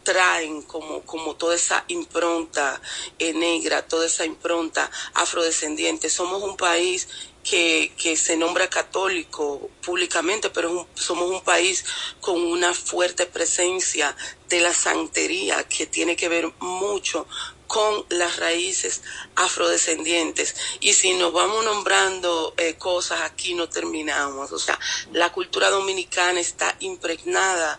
[0.02, 2.80] traen como, como toda esa impronta
[3.18, 6.08] eh, negra, toda esa impronta afrodescendiente.
[6.08, 7.08] Somos un país
[7.42, 11.84] que, que se nombra católico públicamente, pero un- somos un país
[12.20, 14.14] con una fuerte presencia
[14.48, 17.26] de la santería que tiene que ver mucho
[17.66, 19.02] con las raíces
[19.36, 20.56] afrodescendientes.
[20.80, 24.50] Y si nos vamos nombrando eh, cosas, aquí no terminamos.
[24.52, 24.78] O sea,
[25.12, 27.78] la cultura dominicana está impregnada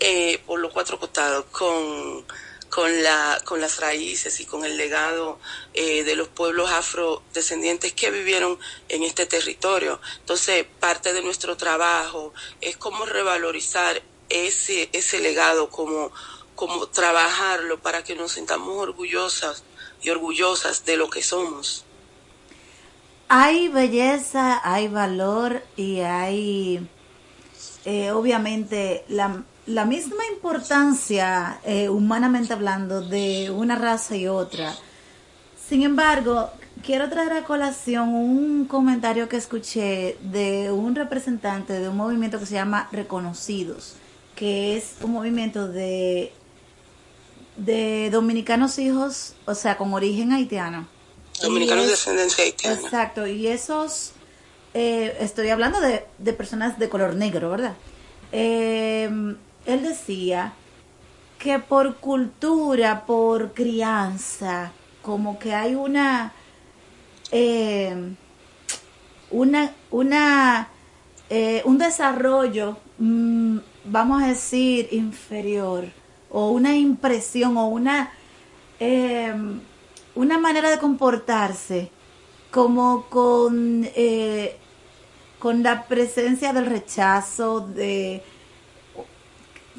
[0.00, 2.26] eh, por los cuatro costados con,
[2.74, 5.38] con, la, con las raíces y con el legado
[5.74, 10.00] eh, de los pueblos afrodescendientes que vivieron en este territorio.
[10.18, 16.10] Entonces, parte de nuestro trabajo es cómo revalorizar ese, ese legado como
[16.56, 19.64] como trabajarlo para que nos sintamos orgullosas
[20.02, 21.84] y orgullosas de lo que somos.
[23.28, 26.88] Hay belleza, hay valor y hay,
[27.84, 34.74] eh, obviamente, la, la misma importancia, eh, humanamente hablando, de una raza y otra.
[35.68, 36.50] Sin embargo,
[36.84, 42.46] quiero traer a colación un comentario que escuché de un representante de un movimiento que
[42.46, 43.94] se llama Reconocidos,
[44.36, 46.32] que es un movimiento de,
[47.56, 50.86] de dominicanos hijos, o sea, con origen haitiano.
[51.42, 52.80] Dominicanos Y de es- ascendencia haitiana.
[52.80, 54.12] Exacto, y esos,
[54.74, 57.74] eh, estoy hablando de, de personas de color negro, ¿verdad?
[58.32, 59.08] Eh,
[59.66, 60.52] él decía
[61.38, 64.72] que por cultura, por crianza,
[65.02, 66.32] como que hay una,
[67.30, 68.14] eh,
[69.30, 70.68] una, una,
[71.28, 75.84] eh, un desarrollo, mm, vamos a decir, inferior,
[76.30, 78.10] o una impresión, o una,
[78.80, 79.34] eh,
[80.14, 81.90] una manera de comportarse,
[82.50, 83.86] como con,
[85.38, 88.22] con la presencia del rechazo, de,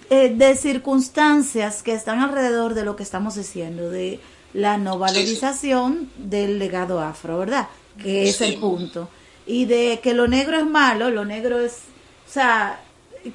[0.10, 4.20] eh, de circunstancias que están alrededor de lo que estamos diciendo, de
[4.54, 7.68] la no valorización del legado afro, ¿verdad?
[8.02, 9.10] Que es el punto.
[9.46, 11.74] Y de que lo negro es malo, lo negro es,
[12.28, 12.80] o sea,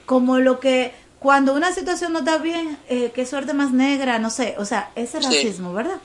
[0.07, 4.31] como lo que, cuando una situación no está bien, eh, qué suerte más negra, no
[4.31, 5.25] sé, o sea, ese Sí.
[5.27, 5.99] racismo, ¿verdad?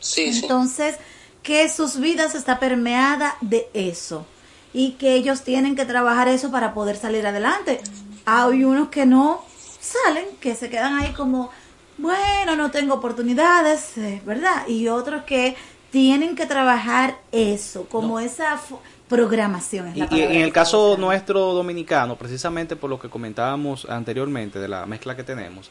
[0.00, 0.40] Sí, sí.
[0.42, 0.96] Entonces,
[1.42, 4.26] que sus vidas está permeada de eso
[4.74, 7.80] y que ellos tienen que trabajar eso para poder salir adelante.
[8.24, 9.44] Hay unos que no
[9.86, 11.50] salen, que se quedan ahí como,
[11.98, 14.66] bueno, no tengo oportunidades, eh, ¿verdad?
[14.68, 15.56] Y otros que
[15.90, 18.60] tienen que trabajar eso, como esa
[19.08, 19.88] programación.
[19.88, 20.34] es Y, la y palabra.
[20.34, 25.22] en el caso nuestro dominicano, precisamente por lo que comentábamos anteriormente de la mezcla que
[25.22, 25.70] tenemos,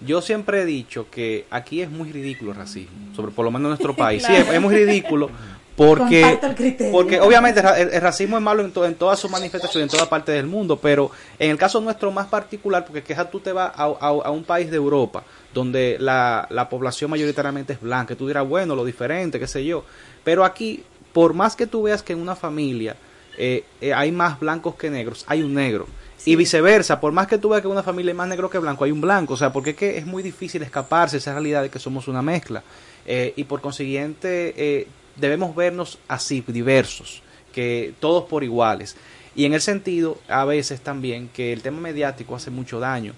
[0.00, 3.66] yo siempre he dicho que aquí es muy ridículo el racismo, sobre por lo menos
[3.66, 4.22] en nuestro país.
[4.24, 5.30] Sí, es, es muy ridículo
[5.76, 9.18] porque, el porque obviamente el, ra- el- el racismo es malo en, to- en todas
[9.18, 13.02] sus manifestaciones, en toda parte del mundo, pero en el caso nuestro más particular, porque
[13.02, 17.10] quizás tú te vas a, a- a un país de Europa donde la, la población
[17.10, 19.84] mayoritariamente es blanca, y tú dirás, bueno, lo diferente, qué sé yo,
[20.22, 20.82] pero aquí,
[21.12, 22.96] por más que tú veas que en una familia
[23.38, 25.86] eh, eh, hay más blancos que negros, hay un negro.
[26.26, 28.58] Y viceversa, por más que tú veas que en una familia hay más negro que
[28.58, 29.34] blanco, hay un blanco.
[29.34, 32.08] O sea, porque es que es muy difícil escaparse de esa realidad de que somos
[32.08, 32.62] una mezcla.
[33.04, 34.86] Eh, y por consiguiente, eh,
[35.16, 37.22] debemos vernos así, diversos,
[37.52, 38.96] que todos por iguales.
[39.34, 43.14] Y en el sentido, a veces también, que el tema mediático hace mucho daño.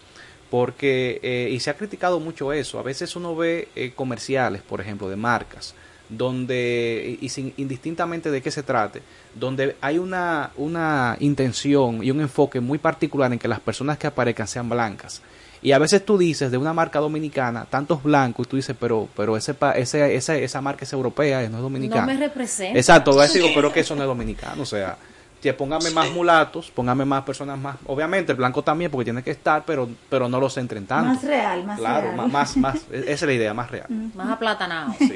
[0.50, 4.80] Porque, eh, y se ha criticado mucho eso, a veces uno ve eh, comerciales, por
[4.80, 5.74] ejemplo, de marcas,
[6.08, 9.02] donde, y sin, indistintamente de qué se trate,
[9.34, 14.06] donde hay una, una intención y un enfoque muy particular en que las personas que
[14.06, 15.20] aparezcan sean blancas.
[15.62, 19.08] Y a veces tú dices de una marca dominicana, tantos blancos, y tú dices, pero,
[19.16, 22.02] pero ese, pa- ese, esa, esa marca es europea, no es dominicana.
[22.02, 22.78] No me representa.
[22.78, 24.96] Exacto, voy a decir, pero que eso no es dominicano, o sea,
[25.42, 29.30] que póngame más mulatos, póngame más personas más, obviamente el blanco también porque tiene que
[29.30, 31.14] estar, pero, pero no los centren tanto.
[31.14, 32.28] Más real, más claro, real.
[32.30, 33.86] más, más, esa es la idea, más real.
[34.14, 34.94] Más aplatanado.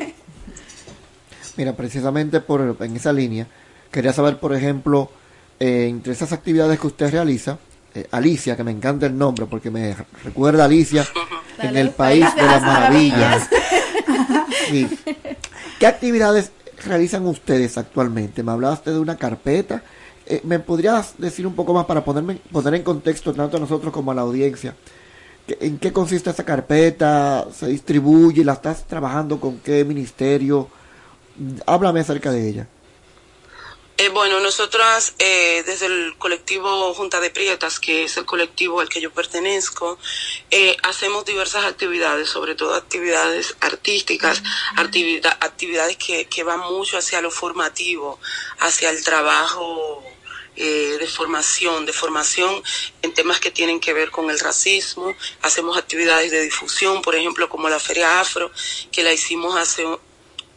[1.56, 3.46] Mira, precisamente por en esa línea,
[3.90, 5.10] quería saber, por ejemplo,
[5.58, 7.58] eh, entre esas actividades que usted realiza,
[7.94, 11.06] eh, Alicia, que me encanta el nombre porque me recuerda a Alicia
[11.58, 13.48] en el país de las maravillas.
[14.68, 14.88] Sí.
[15.80, 16.52] ¿Qué actividades
[16.86, 18.42] realizan ustedes actualmente?
[18.44, 19.82] Me hablaste de una carpeta.
[20.26, 23.92] Eh, ¿Me podrías decir un poco más para ponerme, poner en contexto tanto a nosotros
[23.92, 24.76] como a la audiencia?
[25.46, 27.46] ¿Qué- ¿En qué consiste esa carpeta?
[27.52, 28.44] ¿Se distribuye?
[28.44, 30.68] ¿La estás trabajando con qué ministerio?
[31.66, 32.66] Háblame acerca de ella.
[34.00, 38.88] Eh, bueno, nosotras eh, desde el colectivo Junta de Prietas, que es el colectivo al
[38.88, 39.98] que yo pertenezco,
[40.50, 44.42] eh, hacemos diversas actividades, sobre todo actividades artísticas,
[44.76, 48.18] activida- actividades que, que van mucho hacia lo formativo,
[48.60, 50.02] hacia el trabajo
[50.56, 52.62] eh, de formación, de formación
[53.02, 55.14] en temas que tienen que ver con el racismo.
[55.42, 58.50] Hacemos actividades de difusión, por ejemplo, como la Feria Afro,
[58.90, 59.84] que la hicimos hace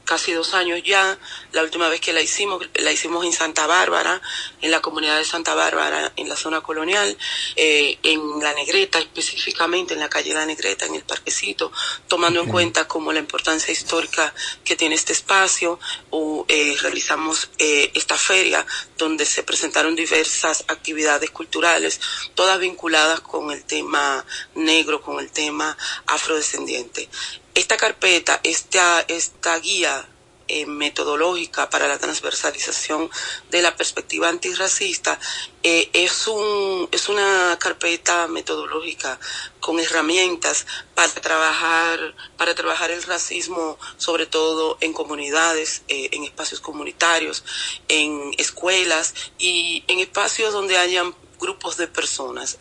[0.05, 1.17] casi dos años ya.
[1.51, 4.21] La última vez que la hicimos, la hicimos en Santa Bárbara,
[4.61, 7.17] en la comunidad de Santa Bárbara, en la zona colonial,
[7.55, 11.71] eh, en La Negreta específicamente, en la calle La Negreta, en el parquecito,
[12.07, 15.79] tomando en cuenta como la importancia histórica que tiene este espacio.
[16.09, 18.65] O, eh, realizamos eh, esta feria
[18.97, 21.99] donde se presentaron diversas actividades culturales,
[22.35, 24.25] todas vinculadas con el tema
[24.55, 25.77] negro, con el tema
[26.07, 27.09] afrodescendiente
[27.55, 30.07] esta carpeta, esta, esta guía
[30.49, 33.09] eh, metodológica para la transversalización
[33.49, 35.17] de la perspectiva antirracista
[35.63, 39.17] eh, es un es una carpeta metodológica
[39.61, 40.65] con herramientas
[40.95, 47.45] para trabajar para trabajar el racismo sobre todo en comunidades eh, en espacios comunitarios
[47.87, 52.57] en escuelas y en espacios donde hayan grupos de personas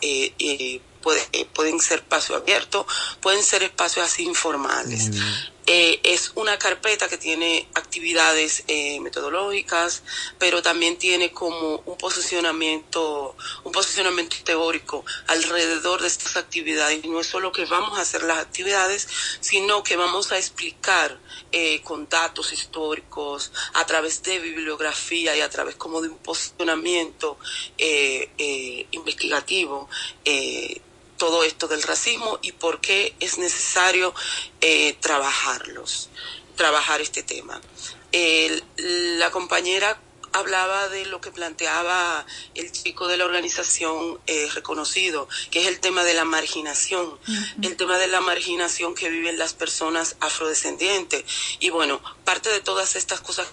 [1.03, 2.87] puede- eh, pueden ser espacios abiertos
[3.21, 5.11] pueden ser espacios así informales
[5.67, 10.03] eh, es una carpeta que tiene actividades eh, metodológicas,
[10.37, 17.05] pero también tiene como un posicionamiento, un posicionamiento teórico alrededor de estas actividades.
[17.05, 19.07] Y no es solo que vamos a hacer las actividades,
[19.41, 21.21] sino que vamos a explicar
[21.53, 27.39] eh, con datos históricos, a través de bibliografía y a través como de un posicionamiento
[28.91, 29.89] investigativo.
[31.23, 34.13] Todo esto del racismo y por qué es necesario
[34.61, 36.09] eh, trabajarlos,
[36.57, 37.61] trabajar este tema.
[38.11, 38.65] El-
[39.21, 40.01] la compañera
[40.33, 42.27] hablaba de lo que planteaba
[42.57, 47.17] el chico de la organización eh, reconocido, que es el tema de la marginación,
[47.63, 51.25] el tema de la marginación que viven las personas afrodescendientes.
[51.61, 53.47] Y bueno, parte de todas estas cosas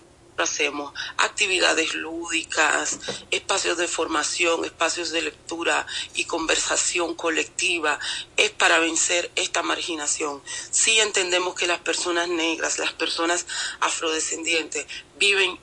[0.43, 2.99] hacemos, actividades lúdicas,
[3.31, 5.85] espacios de formación, espacios de lectura
[6.15, 7.99] y conversación colectiva,
[8.37, 10.41] es para vencer esta marginación.
[10.71, 13.45] Sí entendemos que las personas negras, las personas
[13.79, 14.85] afrodescendientes,
[15.19, 15.59] viven,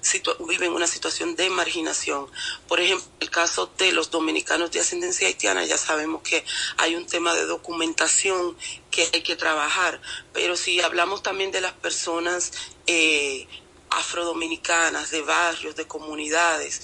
[0.47, 2.27] viven una situación de marginación.
[2.69, 6.45] Por ejemplo, el caso de los dominicanos de ascendencia haitiana, ya sabemos que
[6.77, 8.57] hay un tema de documentación
[8.91, 10.01] que hay que trabajar,
[10.33, 12.53] pero si hablamos también de las personas
[12.87, 13.47] eh,
[13.91, 16.83] afrodominicanas, de barrios, de comunidades,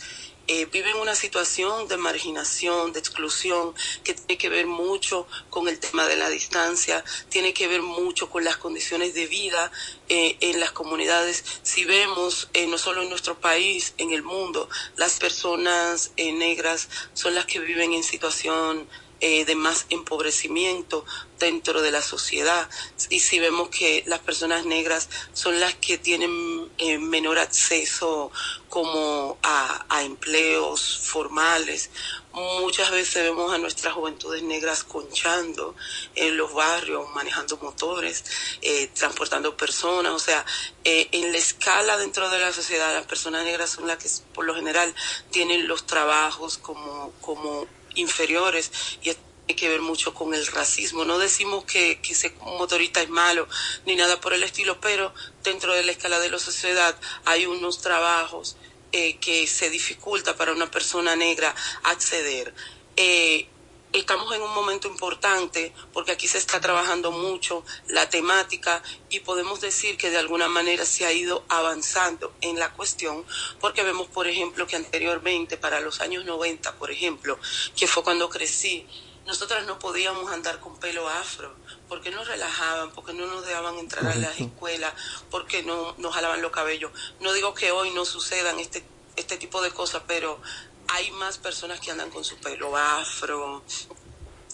[0.49, 5.79] eh, viven una situación de marginación, de exclusión, que tiene que ver mucho con el
[5.79, 9.71] tema de la distancia, tiene que ver mucho con las condiciones de vida
[10.09, 11.45] eh, en las comunidades.
[11.63, 17.37] Si vemos, eh, no solo en nuestro país, en el mundo, las personas negras son
[17.37, 18.89] las que viven en situación
[19.23, 21.07] eh, de más empobrecimiento
[21.39, 22.69] dentro de la sociedad.
[23.09, 28.31] Y si vemos que las personas negras son las que tienen eh, menor acceso
[28.69, 31.91] como a, empleos formales,
[32.33, 35.75] muchas veces vemos a nuestras juventudes negras conchando
[36.15, 38.25] en los barrios, manejando motores,
[38.63, 40.45] eh, transportando personas, o sea,
[40.85, 44.45] eh, en la escala dentro de la sociedad las personas negras son las que por
[44.45, 44.95] lo general
[45.31, 48.71] tienen los trabajos como, como inferiores
[49.03, 51.05] y esto tiene que ver mucho con el racismo.
[51.05, 53.49] No decimos que, que ser motorista es malo
[53.87, 55.13] ni nada por el estilo, pero
[55.43, 58.57] dentro de la escala de la sociedad hay unos trabajos
[58.93, 61.55] eh, que se dificulta para una persona negra
[61.85, 62.53] acceder.
[62.97, 63.49] Eh,
[63.93, 69.61] estamos en un momento importante porque aquí se está trabajando mucho la temática y podemos
[69.61, 73.25] decir que de alguna manera se ha ido avanzando en la cuestión
[73.61, 77.39] porque vemos, por ejemplo, que anteriormente, para los años 90, por ejemplo,
[77.77, 78.87] que fue cuando crecí,
[79.27, 81.55] nosotras no podíamos andar con pelo afro
[81.89, 84.95] porque nos relajaban, porque no nos dejaban entrar a las escuelas,
[85.31, 86.91] porque no nos jalaban los cabellos.
[87.21, 88.83] No digo que hoy no sucedan este,
[89.17, 90.41] este tipo de cosas, pero
[90.89, 93.65] hay más personas que andan con su pelo afro,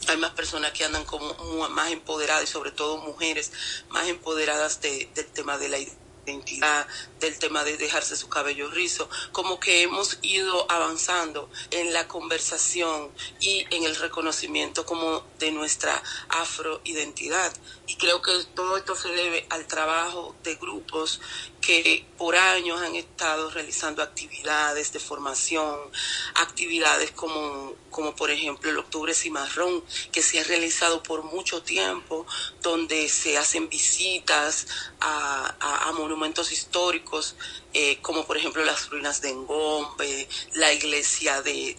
[0.06, 1.34] hay más personas que andan como
[1.70, 3.50] más empoderadas y sobre todo mujeres
[3.88, 5.78] más empoderadas de- del tema de la
[6.26, 6.86] identidad,
[7.20, 13.10] del tema de dejarse su cabello rizo, como que hemos ido avanzando en la conversación
[13.40, 17.52] y en el reconocimiento como de nuestra afroidentidad.
[17.86, 21.20] Y creo que todo esto se debe al trabajo de grupos
[21.60, 25.76] que por años han estado realizando actividades de formación,
[26.34, 32.26] actividades como, como por ejemplo el Octubre Cimarrón, que se ha realizado por mucho tiempo,
[32.62, 34.66] donde se hacen visitas
[35.00, 37.07] a, a- a monumentos históricos,
[37.72, 41.76] eh, como por ejemplo las ruinas de Engombe, la iglesia de,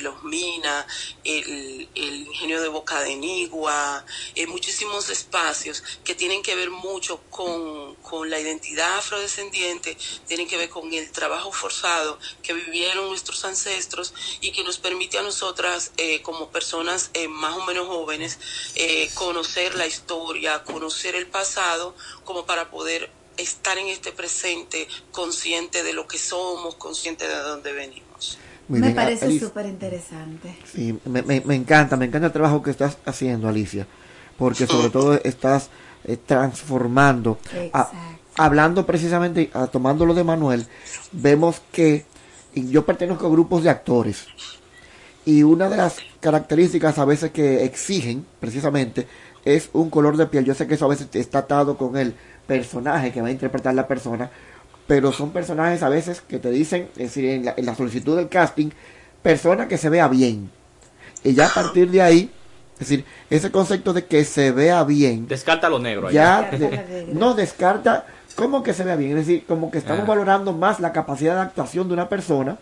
[0.00, 0.86] los Minas,
[1.24, 4.04] el, ingenio de Boca de Nigua,
[4.34, 9.96] eh, muchísimos espacios que tienen que ver mucho con, con la identidad afrodescendiente,
[10.26, 15.18] tienen que ver con el trabajo forzado que vivieron nuestros ancestros y que nos permite
[15.18, 18.38] a nosotras, eh, como personas más o menos jóvenes,
[19.14, 21.94] conocer la historia, conocer el pasado,
[22.24, 27.72] como para poder estar en este presente consciente de lo que somos, consciente de dónde
[27.72, 28.38] venimos.
[28.68, 30.56] Muy Me bien, parece súper interesante.
[30.72, 33.86] Sí, me, me- me encanta, me encanta el trabajo que estás haciendo, Alicia,
[34.36, 35.70] porque sobre todo estás
[36.04, 37.38] eh, transformando.
[38.38, 40.66] Hablando precisamente, ah, tomando lo de Manuel,
[41.12, 42.04] vemos que
[42.54, 44.26] y yo pertenezco a grupos de actores
[45.24, 49.06] y una de las características a veces que exigen precisamente
[49.44, 50.44] es un color de piel.
[50.44, 52.14] Yo sé que eso a veces está atado con el
[52.46, 54.30] personaje que va a interpretar la persona,
[54.86, 58.16] pero son personajes a veces que te dicen, es decir, en la, en la solicitud
[58.16, 58.70] del casting,
[59.22, 60.50] persona que se vea bien.
[61.24, 62.30] Y ya a partir de ahí,
[62.74, 66.10] es decir, ese concepto de que se vea bien, Descarta lo negro.
[66.10, 68.06] ya de- no descarta
[68.36, 70.06] como que se vea bien, es decir, como que estamos Ah.
[70.06, 72.58] valorando más la capacidad de actuación de una persona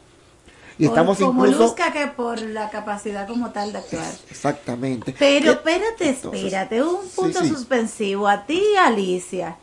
[0.78, 4.06] y Por- estamos como incluso luzca que por la capacidad como tal de actuar.
[4.30, 5.14] exactamente.
[5.18, 7.48] Pero Que- espérate, entonces, espérate, un punto sí.
[7.48, 9.56] suspensivo a ti, Alicia.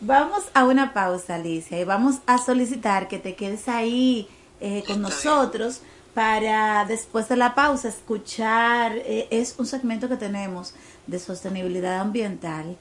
[0.00, 4.28] Vamos a una pausa, Alicia, y vamos a solicitar que te quedes ahí
[4.60, 5.80] eh, con nosotros
[6.14, 10.74] para después de la pausa escuchar, eh, es un segmento que tenemos
[11.06, 12.76] de sostenibilidad ambiental,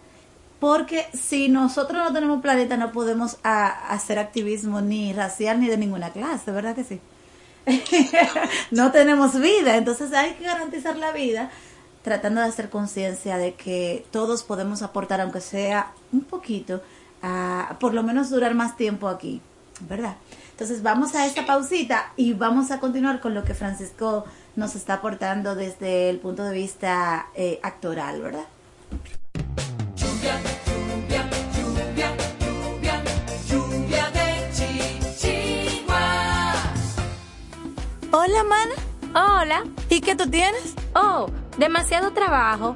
[0.59, 5.77] porque si nosotros no tenemos planeta no podemos a- hacer activismo ni racial ni de
[5.77, 7.01] ninguna clase, ¿verdad que sí?
[8.71, 11.51] no tenemos vida, entonces hay que garantizar la vida
[12.03, 16.81] tratando de hacer conciencia de que todos podemos aportar, aunque sea un poquito,
[17.25, 19.41] a por lo menos durar más tiempo aquí,
[19.81, 20.15] ¿verdad?
[20.51, 24.25] Entonces vamos a esta pausita y vamos a continuar con lo que Francisco
[24.55, 28.45] nos está aportando desde el punto de vista eh, actoral, ¿verdad?
[29.95, 33.03] Lluvia, lluvia, lluvia, lluvia,
[33.49, 36.53] lluvia de chichigua.
[38.11, 38.73] Hola, mana.
[39.13, 39.63] Hola.
[39.89, 40.75] ¿Y qué tú tienes?
[40.93, 41.27] Oh,
[41.57, 42.75] demasiado trabajo,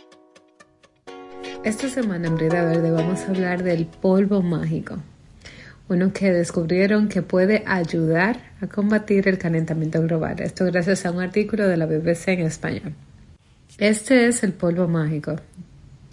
[1.63, 4.95] Esta semana en Brida Verde vamos a hablar del polvo mágico,
[5.89, 10.39] uno que descubrieron que puede ayudar a combatir el calentamiento global.
[10.39, 12.95] Esto gracias a un artículo de la BBC en español.
[13.77, 15.35] Este es el polvo mágico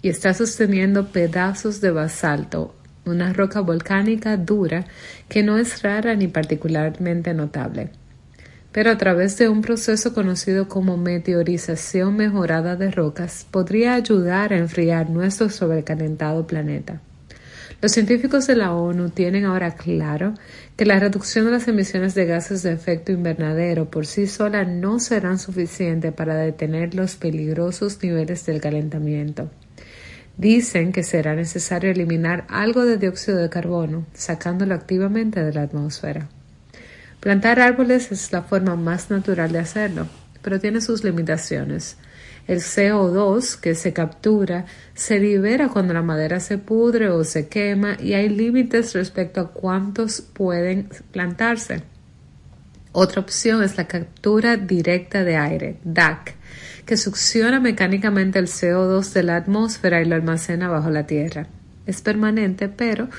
[0.03, 4.85] y está sosteniendo pedazos de basalto, una roca volcánica dura
[5.29, 7.89] que no es rara ni particularmente notable
[8.79, 14.57] pero a través de un proceso conocido como meteorización mejorada de rocas podría ayudar a
[14.57, 17.01] enfriar nuestro sobrecalentado planeta.
[17.81, 20.33] Los científicos de la ONU tienen ahora claro
[20.77, 25.01] que la reducción de las emisiones de gases de efecto invernadero por sí sola no
[25.01, 29.51] serán suficientes para detener los peligrosos niveles del calentamiento.
[30.37, 36.29] Dicen que será necesario eliminar algo de dióxido de carbono, sacándolo activamente de la atmósfera.
[37.19, 40.07] Plantar árboles es la forma más natural de hacerlo,
[40.41, 41.97] pero tiene sus limitaciones.
[42.47, 44.65] El CO2 que se captura
[44.95, 49.51] se libera cuando la madera se pudre o se quema y hay límites respecto a
[49.51, 51.83] cuántos pueden plantarse.
[52.91, 56.35] Otra opción es la captura directa de aire, DAC,
[56.85, 61.47] que succiona mecánicamente el CO2 de la atmósfera y lo almacena bajo la tierra.
[61.85, 63.09] Es permanente, pero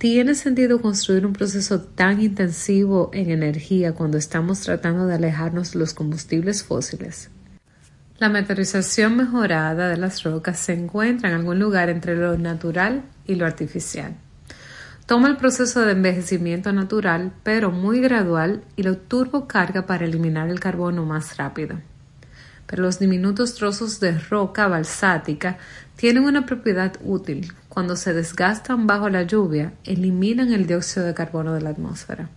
[0.00, 5.78] ¿Tiene sentido construir un proceso tan intensivo en energía cuando estamos tratando de alejarnos de
[5.78, 7.28] los combustibles fósiles?
[8.16, 13.34] La meteorización mejorada de las rocas se encuentra en algún lugar entre lo natural y
[13.34, 14.16] lo artificial.
[15.04, 20.60] Toma el proceso de envejecimiento natural, pero muy gradual, y lo turbocarga para eliminar el
[20.60, 21.78] carbono más rápido.
[22.66, 25.58] Pero los diminutos trozos de roca balsática
[25.96, 27.52] tienen una propiedad útil.
[27.70, 32.28] Cuando se desgastan bajo la lluvia, eliminan el dióxido de carbono de la atmósfera.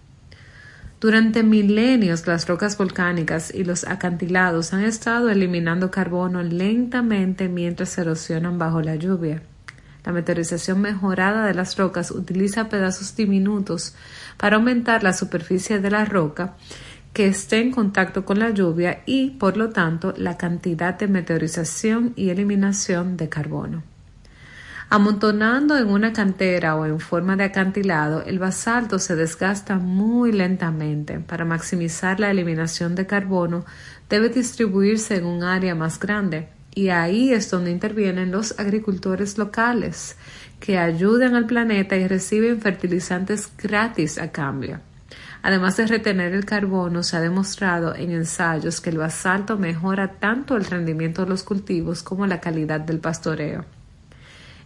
[1.01, 8.01] Durante milenios las rocas volcánicas y los acantilados han estado eliminando carbono lentamente mientras se
[8.01, 9.41] erosionan bajo la lluvia.
[10.05, 13.95] La meteorización mejorada de las rocas utiliza pedazos diminutos
[14.38, 16.53] para aumentar la superficie de la roca
[17.11, 22.14] que esté en contacto con la lluvia y, por lo tanto, la cantidad de meteorización
[22.15, 23.93] y eliminación de carbono.
[24.95, 31.20] Amontonando en una cantera o en forma de acantilado, el basalto se desgasta muy lentamente.
[31.20, 33.65] Para maximizar la eliminación de carbono,
[34.07, 36.49] debe distribuirse en un área más grande.
[36.76, 40.15] Y ahí es donde intervienen los agricultores locales,
[40.60, 44.80] que ayudan al planeta y reciben fertilizantes gratis a cambio.
[45.41, 50.56] Además de retener el carbono, se ha demostrado en ensayos que el basalto mejora tanto
[50.56, 53.65] el rendimiento de los cultivos como la calidad del pastoreo.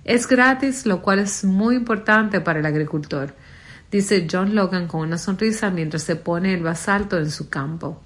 [0.08, 3.36] Es gratis, lo cual es muy importante para el agricultor,
[3.92, 8.02] dice John Logan con una sonrisa mientras se pone el basalto en su campo.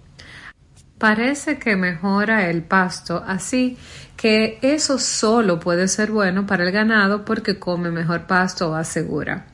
[0.98, 3.78] Parece que mejora el pasto, así
[4.18, 9.46] que eso solo puede ser bueno para el ganado porque come mejor pasto, asegura.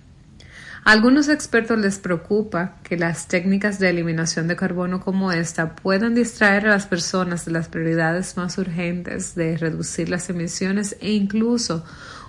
[0.85, 6.15] A algunos expertos les preocupa que las técnicas de eliminación de carbono como esta puedan
[6.15, 11.83] distraer a las personas de las prioridades más urgentes de reducir las emisiones e incluso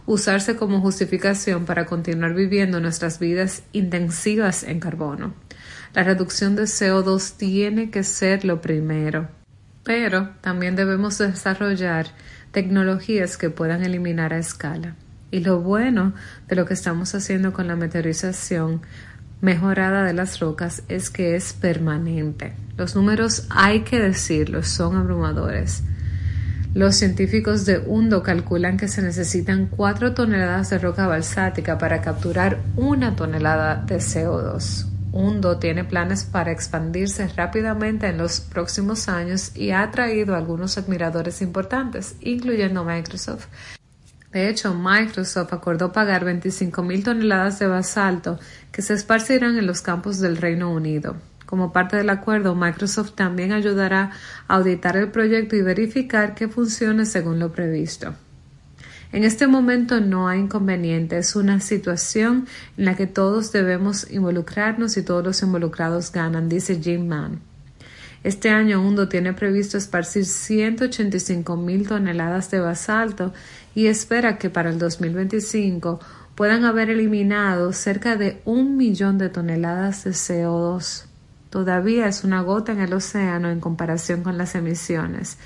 [0.08, 5.34] usarse como justificación para continuar viviendo nuestras vidas intensivas en carbono.
[5.92, 9.28] La reducción de CO2 tiene que ser lo primero,
[9.84, 12.06] pero también debemos desarrollar
[12.52, 14.96] tecnologías que puedan eliminar a escala.
[15.30, 16.14] Y lo bueno
[16.48, 18.80] de lo que estamos haciendo con la meteorización
[19.42, 22.54] mejorada de las rocas es que es permanente.
[22.78, 25.82] Los números, hay que decirlo, son abrumadores.
[26.74, 32.58] Los científicos de Hundo calculan que se necesitan 4 toneladas de roca balsática para capturar
[32.76, 34.86] una tonelada de CO2.
[35.10, 40.76] Hundo tiene planes para expandirse rápidamente en los próximos años y ha atraído a algunos
[40.76, 43.46] admiradores importantes, incluyendo Microsoft.
[44.30, 48.38] De hecho, Microsoft acordó pagar 25 mil toneladas de basalto
[48.70, 51.16] que se esparcirán en los campos del Reino Unido.
[51.48, 54.10] Como parte del acuerdo, Microsoft también ayudará
[54.48, 58.14] a auditar el proyecto y verificar que funcione según lo previsto.
[59.12, 62.46] En este momento no hay inconveniente, es una situación
[62.76, 67.40] en la que todos debemos involucrarnos y todos los involucrados ganan, dice Jim Mann.
[68.22, 73.32] Este año Hundo tiene previsto esparcir 185 mil toneladas de basalto
[73.74, 75.98] y espera que para el 2025
[76.34, 81.07] puedan haber eliminado cerca de un millón de toneladas de CO2
[81.50, 85.38] todavía es una gota en el océano en comparación con las emisiones.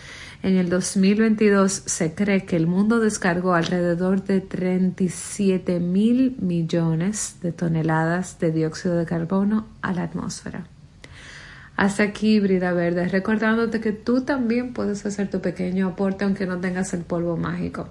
[0.43, 7.53] En el 2022 se cree que el mundo descargó alrededor de 37 mil millones de
[7.53, 10.67] toneladas de dióxido de carbono a la atmósfera.
[11.77, 16.59] Hasta aquí, Brida Verde, recordándote que tú también puedes hacer tu pequeño aporte aunque no
[16.59, 17.89] tengas el polvo mágico.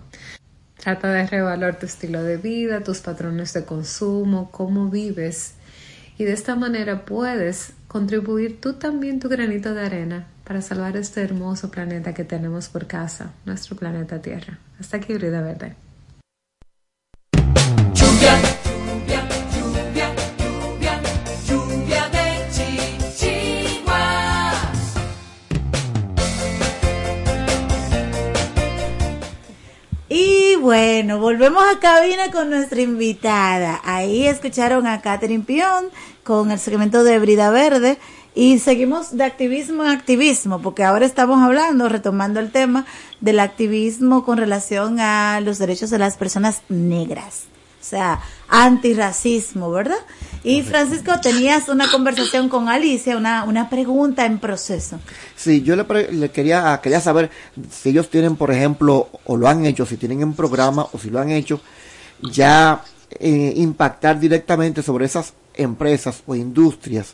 [0.78, 5.56] Trata de revaluar tu estilo de vida, tus patrones de consumo, cómo vives
[6.18, 11.22] y de esta manera puedes contribuir tú también tu granito de arena para salvar este
[11.22, 14.60] hermoso planeta que tenemos por casa, nuestro planeta Tierra.
[14.80, 15.76] Hasta aquí, Brida Verde.
[30.62, 33.82] Bueno, volvemos a cabina con nuestra invitada.
[33.84, 35.86] Ahí escucharon a Catherine Pion
[36.24, 37.98] con el segmento de Brida Verde
[38.36, 42.86] y seguimos de activismo en activismo, porque ahora estamos hablando, retomando el tema
[43.22, 47.46] del activismo con relación a los derechos de las personas negras.
[47.82, 49.98] O sea, antirracismo, ¿verdad?
[50.44, 55.00] Y Francisco, tenías una conversación con Alicia, una, una pregunta en proceso.
[55.36, 57.30] Sí, yo le, pre- le quería, quería saber
[57.70, 61.12] si ellos tienen, por ejemplo, o lo han hecho, si tienen en programa o si
[61.12, 61.62] lo han hecho,
[62.24, 62.82] ya
[63.20, 67.14] eh, impactar directamente sobre esas empresas o industrias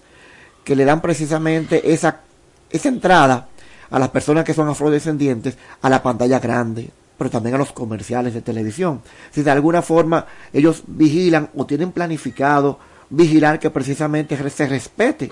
[0.64, 2.22] que le dan precisamente esa,
[2.70, 3.48] esa entrada
[3.90, 8.34] a las personas que son afrodescendientes a la pantalla grande, pero también a los comerciales
[8.34, 9.02] de televisión.
[9.32, 12.80] Si de alguna forma ellos vigilan o tienen planificado
[13.10, 15.30] vigilar que precisamente se respete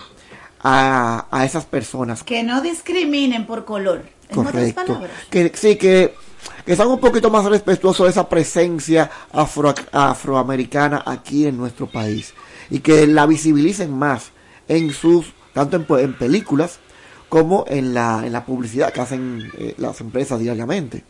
[0.62, 4.04] a, a esas personas Que no discriminen por color.
[4.30, 4.86] En otras Correcto.
[4.86, 5.12] palabras.
[5.30, 6.16] Que, sí, que,
[6.66, 12.34] que sean un poquito más respetuosos de esa presencia afro, afroamericana aquí en nuestro país.
[12.70, 14.32] Y que la visibilicen más
[14.68, 16.80] en sus, tanto en, en películas
[17.30, 21.04] como en la, en la publicidad que hacen eh, las empresas diariamente.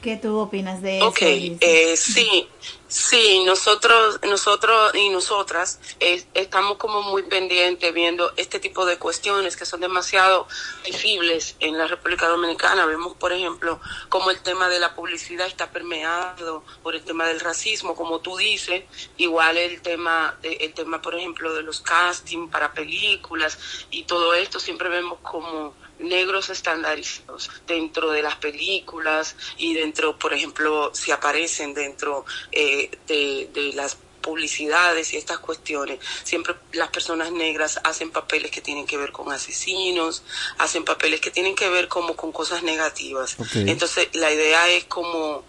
[0.00, 1.08] ¿Qué tú opinas de eso?
[1.08, 2.48] Ok, eh, sí,
[2.86, 9.56] sí, nosotros, nosotros y nosotras eh, estamos como muy pendientes viendo este tipo de cuestiones
[9.56, 10.46] que son demasiado
[10.84, 12.86] visibles en la República Dominicana.
[12.86, 17.40] Vemos, por ejemplo, como el tema de la publicidad está permeado por el tema del
[17.40, 18.84] racismo, como tú dices,
[19.16, 23.58] igual el tema, de- el tema, por ejemplo, de los castings para películas
[23.90, 30.32] y todo esto siempre vemos como negros estandarizados dentro de las películas y dentro, por
[30.32, 37.32] ejemplo, si aparecen dentro eh, de, de las publicidades y estas cuestiones, siempre las personas
[37.32, 40.22] negras hacen papeles que tienen que ver con asesinos,
[40.58, 43.36] hacen papeles que tienen que ver como con cosas negativas.
[43.54, 45.44] Entonces, la idea es como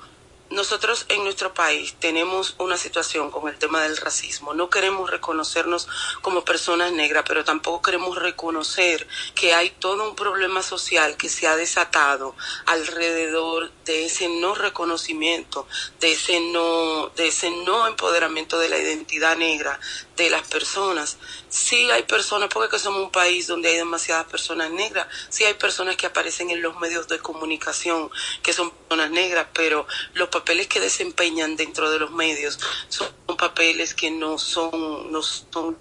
[0.51, 4.53] nosotros en nuestro país tenemos una situación con el tema del racismo.
[4.53, 5.87] No queremos reconocernos
[6.21, 11.47] como personas negras, pero tampoco queremos reconocer que hay todo un problema social que se
[11.47, 12.35] ha desatado
[12.65, 15.67] alrededor de ese no reconocimiento,
[15.99, 19.79] de ese no, de ese no empoderamiento de la identidad negra
[20.23, 21.17] de las personas.
[21.49, 25.53] Sí hay personas, porque que somos un país donde hay demasiadas personas negras, sí hay
[25.53, 28.11] personas que aparecen en los medios de comunicación
[28.43, 32.59] que son personas negras, pero los papeles que desempeñan dentro de los medios
[32.89, 35.77] son papeles que no son, no son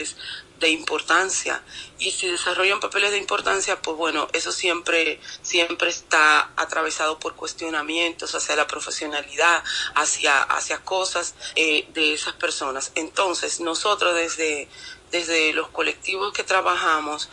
[0.58, 1.62] de importancia.
[1.98, 8.34] Y si desarrollan papeles de importancia pues bueno eso siempre siempre está atravesado por cuestionamientos
[8.34, 9.62] hacia la profesionalidad
[9.94, 12.92] hacia hacia cosas eh, de esas personas.
[12.94, 14.68] Entonces nosotros desde
[15.10, 17.30] desde los colectivos que trabajamos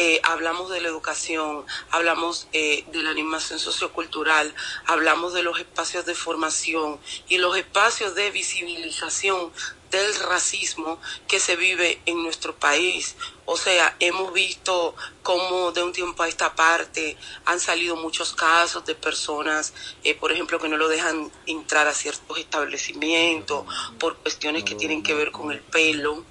[0.00, 4.54] eh, hablamos de la educación, hablamos eh, de la animación sociocultural,
[4.86, 9.50] hablamos de los espacios de formación y los espacios de visibilización
[9.90, 13.16] del racismo que se vive en nuestro país.
[13.46, 18.84] O sea, hemos visto cómo de un tiempo a esta parte han salido muchos casos
[18.84, 19.72] de personas,
[20.04, 23.64] eh, por ejemplo, que no lo dejan entrar a ciertos establecimientos
[23.98, 26.24] por cuestiones que tienen que ver con el pelo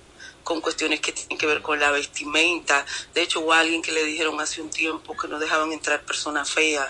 [0.47, 2.85] con cuestiones que tienen que ver con la vestimenta.
[3.13, 6.49] De hecho, hubo alguien que le dijeron hace un tiempo que no dejaban entrar personas
[6.49, 6.87] feas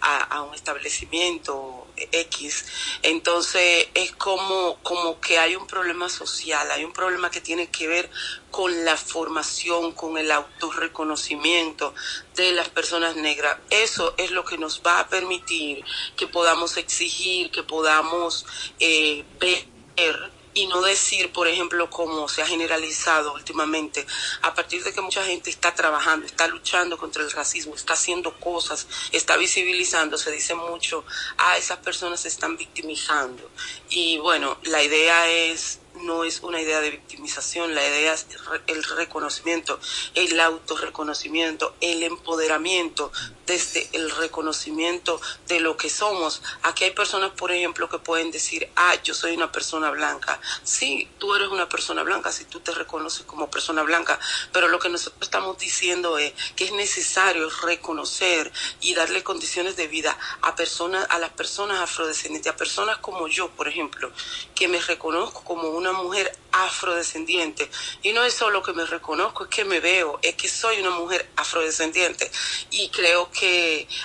[0.00, 2.66] a, un establecimiento X.
[3.02, 7.88] Entonces, es como, como que hay un problema social, hay un problema que tiene que
[7.88, 8.08] ver
[8.52, 11.92] con la formación, con el autorreconocimiento
[12.36, 13.58] de las personas negras.
[13.70, 15.84] Eso es lo que nos va a permitir
[16.16, 18.46] que podamos exigir, que podamos
[18.78, 24.06] eh, ver y no decir, por ejemplo, como se ha generalizado últimamente,
[24.42, 28.38] a partir de que mucha gente está trabajando, está luchando contra el racismo, está haciendo
[28.38, 31.04] cosas, está visibilizando, se dice mucho,
[31.38, 33.48] ah, esas personas se están victimizando.
[33.88, 38.26] Y bueno, la idea es no es una idea de victimización, la idea es
[38.66, 39.78] el reconocimiento,
[40.14, 43.12] el autorreconocimiento, el empoderamiento
[43.50, 46.40] desde el reconocimiento de lo que somos.
[46.62, 50.40] Aquí hay personas, por ejemplo, que pueden decir, ah, yo soy una persona blanca.
[50.62, 54.20] Sí, tú eres una persona blanca si tú te reconoces como persona blanca,
[54.52, 59.88] pero lo que nosotros estamos diciendo es que es necesario reconocer y darle condiciones de
[59.88, 64.12] vida a personas, a las personas afrodescendientes, a personas como yo, por ejemplo,
[64.54, 67.68] que me reconozco como una mujer afrodescendiente.
[68.02, 70.90] Y no es solo que me reconozco, es que me veo, es que soy una
[70.90, 72.30] mujer afrodescendiente.
[72.70, 73.39] Y creo que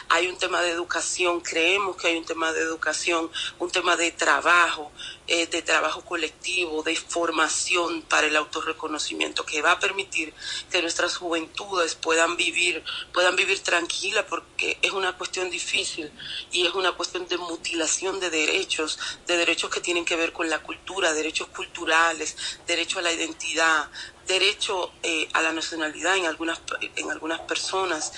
[0.10, 3.30] hay un tema de educación, creemos que hay un tema de educación,
[3.60, 4.92] un tema de trabajo,
[5.28, 10.34] eh, de trabajo colectivo, de formación para el autorreconocimiento que va a permitir
[10.72, 12.84] que nuestras juventudes puedan vivir,
[13.14, 16.12] puedan vivir tranquila porque es una cuestión difícil
[16.52, 20.50] y es una cuestión de mutilación de derechos, de derechos que tienen que ver con
[20.50, 22.36] la cultura, derechos culturales,
[22.68, 23.90] derecho a la identidad,
[24.28, 26.60] derecho eh, a la nacionalidad en algunas
[26.96, 28.12] en algunas personas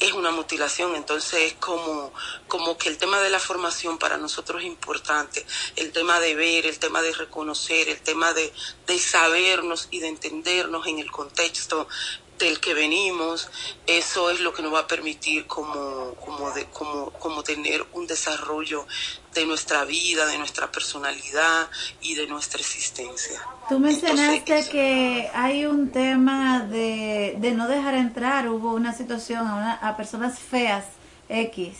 [0.00, 2.12] es una mutilación, entonces es como,
[2.46, 5.44] como que el tema de la formación para nosotros es importante,
[5.76, 8.52] el tema de ver, el tema de reconocer, el tema de,
[8.86, 11.88] de sabernos y de entendernos en el contexto
[12.38, 13.50] del que venimos,
[13.86, 18.06] eso es lo que nos va a permitir como, como, de, como, como tener un
[18.06, 18.86] desarrollo
[19.34, 21.68] de nuestra vida, de nuestra personalidad
[22.00, 23.40] y de nuestra existencia.
[23.68, 29.74] Tú mencionaste que hay un tema de, de, no dejar entrar, hubo una situación a,
[29.74, 30.84] a personas feas
[31.28, 31.74] X.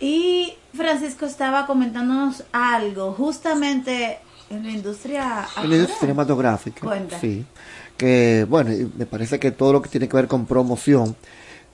[0.00, 4.18] Y Francisco estaba comentándonos algo, justamente
[4.50, 7.20] en la industria, en la industria cinematográfica.
[7.20, 7.46] Sí
[7.96, 11.16] que, bueno, me parece que todo lo que tiene que ver con promoción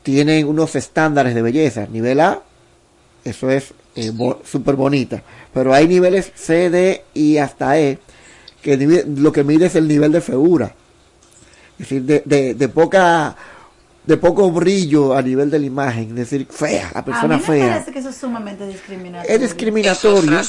[0.03, 1.87] tienen unos estándares de belleza.
[1.91, 2.43] Nivel A,
[3.25, 4.13] eso es eh,
[4.45, 5.23] súper bonita.
[5.53, 7.99] Pero hay niveles C, D y hasta E,
[8.63, 10.75] que lo que mide es el nivel de feura.
[11.79, 13.37] Es decir, de, de, poca
[14.05, 17.45] de poco brillo a nivel de la imagen, es decir, fea, la persona a mí
[17.47, 17.69] me fea.
[17.73, 19.35] parece que eso es sumamente discriminatorio.
[19.35, 20.41] Es discriminatorio,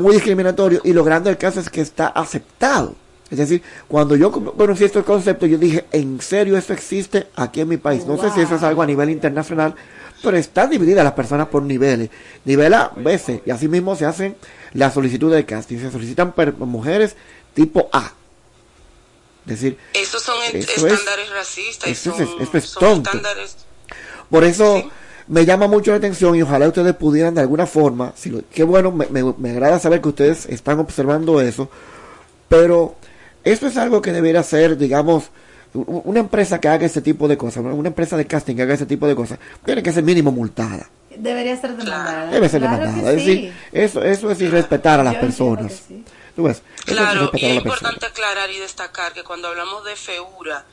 [0.00, 2.96] muy discriminatorio, y lo grande del caso es que está aceptado.
[3.30, 7.68] Es decir, cuando yo conocí este concepto, yo dije, ¿en serio eso existe aquí en
[7.68, 8.04] mi país?
[8.06, 9.74] No sé si eso es algo a nivel internacional,
[10.22, 12.10] pero están divididas las personas por niveles.
[12.44, 14.36] Nivel A, B, y así mismo se hacen
[14.74, 15.78] las solicitudes de casting.
[15.78, 17.16] Se solicitan mujeres
[17.54, 18.12] tipo A.
[19.46, 21.90] Es decir, esos son estándares racistas.
[21.90, 22.14] Eso,
[22.52, 23.10] es, tonto.
[24.30, 24.90] Por eso
[25.28, 28.64] me llama mucho la atención y ojalá ustedes pudieran de alguna forma, si lo, qué
[28.64, 31.68] bueno, me, me agrada saber que ustedes están observando eso,
[32.48, 32.96] pero
[33.44, 35.30] eso es algo que debería ser, digamos,
[35.74, 38.86] una empresa que haga ese tipo de cosas, una empresa de casting que haga ese
[38.86, 40.88] tipo de cosas, tiene que ser mínimo multada.
[41.16, 42.30] Debería ser demandada.
[42.30, 43.10] Debe ser demandada.
[43.12, 45.84] Es decir, eso, eso es irrespetar a las personas.
[46.84, 50.64] claro, y es importante aclarar y destacar que cuando hablamos de feura,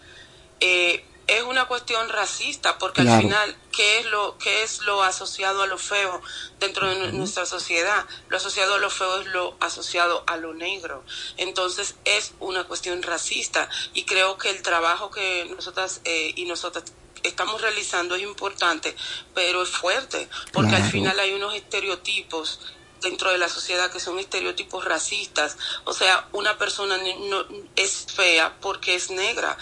[0.59, 5.61] eh, es una cuestión racista porque al final qué es lo qué es lo asociado
[5.61, 6.21] a lo feo
[6.59, 11.05] dentro de nuestra sociedad lo asociado a lo feo es lo asociado a lo negro.
[11.37, 16.83] Entonces es una cuestión racista y creo que el trabajo que nosotras eh, y nosotras
[17.23, 18.93] estamos realizando es importante
[19.33, 22.59] pero es fuerte porque al final hay unos estereotipos
[23.01, 25.57] dentro de la sociedad que son estereotipos racistas.
[25.85, 27.45] O sea, una persona no,
[27.75, 29.57] es fea porque es negra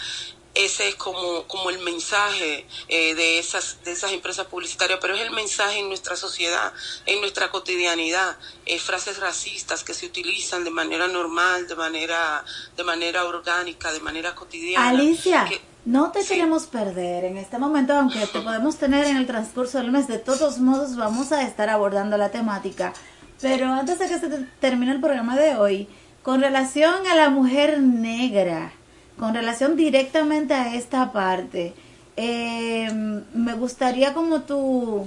[0.54, 5.20] ese es como, como el mensaje eh, de, esas, de esas empresas publicitarias, pero es
[5.20, 6.72] el mensaje en nuestra sociedad,
[7.06, 8.36] en nuestra cotidianidad,
[8.66, 12.44] eh, frases racistas que se utilizan de manera normal, de manera,
[12.76, 14.88] de manera orgánica, de manera cotidiana.
[14.88, 15.48] Alicia,
[15.84, 19.92] no te queremos perder en este momento, aunque te podemos tener en el transcurso del
[19.92, 22.92] mes, de todos modos vamos a estar abordando la temática,
[23.40, 24.28] pero antes de que se
[24.60, 25.88] termine el programa de hoy,
[26.22, 28.72] con relación a la mujer negra,
[29.20, 31.74] con relación directamente a esta parte,
[32.16, 32.90] eh,
[33.34, 35.06] me gustaría como tu,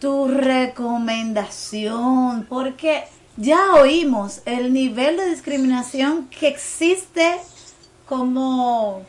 [0.00, 3.04] tu recomendación, porque
[3.36, 7.36] ya oímos el nivel de discriminación que existe
[8.06, 9.02] como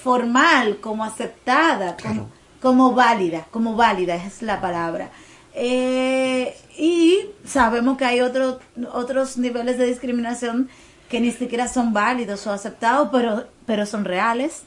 [0.00, 1.96] formal, como aceptada,
[2.62, 5.10] como, válida, como válida es la palabra.
[5.54, 10.70] Eh, y sabemos que hay otros niveles de discriminación
[11.10, 14.62] que ni siquiera son válidos o aceptados, pero, pero son reales.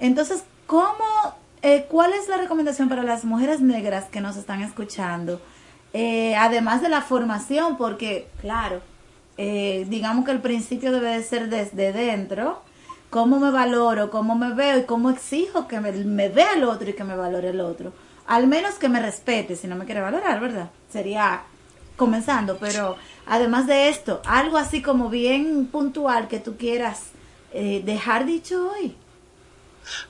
[0.00, 5.42] Entonces, ¿cómo, eh, ¿cuál es la recomendación para las mujeres negras que nos están escuchando?
[5.92, 8.80] Eh, además de la formación, porque, claro,
[9.36, 12.62] eh, digamos que el principio debe de ser desde dentro,
[13.10, 16.88] cómo me valoro, cómo me veo y cómo exijo que me, me vea el otro
[16.88, 17.92] y que me valore el otro.
[18.26, 20.70] Al menos que me respete, si no me quiere valorar, ¿verdad?
[20.90, 21.42] Sería
[21.96, 27.08] comenzando, pero además de esto, algo así como bien puntual que tú quieras
[27.52, 28.96] eh, dejar dicho hoy.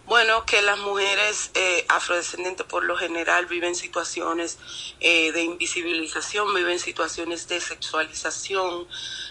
[0.07, 4.59] Bueno, que las mujeres eh, afrodescendientes por lo general viven situaciones
[5.01, 8.87] eh, de invisibilización, viven situaciones de sexualización,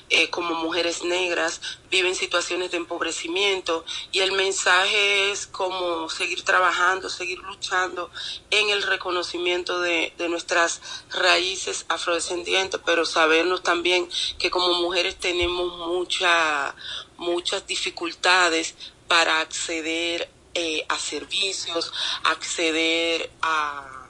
[0.10, 7.10] eh, como mujeres negras, viven situaciones de empobrecimiento y el mensaje es como seguir trabajando,
[7.10, 8.10] seguir luchando
[8.50, 15.78] en el reconocimiento de, de nuestras raíces afrodescendientes, pero sabernos también que como mujeres tenemos
[15.88, 16.76] mucha,
[17.18, 18.76] muchas dificultades
[19.08, 21.92] para acceder eh, a servicios,
[22.24, 24.10] acceder a,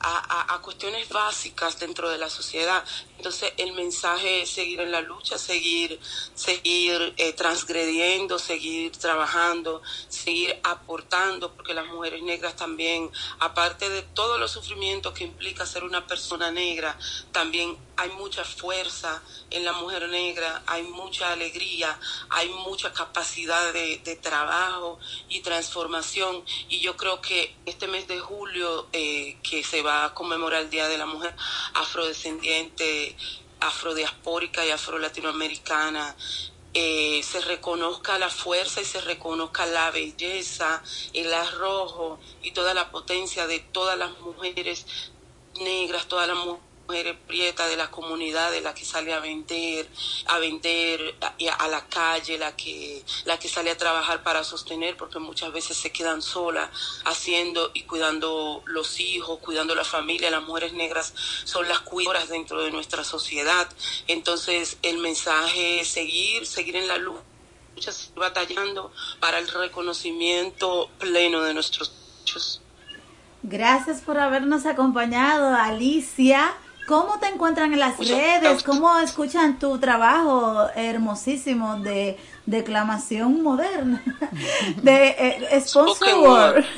[0.00, 2.84] a, a, cuestiones básicas dentro de la sociedad.
[3.18, 5.98] Entonces el mensaje es seguir en la lucha, seguir,
[6.34, 14.38] seguir eh, transgrediendo, seguir trabajando, seguir aportando, porque las mujeres negras también, aparte de todos
[14.38, 16.96] los sufrimientos que implica ser una persona negra,
[17.32, 19.20] también hay mucha fuerza
[19.50, 21.98] en la mujer negra, hay mucha alegría,
[22.30, 26.44] hay mucha capacidad de, trabajo y transformación.
[26.68, 30.70] Y yo creo que este mes de julio, eh, que se va a conmemorar el
[30.70, 31.34] Día de la Mujer
[31.74, 33.07] Afrodescendiente,
[33.60, 36.16] afrodiaspórica y afro-latinoamericana,
[36.74, 40.82] eh, se reconozca la fuerza y se reconozca la belleza,
[41.12, 44.86] el arrojo y toda la potencia de todas las mujeres
[45.60, 49.86] negras, todas las mujeres mujeres prietas de la comunidad, de la que sale a vender,
[50.26, 51.14] a vender
[51.58, 55.76] a, la calle, la que, la que sale a trabajar para sostener, porque muchas veces
[55.76, 56.70] se quedan solas
[57.04, 60.30] haciendo y cuidando los hijos, cuidando la familia.
[60.30, 61.12] Las mujeres negras
[61.44, 63.68] son las cuidadoras dentro de nuestra sociedad.
[64.06, 67.20] Entonces, el mensaje es seguir, seguir en la lucha,
[68.16, 72.62] batallando para el reconocimiento pleno de nuestros derechos.
[73.42, 76.54] Gracias por habernos acompañado, Alicia.
[76.88, 78.62] ¿Cómo te encuentran en las redes?
[78.62, 82.16] ¿Cómo escuchan tu trabajo hermosísimo de
[82.46, 84.02] declamación moderna?
[84.82, 86.64] De eh, sponsor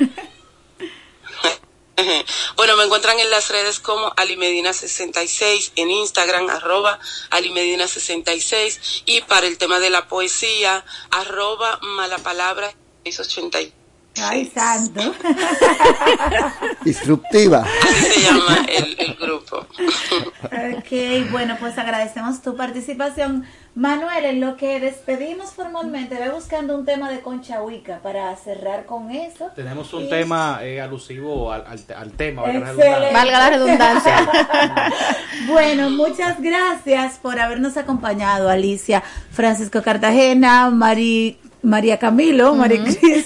[2.57, 9.57] Bueno, me encuentran en las redes como Alimedina66, en Instagram, arroba Alimedina66, y para el
[9.57, 12.73] tema de la poesía, arroba Malapalabra
[13.05, 13.80] 683.
[14.19, 15.01] Ay, santo.
[16.83, 17.65] Disruptiva.
[17.81, 19.57] Así se llama el, el, grupo.
[19.57, 23.45] Ok, bueno, pues agradecemos tu participación.
[23.73, 28.85] Manuel, en lo que despedimos formalmente, ve buscando un tema de Concha Huica para cerrar
[28.85, 29.49] con eso.
[29.55, 30.09] Tenemos un y...
[30.09, 34.29] tema eh, alusivo al, al, al tema, valga la, valga la redundancia.
[35.47, 42.57] bueno, muchas gracias por habernos acompañado, Alicia, Francisco Cartagena, Mari María Camilo, uh -huh.
[42.57, 43.25] María Cris,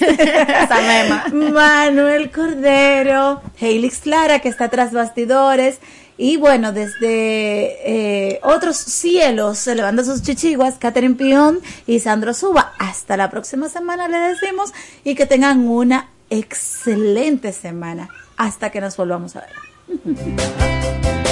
[1.53, 5.79] Manuel Cordero, Helix Clara, que está tras bastidores,
[6.17, 12.73] y bueno, desde eh, otros cielos, elevando sus chichiguas, Catherine Pion y Sandro Suba.
[12.79, 18.09] Hasta la próxima semana, le decimos, y que tengan una excelente semana.
[18.37, 21.15] Hasta que nos volvamos a ver.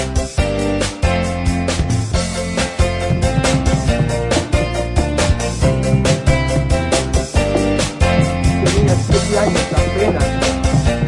[9.36, 10.24] años apenas,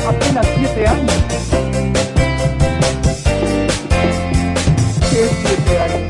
[0.08, 1.24] apenas siete años.
[5.10, 6.08] ¿Qué ahí.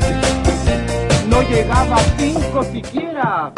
[1.29, 3.51] No llegaba a cinco siquiera.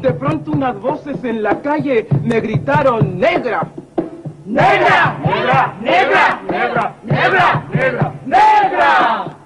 [0.00, 3.66] De pronto unas voces en la calle me gritaron negra.
[4.44, 5.18] ¡Negra!
[5.24, 5.74] ¡Negra!
[5.80, 6.40] ¡Negra!
[6.48, 6.94] ¡Negra!
[7.04, 7.64] ¡Negra!
[7.72, 8.12] ¡Negra!
[8.24, 9.45] ¡Negra!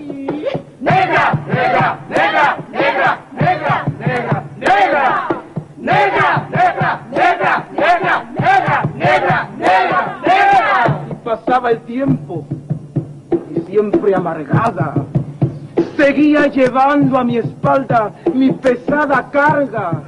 [0.79, 1.33] ¡Negra!
[1.47, 1.99] ¡Negra!
[2.09, 2.57] ¡Negra!
[2.71, 3.19] ¡Negra!
[3.37, 3.85] ¡Negra!
[3.97, 4.43] ¡Negra!
[4.57, 5.27] ¡Negra!
[5.77, 6.47] ¡Negra!
[6.49, 7.01] ¡Negra!
[7.11, 7.65] ¡Negra!
[7.71, 8.25] ¡Negra!
[8.33, 8.85] ¡Negra!
[8.95, 9.49] ¡Negra!
[9.57, 10.19] ¡Negra!
[10.21, 10.99] ¡Negra!
[11.09, 12.45] Y pasaba el tiempo
[13.55, 14.93] y siempre amargada.
[15.97, 20.03] Seguía llevando a mi espalda mi pesada carga.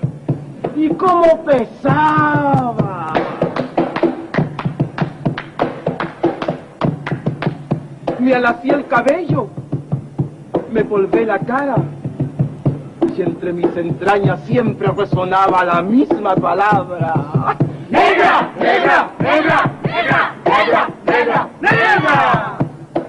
[0.75, 3.13] Y cómo pesaba.
[8.19, 9.49] Me alacé el cabello,
[10.73, 11.75] me volvé la cara
[13.15, 17.55] y entre mis entrañas siempre resonaba la misma palabra.
[17.91, 18.49] ¡Negra!
[18.59, 19.11] ¡Negra!
[19.19, 19.71] ¡Negra!
[19.83, 20.35] ¡Negra!
[20.43, 20.89] ¡Negra!
[21.05, 21.49] ¡Negra!
[21.61, 22.57] ¡Negra!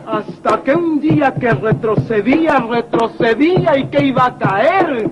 [0.07, 5.11] Hasta que un día que retrocedía, retrocedía y que iba a caer.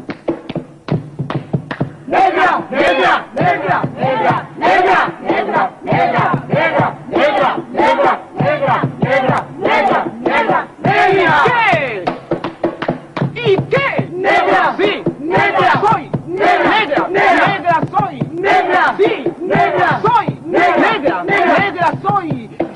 [2.07, 2.65] ¡Negra!
[2.70, 3.27] ¡Negra!
[3.35, 3.83] ¡Negra!
[3.97, 4.49] ¡Negra!
[4.59, 5.15] ¡Negra!
[5.23, 5.70] ¡Negra!
[5.83, 6.35] ¡Negra!
[6.49, 6.97] ¡Negra!
[7.09, 7.59] ¡Negra!
[7.73, 8.20] ¡Negra!
[8.35, 8.83] ¡Negra!
[9.01, 9.47] ¡Negra!
[9.59, 10.07] ¡Negra!
[10.23, 10.66] ¡Negra!
[10.85, 11.61] ¡Negra!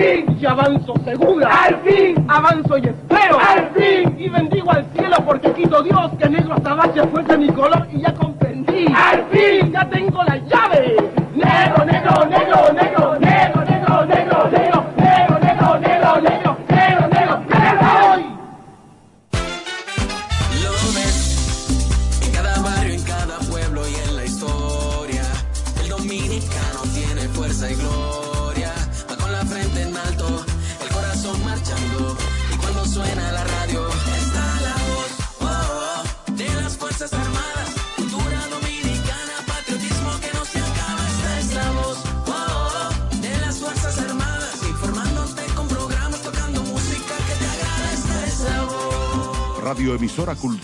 [0.00, 0.36] fin!
[0.40, 1.48] ¡Y avanzo segura!
[1.64, 2.24] ¡Al fin!
[2.28, 3.38] ¡Avanzo y espero!
[3.38, 4.14] ¡Al fin!
[4.18, 7.86] Y bendigo al cielo porque quito Dios que negro hasta abajo fuese mi color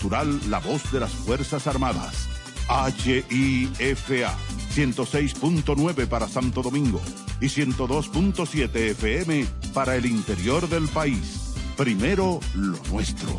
[0.07, 2.29] Cultural La Voz de las Fuerzas Armadas.
[2.69, 4.37] HIFA
[4.73, 7.01] 106.9 para Santo Domingo
[7.41, 11.55] y 102.7 FM para el interior del país.
[11.75, 13.31] Primero lo nuestro.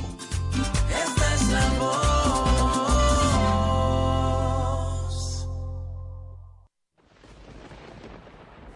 [0.91, 2.69] Esta es la voz.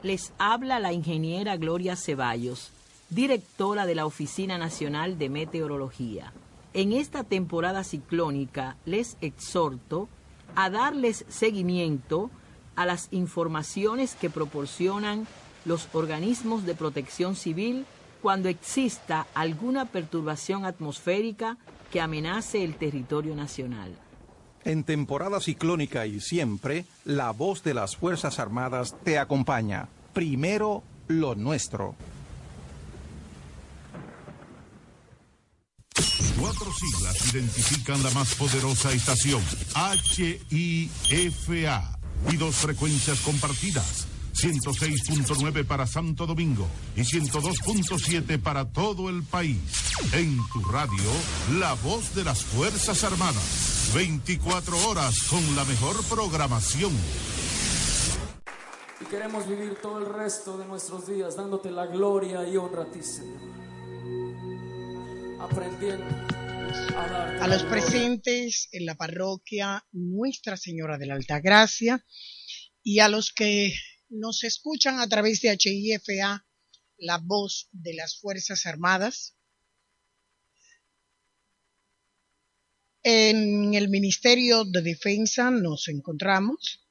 [0.03, 2.71] Les habla la ingeniera Gloria Ceballos,
[3.11, 6.33] directora de la Oficina Nacional de Meteorología.
[6.75, 10.09] En esta temporada ciclónica les exhorto
[10.55, 12.31] a darles seguimiento
[12.77, 15.27] a las informaciones que proporcionan
[15.65, 17.85] los organismos de protección civil
[18.23, 21.59] cuando exista alguna perturbación atmosférica
[21.91, 23.95] que amenace el territorio nacional.
[24.65, 29.89] En temporada ciclónica y siempre, la voz de las Fuerzas Armadas te acompaña.
[30.15, 31.97] Primero, lo nuestro.
[36.39, 39.43] Cuatro siglas identifican la más poderosa estación,
[40.51, 41.99] HIFA,
[42.31, 46.67] y dos frecuencias compartidas, 106.9 para Santo Domingo
[46.97, 49.59] y 102.7 para todo el país.
[50.13, 51.11] En tu radio,
[51.59, 53.93] la voz de las Fuerzas Armadas.
[53.95, 56.93] 24 horas con la mejor programación.
[59.01, 62.87] Y queremos vivir todo el resto de nuestros días dándote la gloria y honra a
[62.87, 63.52] ti, Señor.
[65.43, 66.07] Aprendiendo
[67.41, 72.07] a los presentes en la parroquia Nuestra Señora de la Altagracia
[72.85, 73.75] y a los que
[74.09, 76.47] nos escuchan a través de HIFA,
[76.99, 79.37] la voz de las Fuerzas Armadas.
[83.03, 86.87] En el Ministerio de Defensa nos encontramos.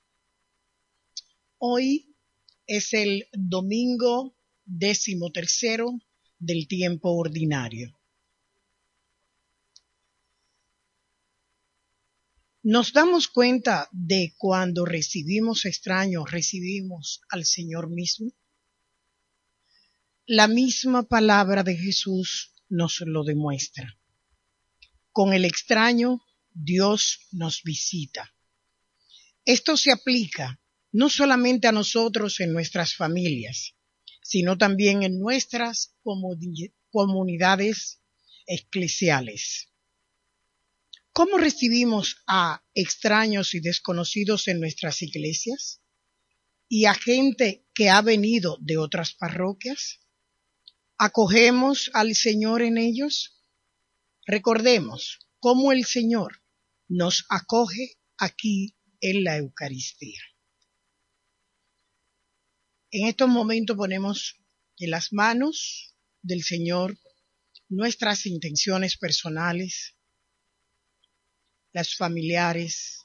[1.58, 2.18] Hoy
[2.68, 5.94] es el domingo décimo tercero
[6.38, 8.01] del tiempo ordinario.
[12.64, 18.32] Nos damos cuenta de cuando recibimos extraños, recibimos al Señor mismo.
[20.28, 23.98] La misma palabra de Jesús nos lo demuestra.
[25.12, 26.22] Con el extraño,
[26.54, 28.32] Dios nos visita.
[29.44, 30.62] Esto se aplica
[30.92, 33.74] no solamente a nosotros en nuestras familias,
[34.22, 35.96] sino también en nuestras
[36.92, 38.04] comunidades
[38.46, 39.71] eclesiales.
[41.14, 45.82] ¿Cómo recibimos a extraños y desconocidos en nuestras iglesias?
[46.70, 50.00] ¿Y a gente que ha venido de otras parroquias?
[50.98, 53.42] ¿Acogemos al Señor en ellos?
[54.26, 56.42] Recordemos cómo el Señor
[56.88, 60.22] nos acoge aquí en la Eucaristía.
[62.92, 64.38] En estos momentos ponemos
[64.78, 66.98] en las manos del Señor
[67.68, 69.96] nuestras intenciones personales,
[71.74, 73.04] las familiares,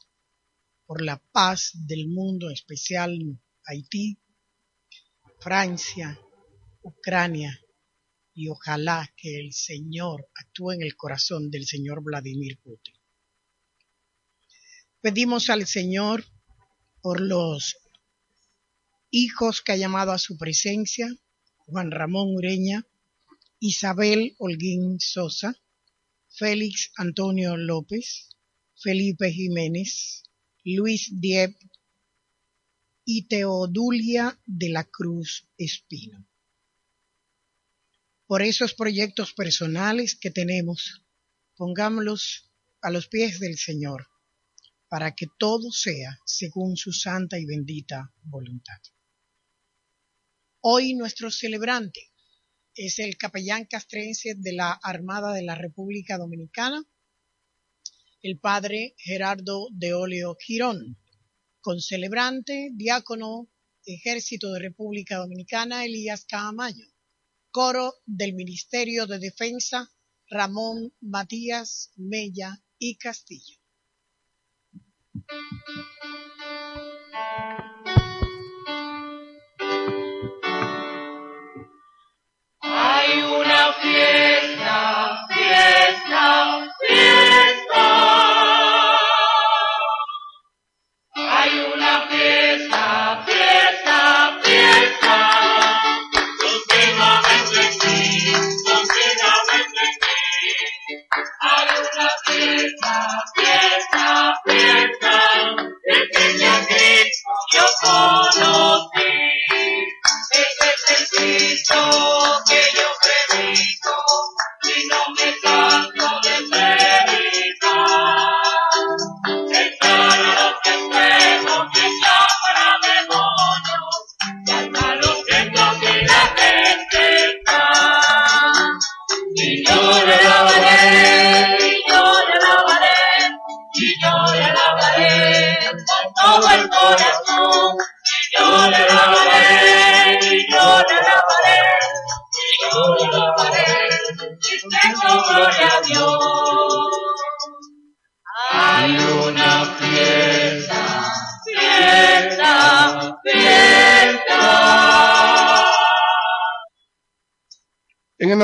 [0.86, 3.18] por la paz del mundo, en especial
[3.64, 4.18] Haití,
[5.40, 6.20] Francia,
[6.82, 7.60] Ucrania,
[8.32, 12.94] y ojalá que el Señor actúe en el corazón del señor Vladimir Putin.
[15.00, 16.24] Pedimos al Señor
[17.00, 17.78] por los
[19.10, 21.08] hijos que ha llamado a su presencia,
[21.58, 22.86] Juan Ramón Ureña,
[23.58, 25.56] Isabel Holguín Sosa,
[26.28, 28.35] Félix Antonio López,
[28.78, 30.22] Felipe Jiménez,
[30.64, 31.56] Luis Diep
[33.06, 36.26] y Teodulia de la Cruz Espino.
[38.26, 41.02] Por esos proyectos personales que tenemos,
[41.56, 42.50] pongámoslos
[42.82, 44.08] a los pies del Señor,
[44.88, 48.80] para que todo sea según su santa y bendita voluntad.
[50.60, 52.10] Hoy nuestro celebrante
[52.74, 56.84] es el capellán castrense de la Armada de la República Dominicana,
[58.22, 60.98] el padre Gerardo de Oleo Girón,
[61.60, 63.48] con celebrante, diácono,
[63.84, 66.86] Ejército de República Dominicana, Elías Caamayo,
[67.50, 69.90] coro del Ministerio de Defensa,
[70.28, 73.58] Ramón Matías Mella y Castillo.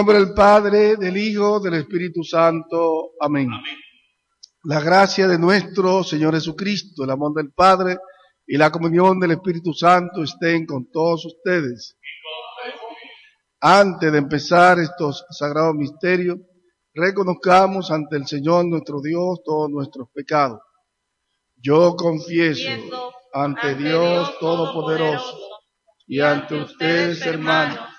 [0.03, 3.13] Nombre del Padre, del Hijo, del Espíritu Santo.
[3.21, 3.49] Amén.
[4.65, 7.99] La gracia de nuestro Señor Jesucristo, el amor del Padre
[8.45, 11.97] y la comunión del Espíritu Santo estén con todos ustedes.
[13.61, 16.37] Antes de empezar estos sagrados misterios,
[16.93, 20.59] reconozcamos ante el Señor nuestro Dios todos nuestros pecados.
[21.55, 22.69] Yo confieso
[23.33, 25.39] ante Dios Todopoderoso
[26.09, 27.92] y ante ustedes, hermanos,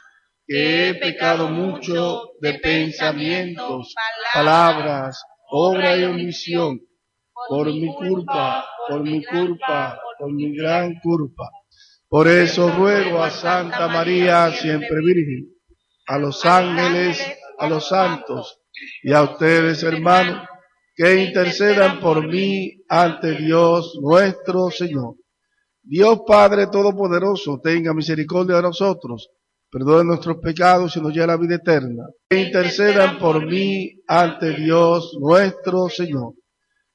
[0.46, 3.94] que he pecado mucho de pensamientos,
[4.34, 6.82] palabras, obra y omisión,
[7.48, 11.50] por mi culpa, por mi culpa, por mi gran culpa.
[12.10, 15.50] Por eso ruego a Santa María, siempre Virgen,
[16.08, 17.20] a los ángeles,
[17.58, 18.60] a los santos.
[19.04, 20.48] y a ustedes, hermanos,
[20.96, 25.16] que intercedan por mí ante Dios nuestro Señor.
[25.82, 29.30] Dios Padre Todopoderoso, tenga misericordia de nosotros
[29.74, 32.06] perdone nuestros pecados y nos lleve a la vida eterna.
[32.30, 36.36] Que intercedan por mí ante Dios nuestro Señor.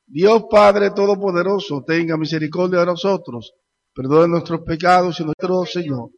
[0.07, 3.53] Dios Padre Todopoderoso, tenga misericordia de nosotros,
[3.93, 6.11] perdone nuestros pecados y nuestro Señor.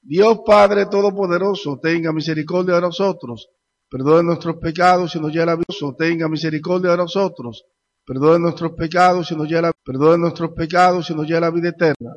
[0.00, 3.48] Dios Padre Todopoderoso, tenga misericordia de nosotros,
[3.88, 5.94] perdone nuestros pecados y nos lleve a la vida.
[5.96, 7.64] Tenga misericordia de nosotros,
[8.04, 11.68] perdone nuestros pecados y nos lleve a nuestros pecados y nos lleve a la vida
[11.68, 12.16] eterna.